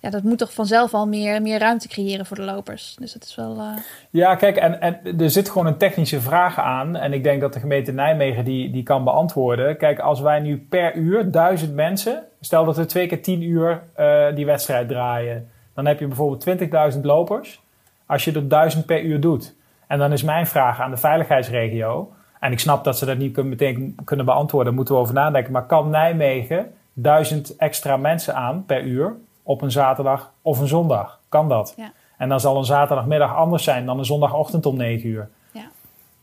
ja, 0.05 0.11
dat 0.11 0.23
moet 0.23 0.37
toch 0.37 0.53
vanzelf 0.53 0.93
al 0.93 1.07
meer, 1.07 1.41
meer 1.41 1.59
ruimte 1.59 1.87
creëren 1.87 2.25
voor 2.25 2.35
de 2.35 2.43
lopers. 2.43 2.95
Dus 2.99 3.13
dat 3.13 3.23
is 3.23 3.35
wel. 3.35 3.55
Uh... 3.57 3.77
Ja, 4.09 4.35
kijk, 4.35 4.55
en, 4.57 4.81
en 4.81 5.19
er 5.19 5.29
zit 5.29 5.49
gewoon 5.49 5.67
een 5.67 5.77
technische 5.77 6.21
vraag 6.21 6.59
aan. 6.59 6.95
En 6.95 7.13
ik 7.13 7.23
denk 7.23 7.41
dat 7.41 7.53
de 7.53 7.59
gemeente 7.59 7.91
Nijmegen 7.91 8.45
die, 8.45 8.71
die 8.71 8.83
kan 8.83 9.03
beantwoorden. 9.03 9.77
Kijk, 9.77 9.99
als 9.99 10.19
wij 10.19 10.39
nu 10.39 10.57
per 10.69 10.95
uur 10.95 11.31
duizend 11.31 11.73
mensen, 11.73 12.23
stel 12.41 12.65
dat 12.65 12.77
we 12.77 12.85
twee 12.85 13.07
keer 13.07 13.21
tien 13.21 13.41
uur 13.41 13.83
uh, 13.99 14.35
die 14.35 14.45
wedstrijd 14.45 14.87
draaien, 14.87 15.49
dan 15.73 15.85
heb 15.85 15.99
je 15.99 16.07
bijvoorbeeld 16.07 16.93
20.000 16.95 17.01
lopers. 17.01 17.61
Als 18.05 18.23
je 18.25 18.31
er 18.31 18.47
duizend 18.47 18.85
per 18.85 19.01
uur 19.01 19.19
doet. 19.19 19.55
En 19.87 19.99
dan 19.99 20.11
is 20.11 20.23
mijn 20.23 20.47
vraag 20.47 20.79
aan 20.79 20.91
de 20.91 20.97
veiligheidsregio. 20.97 22.13
En 22.39 22.51
ik 22.51 22.59
snap 22.59 22.83
dat 22.83 22.97
ze 22.97 23.05
dat 23.05 23.17
niet 23.17 23.43
meteen 23.43 23.95
kunnen 24.03 24.25
beantwoorden, 24.25 24.67
daar 24.67 24.75
moeten 24.75 24.95
we 24.95 25.01
over 25.01 25.13
nadenken. 25.13 25.51
Maar 25.51 25.65
kan 25.65 25.89
Nijmegen 25.89 26.71
duizend 26.93 27.55
extra 27.55 27.97
mensen 27.97 28.35
aan 28.35 28.65
per 28.65 28.83
uur? 28.83 29.15
Op 29.45 29.61
een 29.61 29.71
zaterdag 29.71 30.31
of 30.41 30.59
een 30.59 30.67
zondag. 30.67 31.19
Kan 31.29 31.49
dat? 31.49 31.73
Ja. 31.77 31.91
En 32.17 32.29
dan 32.29 32.39
zal 32.39 32.57
een 32.57 32.65
zaterdagmiddag 32.65 33.35
anders 33.35 33.63
zijn 33.63 33.85
dan 33.85 33.99
een 33.99 34.05
zondagochtend 34.05 34.65
om 34.65 34.77
9 34.77 35.09
uur. 35.09 35.29
Ja. 35.51 35.69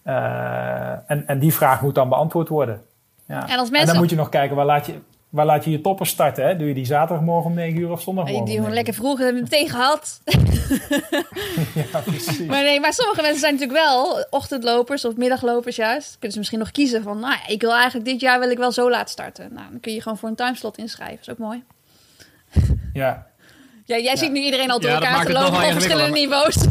Uh, 0.07 1.11
en, 1.11 1.27
en 1.27 1.39
die 1.39 1.55
vraag 1.55 1.83
moet 1.83 1.95
dan 1.95 2.09
beantwoord 2.09 2.49
worden. 2.49 2.83
Ja. 3.27 3.49
En, 3.49 3.59
als 3.59 3.71
mensen... 3.71 3.79
en 3.79 3.87
dan 3.87 3.97
moet 3.97 4.11
je 4.11 4.17
nog 4.17 4.29
kijken, 4.29 4.57
waar 4.57 4.67
laat 4.67 4.87
je, 4.87 4.99
waar 5.29 5.47
laat 5.47 5.65
je 5.65 5.71
je 5.71 5.81
toppers 5.81 6.11
starten? 6.11 6.47
Hè? 6.47 6.57
Doe 6.57 6.69
je 6.69 6.75
die 6.75 6.85
zaterdagmorgen 6.85 7.51
om 7.51 7.57
9 7.57 7.81
uur 7.81 7.91
of 7.91 8.01
zondagmorgen? 8.01 8.45
Die 8.45 8.57
gewoon 8.57 8.73
lekker 8.73 8.95
vroeg, 8.95 9.19
hebben 9.19 9.37
we 9.37 9.49
meteen 9.51 9.69
gehad. 9.69 10.21
ja, 11.93 12.01
precies. 12.05 12.47
Maar 12.47 12.63
nee, 12.63 12.81
maar 12.81 12.93
sommige 12.93 13.23
mensen 13.23 13.41
zijn 13.41 13.53
natuurlijk 13.53 13.79
wel 13.79 14.25
ochtendlopers 14.31 15.05
of 15.05 15.17
middaglopers 15.17 15.77
juist. 15.77 16.13
Kunnen 16.13 16.33
ze 16.33 16.39
misschien 16.39 16.59
nog 16.59 16.71
kiezen 16.71 17.03
van, 17.03 17.19
nou, 17.19 17.37
ik 17.47 17.61
wil 17.61 17.73
eigenlijk 17.73 18.05
dit 18.05 18.21
jaar 18.21 18.41
wil 18.41 18.51
ik 18.51 18.59
wel 18.59 18.73
zo 18.73 18.91
laat 18.91 19.11
starten. 19.11 19.49
Nou, 19.53 19.71
dan 19.71 19.81
kun 19.81 19.93
je 19.93 20.03
gewoon 20.03 20.19
voor 20.19 20.29
een 20.29 20.35
timeslot 20.35 20.79
inschrijven. 20.79 21.17
Dat 21.17 21.27
is 21.27 21.33
ook 21.33 21.39
mooi. 21.39 21.63
Ja. 22.93 23.27
Ja, 23.85 23.99
jij 23.99 24.17
ziet 24.17 24.33
nu 24.33 24.41
iedereen 24.41 24.71
al 24.71 24.81
door 24.81 24.91
elkaar 24.91 25.25
te 25.25 25.33
lopen 25.33 25.57
op 25.57 25.73
verschillende 25.73 26.19
niveaus. 26.19 26.57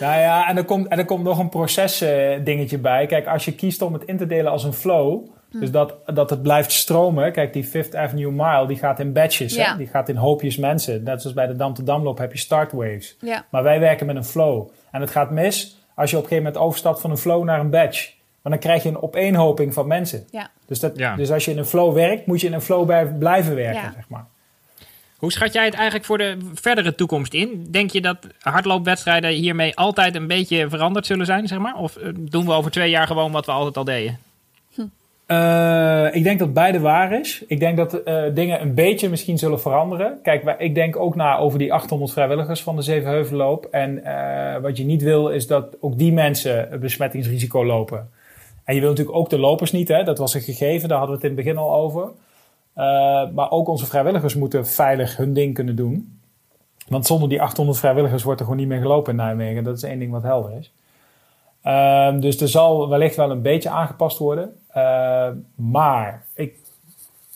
nou 0.00 0.20
ja, 0.20 0.48
en 0.48 0.56
er 0.56 0.64
komt, 0.64 0.88
en 0.88 0.98
er 0.98 1.04
komt 1.04 1.24
nog 1.24 1.38
een 1.38 1.48
proces 1.48 2.02
uh, 2.02 2.44
dingetje 2.44 2.78
bij. 2.78 3.06
Kijk, 3.06 3.26
als 3.26 3.44
je 3.44 3.54
kiest 3.54 3.82
om 3.82 3.92
het 3.92 4.04
in 4.04 4.16
te 4.16 4.26
delen 4.26 4.52
als 4.52 4.64
een 4.64 4.72
flow... 4.72 5.26
Hm. 5.50 5.60
Dus 5.60 5.70
dat, 5.70 5.94
dat 6.06 6.30
het 6.30 6.42
blijft 6.42 6.72
stromen. 6.72 7.32
Kijk, 7.32 7.52
die 7.52 7.64
Fifth 7.64 7.96
Avenue 7.96 8.30
Mile, 8.30 8.66
die 8.66 8.76
gaat 8.76 9.00
in 9.00 9.12
batches. 9.12 9.56
Hè? 9.56 9.76
Die 9.76 9.86
gaat 9.86 10.08
in 10.08 10.16
hoopjes 10.16 10.56
mensen. 10.56 11.02
Net 11.02 11.20
zoals 11.20 11.36
bij 11.36 11.46
de 11.46 11.56
Dam 11.56 11.74
to 11.74 11.82
Damloop 11.82 12.18
heb 12.18 12.32
je 12.32 12.38
start 12.38 12.72
waves. 12.72 13.16
Ja. 13.20 13.46
Maar 13.50 13.62
wij 13.62 13.80
werken 13.80 14.06
met 14.06 14.16
een 14.16 14.24
flow. 14.24 14.68
En 14.90 15.00
het 15.00 15.10
gaat 15.10 15.30
mis 15.30 15.76
als 15.94 16.10
je 16.10 16.16
op 16.16 16.22
een 16.22 16.28
gegeven 16.28 16.50
moment 16.50 16.56
overstapt 16.56 17.00
van 17.00 17.10
een 17.10 17.18
flow 17.18 17.44
naar 17.44 17.60
een 17.60 17.70
batch. 17.70 18.13
Maar 18.44 18.52
dan 18.52 18.62
krijg 18.62 18.82
je 18.82 18.88
een 18.88 19.02
opeenhoping 19.02 19.74
van 19.74 19.86
mensen. 19.86 20.24
Ja. 20.30 20.50
Dus, 20.66 20.80
dat, 20.80 20.96
dus 21.16 21.30
als 21.30 21.44
je 21.44 21.50
in 21.50 21.58
een 21.58 21.64
flow 21.64 21.94
werkt, 21.94 22.26
moet 22.26 22.40
je 22.40 22.46
in 22.46 22.52
een 22.52 22.60
flow 22.60 23.18
blijven 23.18 23.54
werken, 23.54 23.92
zeg 23.94 24.08
maar. 24.08 24.26
Hoe 25.16 25.32
schat 25.32 25.52
jij 25.52 25.64
het 25.64 25.74
eigenlijk 25.74 26.04
voor 26.04 26.18
de 26.18 26.36
verdere 26.54 26.94
toekomst 26.94 27.34
in? 27.34 27.66
Denk 27.70 27.90
je 27.90 28.00
dat 28.00 28.16
hardloopwedstrijden 28.40 29.30
hiermee 29.30 29.76
altijd 29.76 30.14
een 30.14 30.26
beetje 30.26 30.68
veranderd 30.68 31.06
zullen 31.06 31.26
zijn, 31.26 31.48
zeg 31.48 31.58
maar? 31.58 31.76
Of 31.76 31.96
eh, 31.96 32.08
doen 32.20 32.44
we 32.44 32.52
over 32.52 32.70
twee 32.70 32.90
jaar 32.90 33.06
gewoon 33.06 33.32
wat 33.32 33.46
we 33.46 33.52
altijd 33.52 33.76
al 33.76 33.84
deden? 33.84 34.18
Uh, 35.26 36.14
ik 36.14 36.24
denk 36.24 36.38
dat 36.38 36.52
beide 36.52 36.80
waar 36.80 37.20
is. 37.20 37.44
Ik 37.46 37.60
denk 37.60 37.76
dat 37.76 38.00
uh, 38.04 38.22
dingen 38.34 38.60
een 38.60 38.74
beetje 38.74 39.08
misschien 39.08 39.38
zullen 39.38 39.60
veranderen. 39.60 40.18
Kijk, 40.22 40.54
ik 40.58 40.74
denk 40.74 40.96
ook 40.96 41.14
na 41.14 41.36
over 41.36 41.58
die 41.58 41.72
800 41.72 42.12
vrijwilligers 42.12 42.62
van 42.62 42.76
de 42.76 42.82
Zevenheuvelloop. 42.82 43.64
En 43.70 44.00
uh, 44.04 44.56
wat 44.56 44.76
je 44.76 44.84
niet 44.84 45.02
wil, 45.02 45.28
is 45.28 45.46
dat 45.46 45.76
ook 45.80 45.98
die 45.98 46.12
mensen 46.12 46.68
besmettingsrisico 46.80 47.64
lopen. 47.64 48.10
En 48.64 48.74
je 48.74 48.80
wil 48.80 48.88
natuurlijk 48.88 49.16
ook 49.16 49.30
de 49.30 49.38
lopers 49.38 49.72
niet, 49.72 49.88
hè? 49.88 50.02
dat 50.02 50.18
was 50.18 50.34
een 50.34 50.40
gegeven, 50.40 50.88
daar 50.88 50.98
hadden 50.98 51.16
we 51.16 51.22
het 51.22 51.30
in 51.30 51.36
het 51.36 51.46
begin 51.46 51.64
al 51.64 51.74
over. 51.74 52.02
Uh, 52.76 53.30
maar 53.30 53.50
ook 53.50 53.68
onze 53.68 53.86
vrijwilligers 53.86 54.34
moeten 54.34 54.66
veilig 54.66 55.16
hun 55.16 55.32
ding 55.32 55.54
kunnen 55.54 55.76
doen. 55.76 56.18
Want 56.88 57.06
zonder 57.06 57.28
die 57.28 57.42
800 57.42 57.78
vrijwilligers 57.78 58.22
wordt 58.22 58.40
er 58.40 58.46
gewoon 58.46 58.60
niet 58.60 58.70
meer 58.70 58.80
gelopen 58.80 59.10
in 59.10 59.16
Nijmegen. 59.16 59.64
Dat 59.64 59.76
is 59.76 59.82
één 59.82 59.98
ding 59.98 60.10
wat 60.10 60.22
helder 60.22 60.52
is. 60.58 60.72
Uh, 61.64 62.20
dus 62.20 62.40
er 62.40 62.48
zal 62.48 62.88
wellicht 62.88 63.16
wel 63.16 63.30
een 63.30 63.42
beetje 63.42 63.68
aangepast 63.68 64.18
worden. 64.18 64.56
Uh, 64.76 65.28
maar 65.54 66.26
ik 66.34 66.56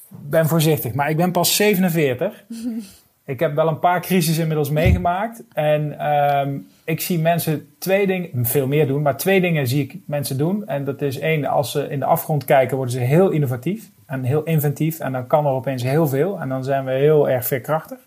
ben 0.08 0.46
voorzichtig. 0.46 0.94
Maar 0.94 1.10
ik 1.10 1.16
ben 1.16 1.32
pas 1.32 1.56
47. 1.56 2.44
ik 3.24 3.40
heb 3.40 3.54
wel 3.54 3.68
een 3.68 3.78
paar 3.78 4.00
crises 4.00 4.38
inmiddels 4.38 4.70
meegemaakt. 4.70 5.42
En 5.52 6.10
um, 6.10 6.68
ik 6.88 7.00
zie 7.00 7.18
mensen 7.18 7.68
twee 7.78 8.06
dingen, 8.06 8.46
veel 8.46 8.66
meer 8.66 8.86
doen, 8.86 9.02
maar 9.02 9.16
twee 9.16 9.40
dingen 9.40 9.66
zie 9.66 9.82
ik 9.82 9.96
mensen 10.06 10.38
doen. 10.38 10.66
En 10.66 10.84
dat 10.84 11.02
is 11.02 11.18
één, 11.18 11.44
als 11.44 11.70
ze 11.70 11.88
in 11.88 11.98
de 11.98 12.04
afgrond 12.04 12.44
kijken, 12.44 12.76
worden 12.76 12.94
ze 12.94 13.00
heel 13.00 13.30
innovatief 13.30 13.90
en 14.06 14.22
heel 14.22 14.42
inventief. 14.42 14.98
En 14.98 15.12
dan 15.12 15.26
kan 15.26 15.46
er 15.46 15.52
opeens 15.52 15.82
heel 15.82 16.06
veel. 16.08 16.40
En 16.40 16.48
dan 16.48 16.64
zijn 16.64 16.84
we 16.84 16.90
heel 16.90 17.28
erg 17.28 17.46
veerkrachtig. 17.46 17.98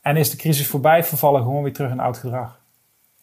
En 0.00 0.16
is 0.16 0.30
de 0.30 0.36
crisis 0.36 0.66
voorbij, 0.66 1.04
vervallen 1.04 1.42
gewoon 1.42 1.62
weer 1.62 1.72
terug 1.72 1.90
in 1.90 2.00
oud 2.00 2.18
gedrag. 2.18 2.58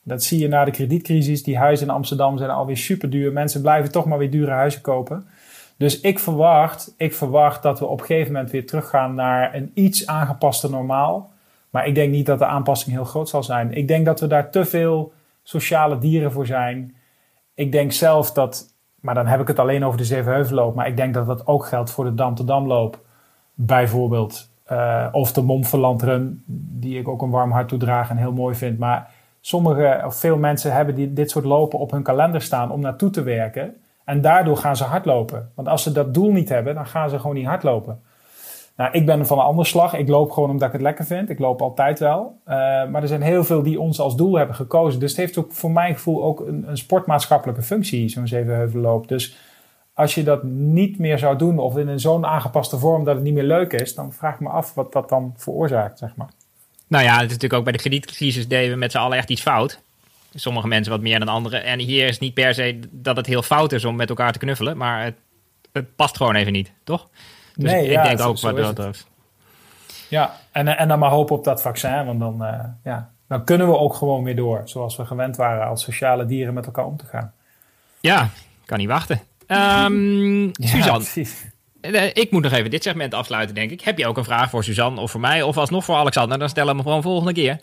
Dat 0.04 0.24
zie 0.24 0.40
je 0.40 0.48
na 0.48 0.66
de 0.66 0.72
kredietcrisis. 0.72 1.44
Die 1.44 1.58
huizen 1.58 1.88
in 1.88 1.94
Amsterdam 1.94 2.38
zijn 2.38 2.50
alweer 2.50 2.78
super 2.78 3.10
duur. 3.10 3.34
Mensen 3.34 3.62
blijven 3.62 3.92
toch 3.92 4.06
maar 4.06 4.18
weer 4.18 4.32
dure 4.32 4.52
huizen 4.52 4.82
kopen. 4.82 5.28
Dus 5.78 6.00
ik 6.00 6.20
verwacht, 6.20 6.94
ik 6.98 7.14
verwacht 7.14 7.64
dat 7.64 7.80
we 7.80 7.86
op 7.86 8.00
een 8.00 8.06
gegeven 8.06 8.34
moment 8.34 8.52
weer 8.52 8.66
teruggaan 8.66 9.16
naar 9.16 9.56
een 9.56 9.72
iets 9.74 10.08
aangepaste 10.08 10.70
normaal. 10.70 11.34
Maar 11.76 11.88
ik 11.88 11.96
denk 11.96 12.12
niet 12.12 12.26
dat 12.26 12.40
de 12.40 12.46
aanpassing 12.46 12.96
heel 12.96 13.04
groot 13.04 13.30
zal 13.30 13.44
zijn. 13.44 13.74
Ik 13.74 13.88
denk 13.88 14.06
dat 14.06 14.20
we 14.20 14.28
daar 14.28 14.52
te 14.52 14.66
veel 14.66 15.14
sociale 15.44 15.98
dieren 15.98 16.32
voor 16.32 16.46
zijn. 16.46 16.96
Ik 17.54 17.72
denk 17.72 17.92
zelf 17.92 18.32
dat, 18.32 18.76
maar 19.00 19.16
dan 19.16 19.28
heb 19.28 19.40
ik 19.40 19.48
het 19.48 19.60
alleen 19.60 19.86
over 19.86 19.98
de 19.98 20.06
Zevenheuvelloop. 20.06 20.76
Maar 20.76 20.88
ik 20.88 20.98
denk 20.98 21.14
dat 21.14 21.28
dat 21.28 21.48
ook 21.48 21.66
geldt 21.66 21.92
voor 21.92 22.06
de 22.06 22.14
Dam 22.14 22.36
te 22.36 22.44
Damloop. 22.44 23.00
Bijvoorbeeld. 23.54 24.50
Uh, 24.72 25.08
of 25.12 25.34
de 25.34 25.42
Montferland 25.42 26.02
Run, 26.02 26.44
die 26.80 27.00
ik 27.00 27.08
ook 27.08 27.22
een 27.22 27.30
warm 27.30 27.52
hart 27.52 27.68
toedraag 27.68 28.10
en 28.10 28.18
heel 28.18 28.34
mooi 28.34 28.56
vind. 28.56 28.80
Maar 28.80 29.12
sommige 29.42 30.02
of 30.06 30.16
veel 30.16 30.38
mensen 30.38 30.74
hebben 30.74 30.96
die, 30.96 31.14
dit 31.14 31.32
soort 31.32 31.46
lopen 31.46 31.80
op 31.80 31.92
hun 31.92 32.04
kalender 32.04 32.42
staan 32.42 32.72
om 32.72 32.80
naartoe 32.80 33.10
te 33.10 33.24
werken. 33.24 33.76
En 34.06 34.22
daardoor 34.22 34.58
gaan 34.58 34.76
ze 34.76 34.84
hardlopen. 34.84 35.52
Want 35.56 35.68
als 35.68 35.84
ze 35.84 35.92
dat 35.92 36.14
doel 36.14 36.32
niet 36.32 36.50
hebben, 36.50 36.76
dan 36.76 36.88
gaan 36.88 37.10
ze 37.10 37.20
gewoon 37.20 37.36
niet 37.36 37.46
hardlopen. 37.46 38.02
Nou, 38.76 38.92
ik 38.92 39.06
ben 39.06 39.26
van 39.26 39.40
een 39.40 39.46
andere 39.46 39.68
slag. 39.68 39.94
Ik 39.94 40.08
loop 40.08 40.32
gewoon 40.32 40.50
omdat 40.50 40.68
ik 40.68 40.74
het 40.74 40.82
lekker 40.82 41.06
vind. 41.06 41.30
Ik 41.30 41.40
loop 41.40 41.62
altijd 41.62 42.00
wel. 42.00 42.40
Uh, 42.48 42.54
maar 42.88 43.02
er 43.02 43.08
zijn 43.08 43.22
heel 43.22 43.44
veel 43.44 43.64
die 43.64 43.80
ons 43.80 44.00
als 44.00 44.16
doel 44.16 44.38
hebben 44.38 44.56
gekozen. 44.56 45.00
Dus 45.00 45.10
het 45.10 45.20
heeft 45.20 45.38
ook 45.38 45.52
voor 45.52 45.72
mijn 45.72 45.94
gevoel 45.94 46.24
ook 46.24 46.40
een, 46.40 46.70
een 46.70 46.78
sportmaatschappelijke 46.78 47.62
functie, 47.62 48.10
zo'n 48.10 48.28
zevenheuvelloop. 48.28 49.08
Dus 49.08 49.38
als 49.94 50.16
je 50.16 50.24
dat 50.24 50.44
niet 50.44 51.00
meer 51.00 51.18
zou 51.18 51.38
doen 51.38 51.60
of 51.60 51.78
in 51.78 52.00
zo'n 52.00 52.26
aangepaste 52.26 52.78
vorm 52.78 53.04
dat 53.04 53.16
het 53.16 53.24
niet 53.24 53.34
meer 53.34 53.44
leuk 53.44 53.74
is, 53.74 53.96
dan 53.96 54.14
vraag 54.14 54.34
ik 54.34 54.40
me 54.40 54.50
af 54.50 54.74
wat 54.74 54.94
dat 54.94 55.10
dan 55.10 55.34
veroorzaakt, 55.38 56.00
zeg 56.00 56.16
maar. 56.16 56.30
Nou 56.88 57.04
ja, 57.04 57.14
het 57.14 57.22
is 57.22 57.28
natuurlijk 57.28 57.54
ook 57.54 57.64
bij 57.64 57.72
de 57.72 57.80
kredietcrisis 57.80 58.48
deden 58.48 58.72
we 58.72 58.78
met 58.78 58.92
z'n 58.92 58.98
allen 58.98 59.18
echt 59.18 59.30
iets 59.30 59.42
fout. 59.42 59.80
Sommige 60.34 60.68
mensen 60.68 60.92
wat 60.92 61.02
meer 61.02 61.20
dan 61.20 61.28
anderen. 61.28 61.64
En 61.64 61.80
hier 61.80 62.08
is 62.08 62.20
niet 62.20 62.34
per 62.34 62.54
se 62.54 62.80
dat 62.92 63.16
het 63.16 63.26
heel 63.26 63.42
fout 63.42 63.72
is 63.72 63.86
om 63.86 63.96
met 63.96 64.10
elkaar 64.10 64.32
te 64.32 64.40
knuffelen, 64.40 64.78
maar 64.78 65.04
het, 65.04 65.16
het 65.72 65.96
past 65.96 66.18
gewoon 66.18 66.36
even 66.36 66.52
niet, 66.52 66.72
toch? 66.84 67.10
Dus 67.56 67.72
nee, 67.72 67.86
ik 67.86 67.92
ja, 67.92 68.04
denk 68.04 68.20
ook 68.20 68.40
wat 68.40 68.76
dat. 68.76 69.06
Ja, 70.10 70.36
en, 70.52 70.78
en 70.78 70.88
dan 70.88 71.00
maar 71.00 71.10
hopen 71.10 71.36
op 71.36 71.44
dat 71.44 71.62
vaccin, 71.62 72.06
want 72.06 72.20
dan, 72.20 72.44
uh, 72.44 72.64
ja, 72.84 73.10
dan 73.28 73.44
kunnen 73.44 73.68
we 73.68 73.78
ook 73.78 73.94
gewoon 73.94 74.24
weer 74.24 74.36
door. 74.36 74.62
Zoals 74.66 74.96
we 74.96 75.06
gewend 75.06 75.36
waren 75.36 75.68
als 75.68 75.84
sociale 75.84 76.26
dieren 76.26 76.54
met 76.54 76.66
elkaar 76.66 76.86
om 76.86 76.98
te 76.98 77.06
gaan. 77.06 77.34
Ja, 78.00 78.30
kan 78.66 78.78
niet 78.78 78.88
wachten. 78.88 79.22
Um, 79.48 80.52
Suzanne, 80.54 81.06
eh, 81.16 81.26
ik 82.14 82.32
moet 82.32 82.44
nog 82.44 82.52
even 82.52 82.70
dit 82.70 82.84
segment 82.84 83.14
afsluiten, 83.14 83.56
denk 83.56 83.72
ik. 83.72 83.82
Heb 83.82 83.98
je 83.98 84.08
ook 84.08 84.18
een 84.18 84.24
vraag 84.24 84.50
voor 84.50 84.64
Suzanne 84.64 85.02
of 85.02 85.12
voor 85.12 85.20
mij 85.20 85.42
of 85.42 85.58
alsnog 85.58 85.86
voor 85.86 85.96
Alexander? 85.96 86.40
Dan 86.40 86.50
stel 86.50 86.68
hem 86.68 86.82
gewoon 86.82 87.02
volgende 87.02 87.34
keer. 87.34 87.60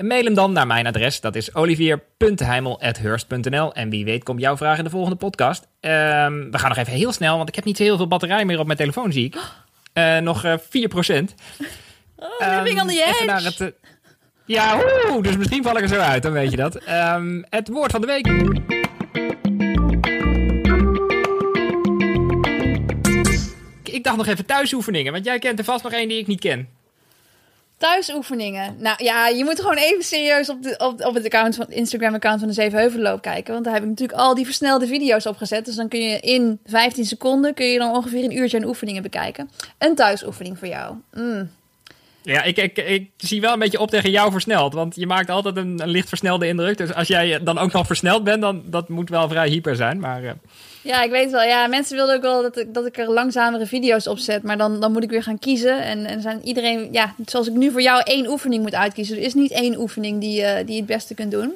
Mail 0.00 0.24
hem 0.24 0.34
dan 0.34 0.52
naar 0.52 0.66
mijn 0.66 0.86
adres. 0.86 1.20
Dat 1.20 1.34
is 1.34 1.54
olivier.heimel.hurst.nl. 1.54 3.74
En 3.74 3.90
wie 3.90 4.04
weet 4.04 4.24
komt 4.24 4.40
jouw 4.40 4.56
vraag 4.56 4.78
in 4.78 4.84
de 4.84 4.90
volgende 4.90 5.16
podcast. 5.16 5.62
Um, 5.62 6.50
we 6.50 6.58
gaan 6.58 6.68
nog 6.68 6.78
even 6.78 6.92
heel 6.92 7.12
snel, 7.12 7.36
want 7.36 7.48
ik 7.48 7.54
heb 7.54 7.64
niet 7.64 7.78
heel 7.78 7.96
veel 7.96 8.08
batterij 8.08 8.44
meer 8.44 8.58
op 8.58 8.66
mijn 8.66 8.78
telefoon, 8.78 9.12
zie 9.12 9.24
ik. 9.24 9.36
Uh, 9.94 10.18
nog 10.18 10.44
uh, 10.44 10.52
4%. 10.52 10.56
Oh, 12.16 12.62
living 12.62 12.68
um, 12.68 12.80
on 12.80 12.88
the 12.88 13.04
edge. 13.04 13.14
Even 13.14 13.26
naar 13.26 13.42
het, 13.42 13.60
uh, 13.60 13.68
ja, 14.44 14.80
oeh, 15.10 15.22
dus 15.22 15.36
misschien 15.36 15.62
val 15.62 15.76
ik 15.76 15.82
er 15.82 15.88
zo 15.88 15.98
uit, 15.98 16.22
dan 16.22 16.32
weet 16.32 16.50
je 16.50 16.56
dat. 16.56 16.80
Um, 16.88 17.44
het 17.50 17.68
woord 17.68 17.90
van 17.90 18.00
de 18.00 18.06
week. 18.06 18.26
Dacht 24.06 24.16
nog 24.16 24.26
even 24.26 24.46
thuisoefeningen, 24.46 25.12
want 25.12 25.24
jij 25.24 25.38
kent 25.38 25.58
er 25.58 25.64
vast 25.64 25.84
nog 25.84 25.92
één 25.92 26.08
die 26.08 26.18
ik 26.18 26.26
niet 26.26 26.40
ken. 26.40 26.68
Thuisoefeningen. 27.76 28.76
Nou 28.78 29.04
ja, 29.04 29.28
je 29.28 29.44
moet 29.44 29.60
gewoon 29.60 29.76
even 29.76 30.04
serieus 30.04 30.48
op, 30.48 30.62
de, 30.62 30.74
op, 30.78 31.04
op 31.04 31.14
het 31.14 31.24
account 31.24 31.54
van, 31.54 31.66
Instagram-account 31.68 32.38
van 32.38 32.48
de 32.48 32.54
Zevenheuvelloop 32.54 33.22
kijken. 33.22 33.52
Want 33.52 33.64
daar 33.64 33.74
heb 33.74 33.82
ik 33.82 33.88
natuurlijk 33.88 34.18
al 34.18 34.34
die 34.34 34.44
versnelde 34.44 34.86
video's 34.86 35.26
opgezet. 35.26 35.64
Dus 35.64 35.74
dan 35.74 35.88
kun 35.88 36.00
je 36.00 36.20
in 36.20 36.58
15 36.66 37.04
seconden 37.04 37.54
kun 37.54 37.66
je 37.66 37.78
dan 37.78 37.94
ongeveer 37.94 38.24
een 38.24 38.36
uurtje 38.36 38.56
aan 38.56 38.64
oefeningen 38.64 39.02
bekijken. 39.02 39.50
Een 39.78 39.94
thuisoefening 39.94 40.58
voor 40.58 40.68
jou. 40.68 40.96
Mm. 41.12 41.50
Ja, 42.26 42.42
ik, 42.42 42.56
ik, 42.56 42.78
ik 42.78 43.10
zie 43.16 43.40
wel 43.40 43.52
een 43.52 43.58
beetje 43.58 43.80
op 43.80 43.90
tegen 43.90 44.10
jou 44.10 44.30
versneld. 44.30 44.74
Want 44.74 44.96
je 44.96 45.06
maakt 45.06 45.30
altijd 45.30 45.56
een, 45.56 45.80
licht 45.84 46.08
versnelde 46.08 46.46
indruk. 46.46 46.78
Dus 46.78 46.94
als 46.94 47.08
jij 47.08 47.42
dan 47.42 47.58
ook 47.58 47.72
nog 47.72 47.86
versneld 47.86 48.24
bent, 48.24 48.40
dan 48.40 48.62
dat 48.64 48.88
moet 48.88 49.08
wel 49.08 49.28
vrij 49.28 49.48
hyper 49.48 49.76
zijn. 49.76 50.00
Maar, 50.00 50.22
uh... 50.22 50.30
Ja, 50.82 51.02
ik 51.02 51.10
weet 51.10 51.30
wel. 51.30 51.42
Ja, 51.42 51.66
mensen 51.66 51.96
wilden 51.96 52.16
ook 52.16 52.22
wel 52.22 52.42
dat 52.42 52.58
ik, 52.58 52.74
dat 52.74 52.86
ik 52.86 52.98
er 52.98 53.10
langzamere 53.10 53.66
video's 53.66 54.06
op 54.06 54.18
zet. 54.18 54.42
Maar 54.42 54.56
dan, 54.56 54.80
dan 54.80 54.92
moet 54.92 55.02
ik 55.02 55.10
weer 55.10 55.22
gaan 55.22 55.38
kiezen. 55.38 55.82
En, 55.82 56.06
en 56.06 56.20
zijn 56.20 56.40
iedereen, 56.44 56.88
ja, 56.92 57.14
zoals 57.26 57.46
ik 57.46 57.54
nu 57.54 57.70
voor 57.70 57.82
jou 57.82 58.02
één 58.02 58.30
oefening 58.30 58.62
moet 58.62 58.74
uitkiezen. 58.74 59.16
Er 59.16 59.22
is 59.22 59.34
niet 59.34 59.50
één 59.50 59.80
oefening 59.80 60.20
die, 60.20 60.40
uh, 60.40 60.56
die 60.56 60.72
je 60.72 60.76
het 60.76 60.86
beste 60.86 61.14
kunt 61.14 61.30
doen. 61.30 61.52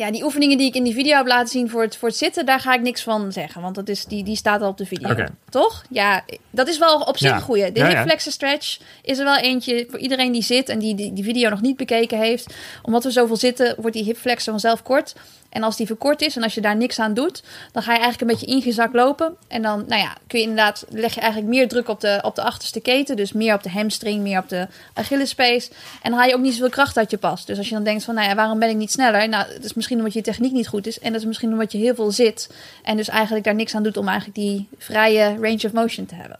Ja, 0.00 0.10
die 0.10 0.24
oefeningen 0.24 0.58
die 0.58 0.66
ik 0.66 0.74
in 0.74 0.84
die 0.84 0.94
video 0.94 1.16
heb 1.16 1.26
laten 1.26 1.48
zien 1.48 1.70
voor 1.70 1.82
het, 1.82 1.96
voor 1.96 2.08
het 2.08 2.16
zitten, 2.16 2.46
daar 2.46 2.60
ga 2.60 2.74
ik 2.74 2.80
niks 2.80 3.02
van 3.02 3.32
zeggen. 3.32 3.62
Want 3.62 3.74
dat 3.74 3.88
is, 3.88 4.04
die, 4.04 4.24
die 4.24 4.36
staat 4.36 4.62
al 4.62 4.68
op 4.68 4.76
de 4.76 4.86
video. 4.86 5.26
Toch? 5.48 5.84
Ja, 5.90 6.24
dat 6.50 6.68
is 6.68 6.78
wel 6.78 7.00
op 7.00 7.18
zich 7.18 7.32
een 7.32 7.40
goede. 7.40 7.72
De 7.72 7.80
ja, 7.80 8.04
hip 8.04 8.20
stretch 8.20 8.78
is 9.02 9.18
er 9.18 9.24
wel 9.24 9.36
eentje 9.36 9.86
voor 9.90 9.98
iedereen 9.98 10.32
die 10.32 10.42
zit 10.42 10.68
en 10.68 10.78
die, 10.78 10.94
die 10.94 11.12
die 11.12 11.24
video 11.24 11.50
nog 11.50 11.60
niet 11.60 11.76
bekeken 11.76 12.18
heeft. 12.18 12.54
Omdat 12.82 13.04
we 13.04 13.10
zoveel 13.10 13.36
zitten, 13.36 13.74
wordt 13.78 13.96
die 13.96 14.04
hip 14.04 14.16
flexor 14.16 14.52
vanzelf 14.52 14.82
kort. 14.82 15.14
En 15.50 15.62
als 15.62 15.76
die 15.76 15.86
verkort 15.86 16.22
is 16.22 16.36
en 16.36 16.42
als 16.42 16.54
je 16.54 16.60
daar 16.60 16.76
niks 16.76 16.98
aan 16.98 17.14
doet, 17.14 17.42
dan 17.72 17.82
ga 17.82 17.92
je 17.92 17.98
eigenlijk 17.98 18.20
een 18.20 18.38
beetje 18.38 18.56
ingezakt 18.56 18.94
lopen. 18.94 19.36
En 19.48 19.62
dan, 19.62 19.84
nou 19.88 20.00
ja, 20.00 20.16
kun 20.26 20.38
je 20.38 20.44
inderdaad, 20.44 20.84
leg 20.88 21.14
je 21.14 21.20
eigenlijk 21.20 21.52
meer 21.52 21.68
druk 21.68 21.88
op 21.88 22.00
de, 22.00 22.18
op 22.22 22.34
de 22.34 22.42
achterste 22.42 22.80
keten. 22.80 23.16
Dus 23.16 23.32
meer 23.32 23.54
op 23.54 23.62
de 23.62 23.70
hamstring, 23.70 24.22
meer 24.22 24.38
op 24.38 24.48
de 24.48 24.66
Achillespees. 24.94 25.68
En 26.02 26.10
dan 26.10 26.18
haal 26.18 26.28
je 26.28 26.34
ook 26.34 26.40
niet 26.40 26.52
zoveel 26.52 26.68
kracht 26.68 26.96
uit 26.96 27.10
je 27.10 27.18
pas. 27.18 27.44
Dus 27.44 27.58
als 27.58 27.68
je 27.68 27.74
dan 27.74 27.84
denkt 27.84 28.04
van, 28.04 28.14
nou 28.14 28.28
ja, 28.28 28.34
waarom 28.34 28.58
ben 28.58 28.68
ik 28.68 28.76
niet 28.76 28.92
sneller? 28.92 29.28
Nou, 29.28 29.52
dat 29.52 29.64
is 29.64 29.74
misschien 29.74 29.98
omdat 29.98 30.12
je 30.12 30.22
techniek 30.22 30.52
niet 30.52 30.68
goed 30.68 30.86
is. 30.86 30.98
En 30.98 31.12
dat 31.12 31.20
is 31.20 31.26
misschien 31.26 31.52
omdat 31.52 31.72
je 31.72 31.78
heel 31.78 31.94
veel 31.94 32.10
zit. 32.10 32.50
En 32.82 32.96
dus 32.96 33.08
eigenlijk 33.08 33.44
daar 33.44 33.54
niks 33.54 33.74
aan 33.74 33.82
doet 33.82 33.96
om 33.96 34.08
eigenlijk 34.08 34.38
die 34.38 34.68
vrije 34.78 35.36
range 35.40 35.62
of 35.64 35.72
motion 35.72 36.06
te 36.06 36.14
hebben. 36.14 36.38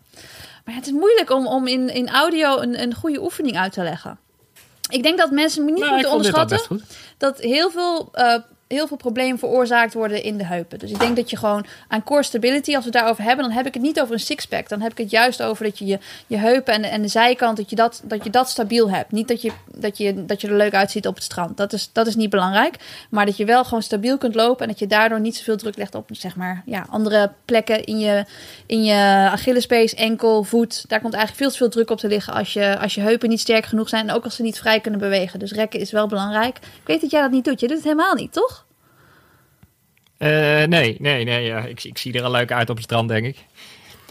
Maar 0.65 0.75
het 0.75 0.87
is 0.87 0.93
moeilijk 0.93 1.31
om, 1.31 1.47
om 1.47 1.67
in, 1.67 1.89
in 1.89 2.09
audio 2.09 2.59
een, 2.59 2.83
een 2.83 2.95
goede 2.95 3.23
oefening 3.23 3.59
uit 3.59 3.73
te 3.73 3.83
leggen. 3.83 4.19
Ik 4.91 5.03
denk 5.03 5.19
dat 5.19 5.31
mensen 5.31 5.65
niet 5.65 5.79
nou, 5.79 5.93
moeten 5.93 6.13
onderschatten 6.13 6.83
dat 7.19 7.39
heel 7.39 7.71
veel 7.71 8.11
uh, 8.15 8.37
heel 8.73 8.87
veel 8.87 8.97
problemen 8.97 9.39
veroorzaakt 9.39 9.95
worden 9.95 10.23
in 10.23 10.37
de 10.37 10.45
heupen. 10.45 10.79
Dus 10.79 10.91
ik 10.91 10.99
denk 10.99 11.17
dat 11.17 11.31
je 11.31 11.37
gewoon 11.37 11.67
aan 11.89 12.03
core 12.03 12.23
stability, 12.23 12.75
als 12.75 12.85
we 12.85 12.91
het 12.91 12.99
daarover 12.99 13.25
hebben, 13.25 13.45
dan 13.45 13.55
heb 13.55 13.67
ik 13.67 13.75
het 13.75 13.83
niet 13.83 14.01
over 14.01 14.15
een 14.15 14.21
sixpack. 14.21 14.69
Dan 14.69 14.81
heb 14.81 14.91
ik 14.91 14.99
het 14.99 15.11
juist 15.11 15.43
over 15.43 15.65
dat 15.65 15.79
je 15.79 15.87
je, 15.87 15.99
je 16.27 16.37
heupen 16.37 16.75
en, 16.75 16.85
en 16.85 17.03
de 17.03 17.09
zijkant, 17.09 17.57
dat 17.57 17.71
je 17.71 17.77
dat, 17.77 18.03
dat 18.05 18.25
je 18.25 18.31
dat 18.31 18.49
stabiel 18.49 18.91
hebt. 18.91 19.13
Niet 19.13 19.29
dat 19.29 19.43
je, 19.43 19.53
dat, 19.75 19.99
je, 19.99 20.25
dat 20.25 20.41
je 20.41 20.49
er 20.49 20.55
leuk 20.55 20.75
uitziet 20.75 21.07
op 21.07 21.15
het 21.15 21.25
strand. 21.25 21.57
Dat 21.57 21.73
is, 21.73 21.91
dat 21.93 22.07
is 22.07 22.17
niet 22.17 22.31
belangrijk. 22.31 22.75
Maar 23.11 23.27
dat 23.27 23.37
je 23.37 23.45
wel 23.45 23.65
gewoon 23.65 23.83
stabiel 23.83 24.19
kunt 24.19 24.35
lopen 24.35 24.63
en 24.63 24.69
dat 24.69 24.79
je 24.79 24.87
daardoor 24.87 25.21
niet 25.21 25.37
zoveel 25.37 25.57
druk 25.57 25.77
legt 25.77 25.95
op 25.95 26.09
zeg 26.11 26.37
maar, 26.37 26.63
ja, 26.67 26.87
andere 26.91 27.33
plekken 27.45 27.85
in 27.85 27.99
je, 27.99 28.25
in 28.67 28.85
je 28.85 28.95
Achillespees, 29.31 29.95
enkel, 29.95 30.43
voet. 30.43 30.85
Daar 30.89 31.01
komt 31.01 31.15
eigenlijk 31.15 31.43
veel 31.43 31.53
te 31.53 31.57
veel 31.57 31.69
druk 31.69 31.91
op 31.91 31.99
te 31.99 32.09
liggen 32.09 32.33
als 32.33 32.53
je, 32.53 32.79
als 32.79 32.95
je 32.95 33.01
heupen 33.01 33.29
niet 33.29 33.41
sterk 33.41 33.65
genoeg 33.65 33.89
zijn 33.89 34.09
en 34.09 34.15
ook 34.15 34.25
als 34.25 34.37
ze 34.37 34.43
niet 34.43 34.59
vrij 34.59 34.81
kunnen 34.81 35.01
bewegen. 35.01 35.39
Dus 35.39 35.53
rekken 35.53 35.81
is 35.81 35.91
wel 35.91 36.07
belangrijk. 36.07 36.57
Ik 36.57 36.87
weet 36.87 37.01
dat 37.01 37.11
jij 37.11 37.21
dat 37.21 37.31
niet 37.31 37.45
doet. 37.45 37.61
Je 37.61 37.67
doet 37.67 37.77
het 37.77 37.85
helemaal 37.85 38.15
niet, 38.15 38.33
toch? 38.33 38.60
Uh, 40.21 40.29
nee, 40.65 40.97
nee, 40.99 41.25
nee. 41.25 41.45
Ja. 41.45 41.65
Ik, 41.65 41.85
ik 41.85 41.99
zie 41.99 42.13
er 42.13 42.23
al 42.23 42.31
leuk 42.31 42.53
uit 42.53 42.71
op 42.71 42.77
het 42.77 42.85
strand, 42.85 43.09
denk 43.09 43.27
ik. 43.27 43.37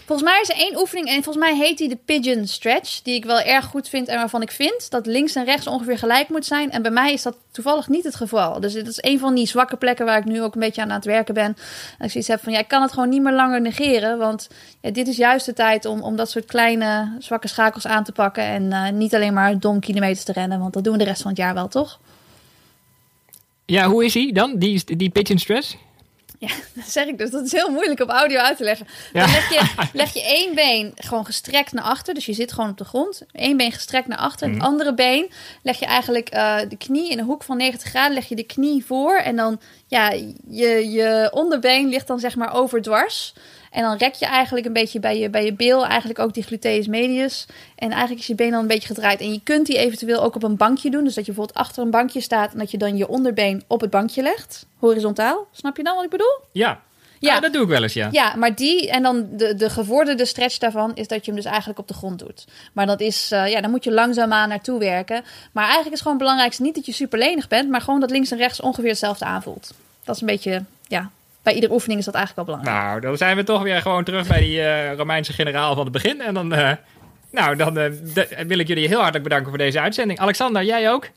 Volgens 0.06 0.30
mij 0.30 0.42
is 0.42 0.50
er 0.50 0.56
één 0.56 0.80
oefening 0.80 1.08
en 1.08 1.24
volgens 1.24 1.46
mij 1.46 1.56
heet 1.56 1.78
die 1.78 1.90
de 1.90 1.98
pigeon 2.06 2.48
stretch. 2.48 3.02
Die 3.02 3.16
ik 3.16 3.26
wel 3.26 3.40
erg 3.40 3.66
goed 3.66 3.90
vind 3.90 4.08
en 4.08 4.16
waarvan 4.16 4.42
ik 4.42 4.52
vind 4.52 4.90
dat 4.90 5.06
links 5.06 5.36
en 5.36 5.46
rechts 5.46 5.68
ongeveer 5.68 5.98
gelijk 5.98 6.30
moet 6.30 6.46
zijn. 6.46 6.72
En 6.72 6.82
bij 6.82 6.92
mij 6.92 7.14
is 7.14 7.22
dat 7.22 7.38
toevallig 7.52 7.88
niet 7.88 8.04
het 8.04 8.16
geval. 8.16 8.60
Dus 8.60 8.74
dit 8.74 8.88
is 8.88 8.98
een 9.02 9.20
van 9.20 9.36
die 9.36 9.48
zwakke 9.48 9.78
plekken 9.78 10.06
waar 10.06 10.18
ik 10.18 10.26
nu 10.26 10.42
ook 10.42 10.54
een 10.54 10.60
beetje 10.60 10.82
aan, 10.82 10.90
aan 10.90 10.96
het 10.96 11.06
werken 11.06 11.34
ben. 11.34 11.58
En 11.98 12.06
ik 12.06 12.12
zoiets 12.12 12.30
heb 12.30 12.44
van, 12.44 12.54
ja, 12.54 12.60
ik 12.60 12.68
kan 12.68 12.82
het 12.82 12.92
gewoon 12.92 13.10
niet 13.10 13.22
meer 13.22 13.34
langer 13.34 13.62
negeren. 13.62 14.18
Want 14.18 14.50
ja, 14.82 14.92
dit 14.92 15.08
is 15.08 15.18
juist 15.18 15.46
de 15.46 15.54
tijd 15.54 15.86
om, 15.86 16.02
om 16.02 16.16
dat 16.16 16.30
soort 16.30 16.46
kleine 16.46 17.16
zwakke 17.20 17.48
schakels 17.48 17.88
aan 17.88 18.04
te 18.04 18.12
pakken. 18.12 18.44
En 18.44 18.64
uh, 18.64 18.90
niet 18.90 19.16
alleen 19.16 19.34
maar 19.34 19.60
dom 19.60 19.80
kilometers 19.80 20.24
te 20.24 20.34
rennen. 20.34 20.60
Want 20.60 20.74
dat 20.74 20.84
doen 20.84 20.94
we 20.94 21.00
de 21.00 21.06
rest 21.06 21.22
van 21.22 21.32
het 21.32 21.40
jaar 21.40 21.54
wel, 21.54 21.68
toch? 21.68 22.00
Ja, 23.66 23.88
hoe 23.88 24.06
is 24.06 24.14
hij 24.14 24.32
dan, 24.34 24.58
die, 24.58 24.96
die 24.98 25.10
pigeon 25.10 25.38
stretch? 25.38 25.76
Ja, 26.40 26.48
dat 26.76 26.90
zeg 26.90 27.06
ik 27.06 27.18
dus. 27.18 27.32
Dat 27.32 27.46
is 27.46 27.52
heel 27.52 27.72
moeilijk 27.72 28.00
op 28.00 28.10
audio 28.10 28.40
uit 28.40 28.58
te 28.58 28.64
leggen. 28.64 28.88
Dan 29.14 29.32
leg 29.32 29.50
je, 29.50 29.62
leg 30.00 30.14
je 30.14 30.24
één 30.24 30.56
been 30.56 30.92
gewoon 30.96 31.26
gestrekt 31.26 31.72
naar 31.72 31.84
achter. 31.84 32.14
Dus 32.14 32.26
je 32.26 32.34
zit 32.34 32.52
gewoon 32.52 32.70
op 32.70 32.78
de 32.78 32.86
grond. 32.86 33.22
Eén 33.32 33.58
been 33.58 33.72
gestrekt 33.72 34.08
naar 34.08 34.18
achter. 34.18 34.48
Het 34.48 34.58
mhm. 34.58 34.66
andere 34.66 34.94
been 34.94 35.32
leg 35.64 35.80
je 35.80 35.86
eigenlijk 35.86 36.36
uh, 36.36 36.58
de 36.70 36.78
knie 36.78 37.10
in 37.10 37.20
een 37.20 37.26
hoek 37.26 37.44
van 37.44 37.58
90 37.58 37.90
graden. 37.90 38.14
Leg 38.14 38.30
je 38.30 38.36
de 38.36 38.44
knie 38.44 38.86
voor. 38.86 39.16
En 39.16 39.36
dan, 39.36 39.60
ja, 39.88 40.10
je, 40.50 40.90
je 40.92 41.30
onderbeen 41.34 41.88
ligt 41.88 42.08
dan 42.08 42.20
zeg 42.20 42.36
maar 42.36 42.54
overdwars. 42.54 43.34
En 43.72 43.82
dan 43.82 43.98
rek 43.98 44.14
je 44.14 44.26
eigenlijk 44.26 44.66
een 44.66 44.74
beetje 44.74 45.00
bij 45.00 45.20
je, 45.20 45.30
bij 45.30 45.46
je 45.46 45.54
bil, 45.54 45.86
eigenlijk 45.86 46.20
ook 46.20 46.34
die 46.34 46.44
gluteus 46.44 46.88
medius. 46.88 47.46
En 47.76 47.90
eigenlijk 47.90 48.22
is 48.22 48.28
je 48.28 48.36
been 48.36 48.52
dan 48.52 48.62
een 48.62 48.68
beetje 48.68 48.88
gedraaid. 48.88 49.20
En 49.20 49.32
je 49.32 49.42
kunt 49.44 49.66
die 49.66 49.78
eventueel 49.78 50.22
ook 50.22 50.36
op 50.36 50.44
een 50.44 50.58
bankje 50.58 50.90
doen. 50.90 51.04
Dus 51.04 51.14
dat 51.14 51.26
je 51.26 51.32
bijvoorbeeld 51.32 51.66
achter 51.66 51.84
een 51.84 51.92
bankje 51.92 52.22
staat 52.22 52.52
en 52.52 52.60
dat 52.60 52.72
je 52.72 52.78
dan 52.78 52.98
je 52.98 53.08
onderbeen 53.08 53.64
op 53.68 53.82
het 53.82 53.90
bankje 53.90 54.22
legt. 54.22 54.66
Horizontaal. 54.78 55.48
Snap 55.52 55.78
je 55.78 55.84
dan 55.84 55.96
wat 55.96 56.04
ik 56.04 56.10
bedoel? 56.10 56.40
Ja. 56.52 56.82
Ja, 57.20 57.36
ah, 57.36 57.42
dat 57.42 57.54
doe 57.54 57.62
ik 57.64 57.68
wel 57.68 57.84
eens, 57.84 57.94
ja. 57.94 58.10
Ja, 58.12 58.36
maar 58.36 58.56
die 58.56 58.90
en 58.90 59.04
dan 59.04 59.28
de, 59.32 59.56
de 59.56 59.70
gevorderde 59.70 60.26
stretch 60.26 60.58
daarvan 60.58 60.96
is 60.96 61.08
dat 61.08 61.26
je 61.26 61.32
hem 61.32 61.42
dus 61.42 61.50
eigenlijk 61.50 61.80
op 61.80 61.88
de 61.88 61.94
grond 61.94 62.20
doet. 62.20 62.48
Maar 62.74 62.86
dat 62.86 63.02
is, 63.02 63.32
uh, 63.32 63.48
ja, 63.52 63.62
dan 63.62 63.70
moet 63.70 63.84
je 63.84 63.92
langzaamaan 63.92 64.50
naartoe 64.50 64.80
werken. 64.80 65.24
Maar 65.52 65.64
eigenlijk 65.64 65.94
is 65.94 66.02
gewoon 66.02 66.14
het 66.14 66.22
belangrijkste 66.22 66.62
niet 66.62 66.76
dat 66.76 66.86
je 66.86 66.92
super 66.92 67.20
lenig 67.20 67.48
bent, 67.48 67.70
maar 67.70 67.82
gewoon 67.82 68.00
dat 68.00 68.12
links 68.12 68.32
en 68.32 68.38
rechts 68.38 68.62
ongeveer 68.62 68.90
hetzelfde 68.90 69.26
aanvoelt. 69.26 69.74
Dat 70.04 70.16
is 70.16 70.22
een 70.22 70.28
beetje, 70.28 70.64
ja, 70.88 71.12
bij 71.44 71.54
iedere 71.54 71.74
oefening 71.74 72.00
is 72.00 72.06
dat 72.06 72.14
eigenlijk 72.16 72.48
wel 72.48 72.56
belangrijk. 72.56 72.88
Nou, 72.88 73.02
dan 73.02 73.18
zijn 73.18 73.36
we 73.36 73.44
toch 73.44 73.62
weer 73.62 73.82
gewoon 73.82 74.04
terug 74.04 74.28
bij 74.28 74.40
die 74.40 74.58
uh, 74.58 74.94
Romeinse 74.94 75.34
generaal 75.34 75.76
van 75.76 75.84
het 75.84 75.94
begin. 75.94 76.22
En 76.22 76.34
dan, 76.34 76.54
uh, 76.54 76.72
nou, 77.32 77.56
dan 77.56 77.74
wil 78.48 78.60
ik 78.60 78.68
jullie 78.68 78.88
heel 78.88 78.98
hartelijk 78.98 79.24
bedanken 79.24 79.50
voor 79.50 79.58
deze 79.58 79.80
uitzending. 79.80 80.20
Alexander, 80.20 80.64
jij 80.64 80.92
ook? 80.92 81.10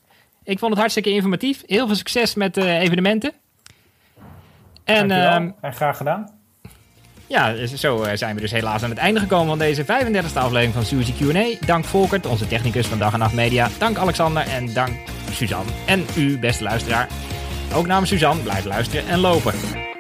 Ik 0.45 0.59
vond 0.59 0.71
het 0.71 0.81
hartstikke 0.81 1.11
informatief. 1.11 1.63
Heel 1.67 1.87
veel 1.87 1.97
succes 1.97 2.35
met 2.35 2.55
de 2.55 2.71
evenementen. 2.79 3.33
En, 4.85 5.11
uh, 5.11 5.35
en 5.35 5.55
graag 5.61 5.97
gedaan. 5.97 6.41
Ja, 7.27 7.67
zo 7.67 8.03
eh, 8.03 8.17
zijn 8.17 8.35
we 8.35 8.41
dus 8.41 8.51
helaas 8.51 8.83
aan 8.83 8.91
het 8.91 8.99
einde 8.99 9.21
gekomen 9.21 9.47
van 9.47 9.59
deze 9.59 9.85
35e 9.85 10.35
aflevering 10.35 10.73
van 10.73 10.85
Suzy 10.85 11.13
Q&A. 11.13 11.67
Dank 11.67 11.85
Volkert, 11.85 12.27
onze 12.27 12.47
technicus 12.47 12.87
van 12.87 12.99
Dag 12.99 13.13
en 13.13 13.19
Nacht 13.19 13.35
Media. 13.35 13.69
Dank 13.79 13.97
Alexander 13.97 14.47
en 14.49 14.75
dank 14.75 14.97
Suzanne. 15.31 15.71
En 15.87 16.05
u, 16.17 16.39
beste 16.39 16.63
luisteraar. 16.63 17.09
Ook 17.75 17.87
namens 17.87 18.11
Suzanne, 18.11 18.43
blijf 18.43 18.65
luisteren 18.65 19.07
en 19.07 19.19
lopen. 19.19 19.92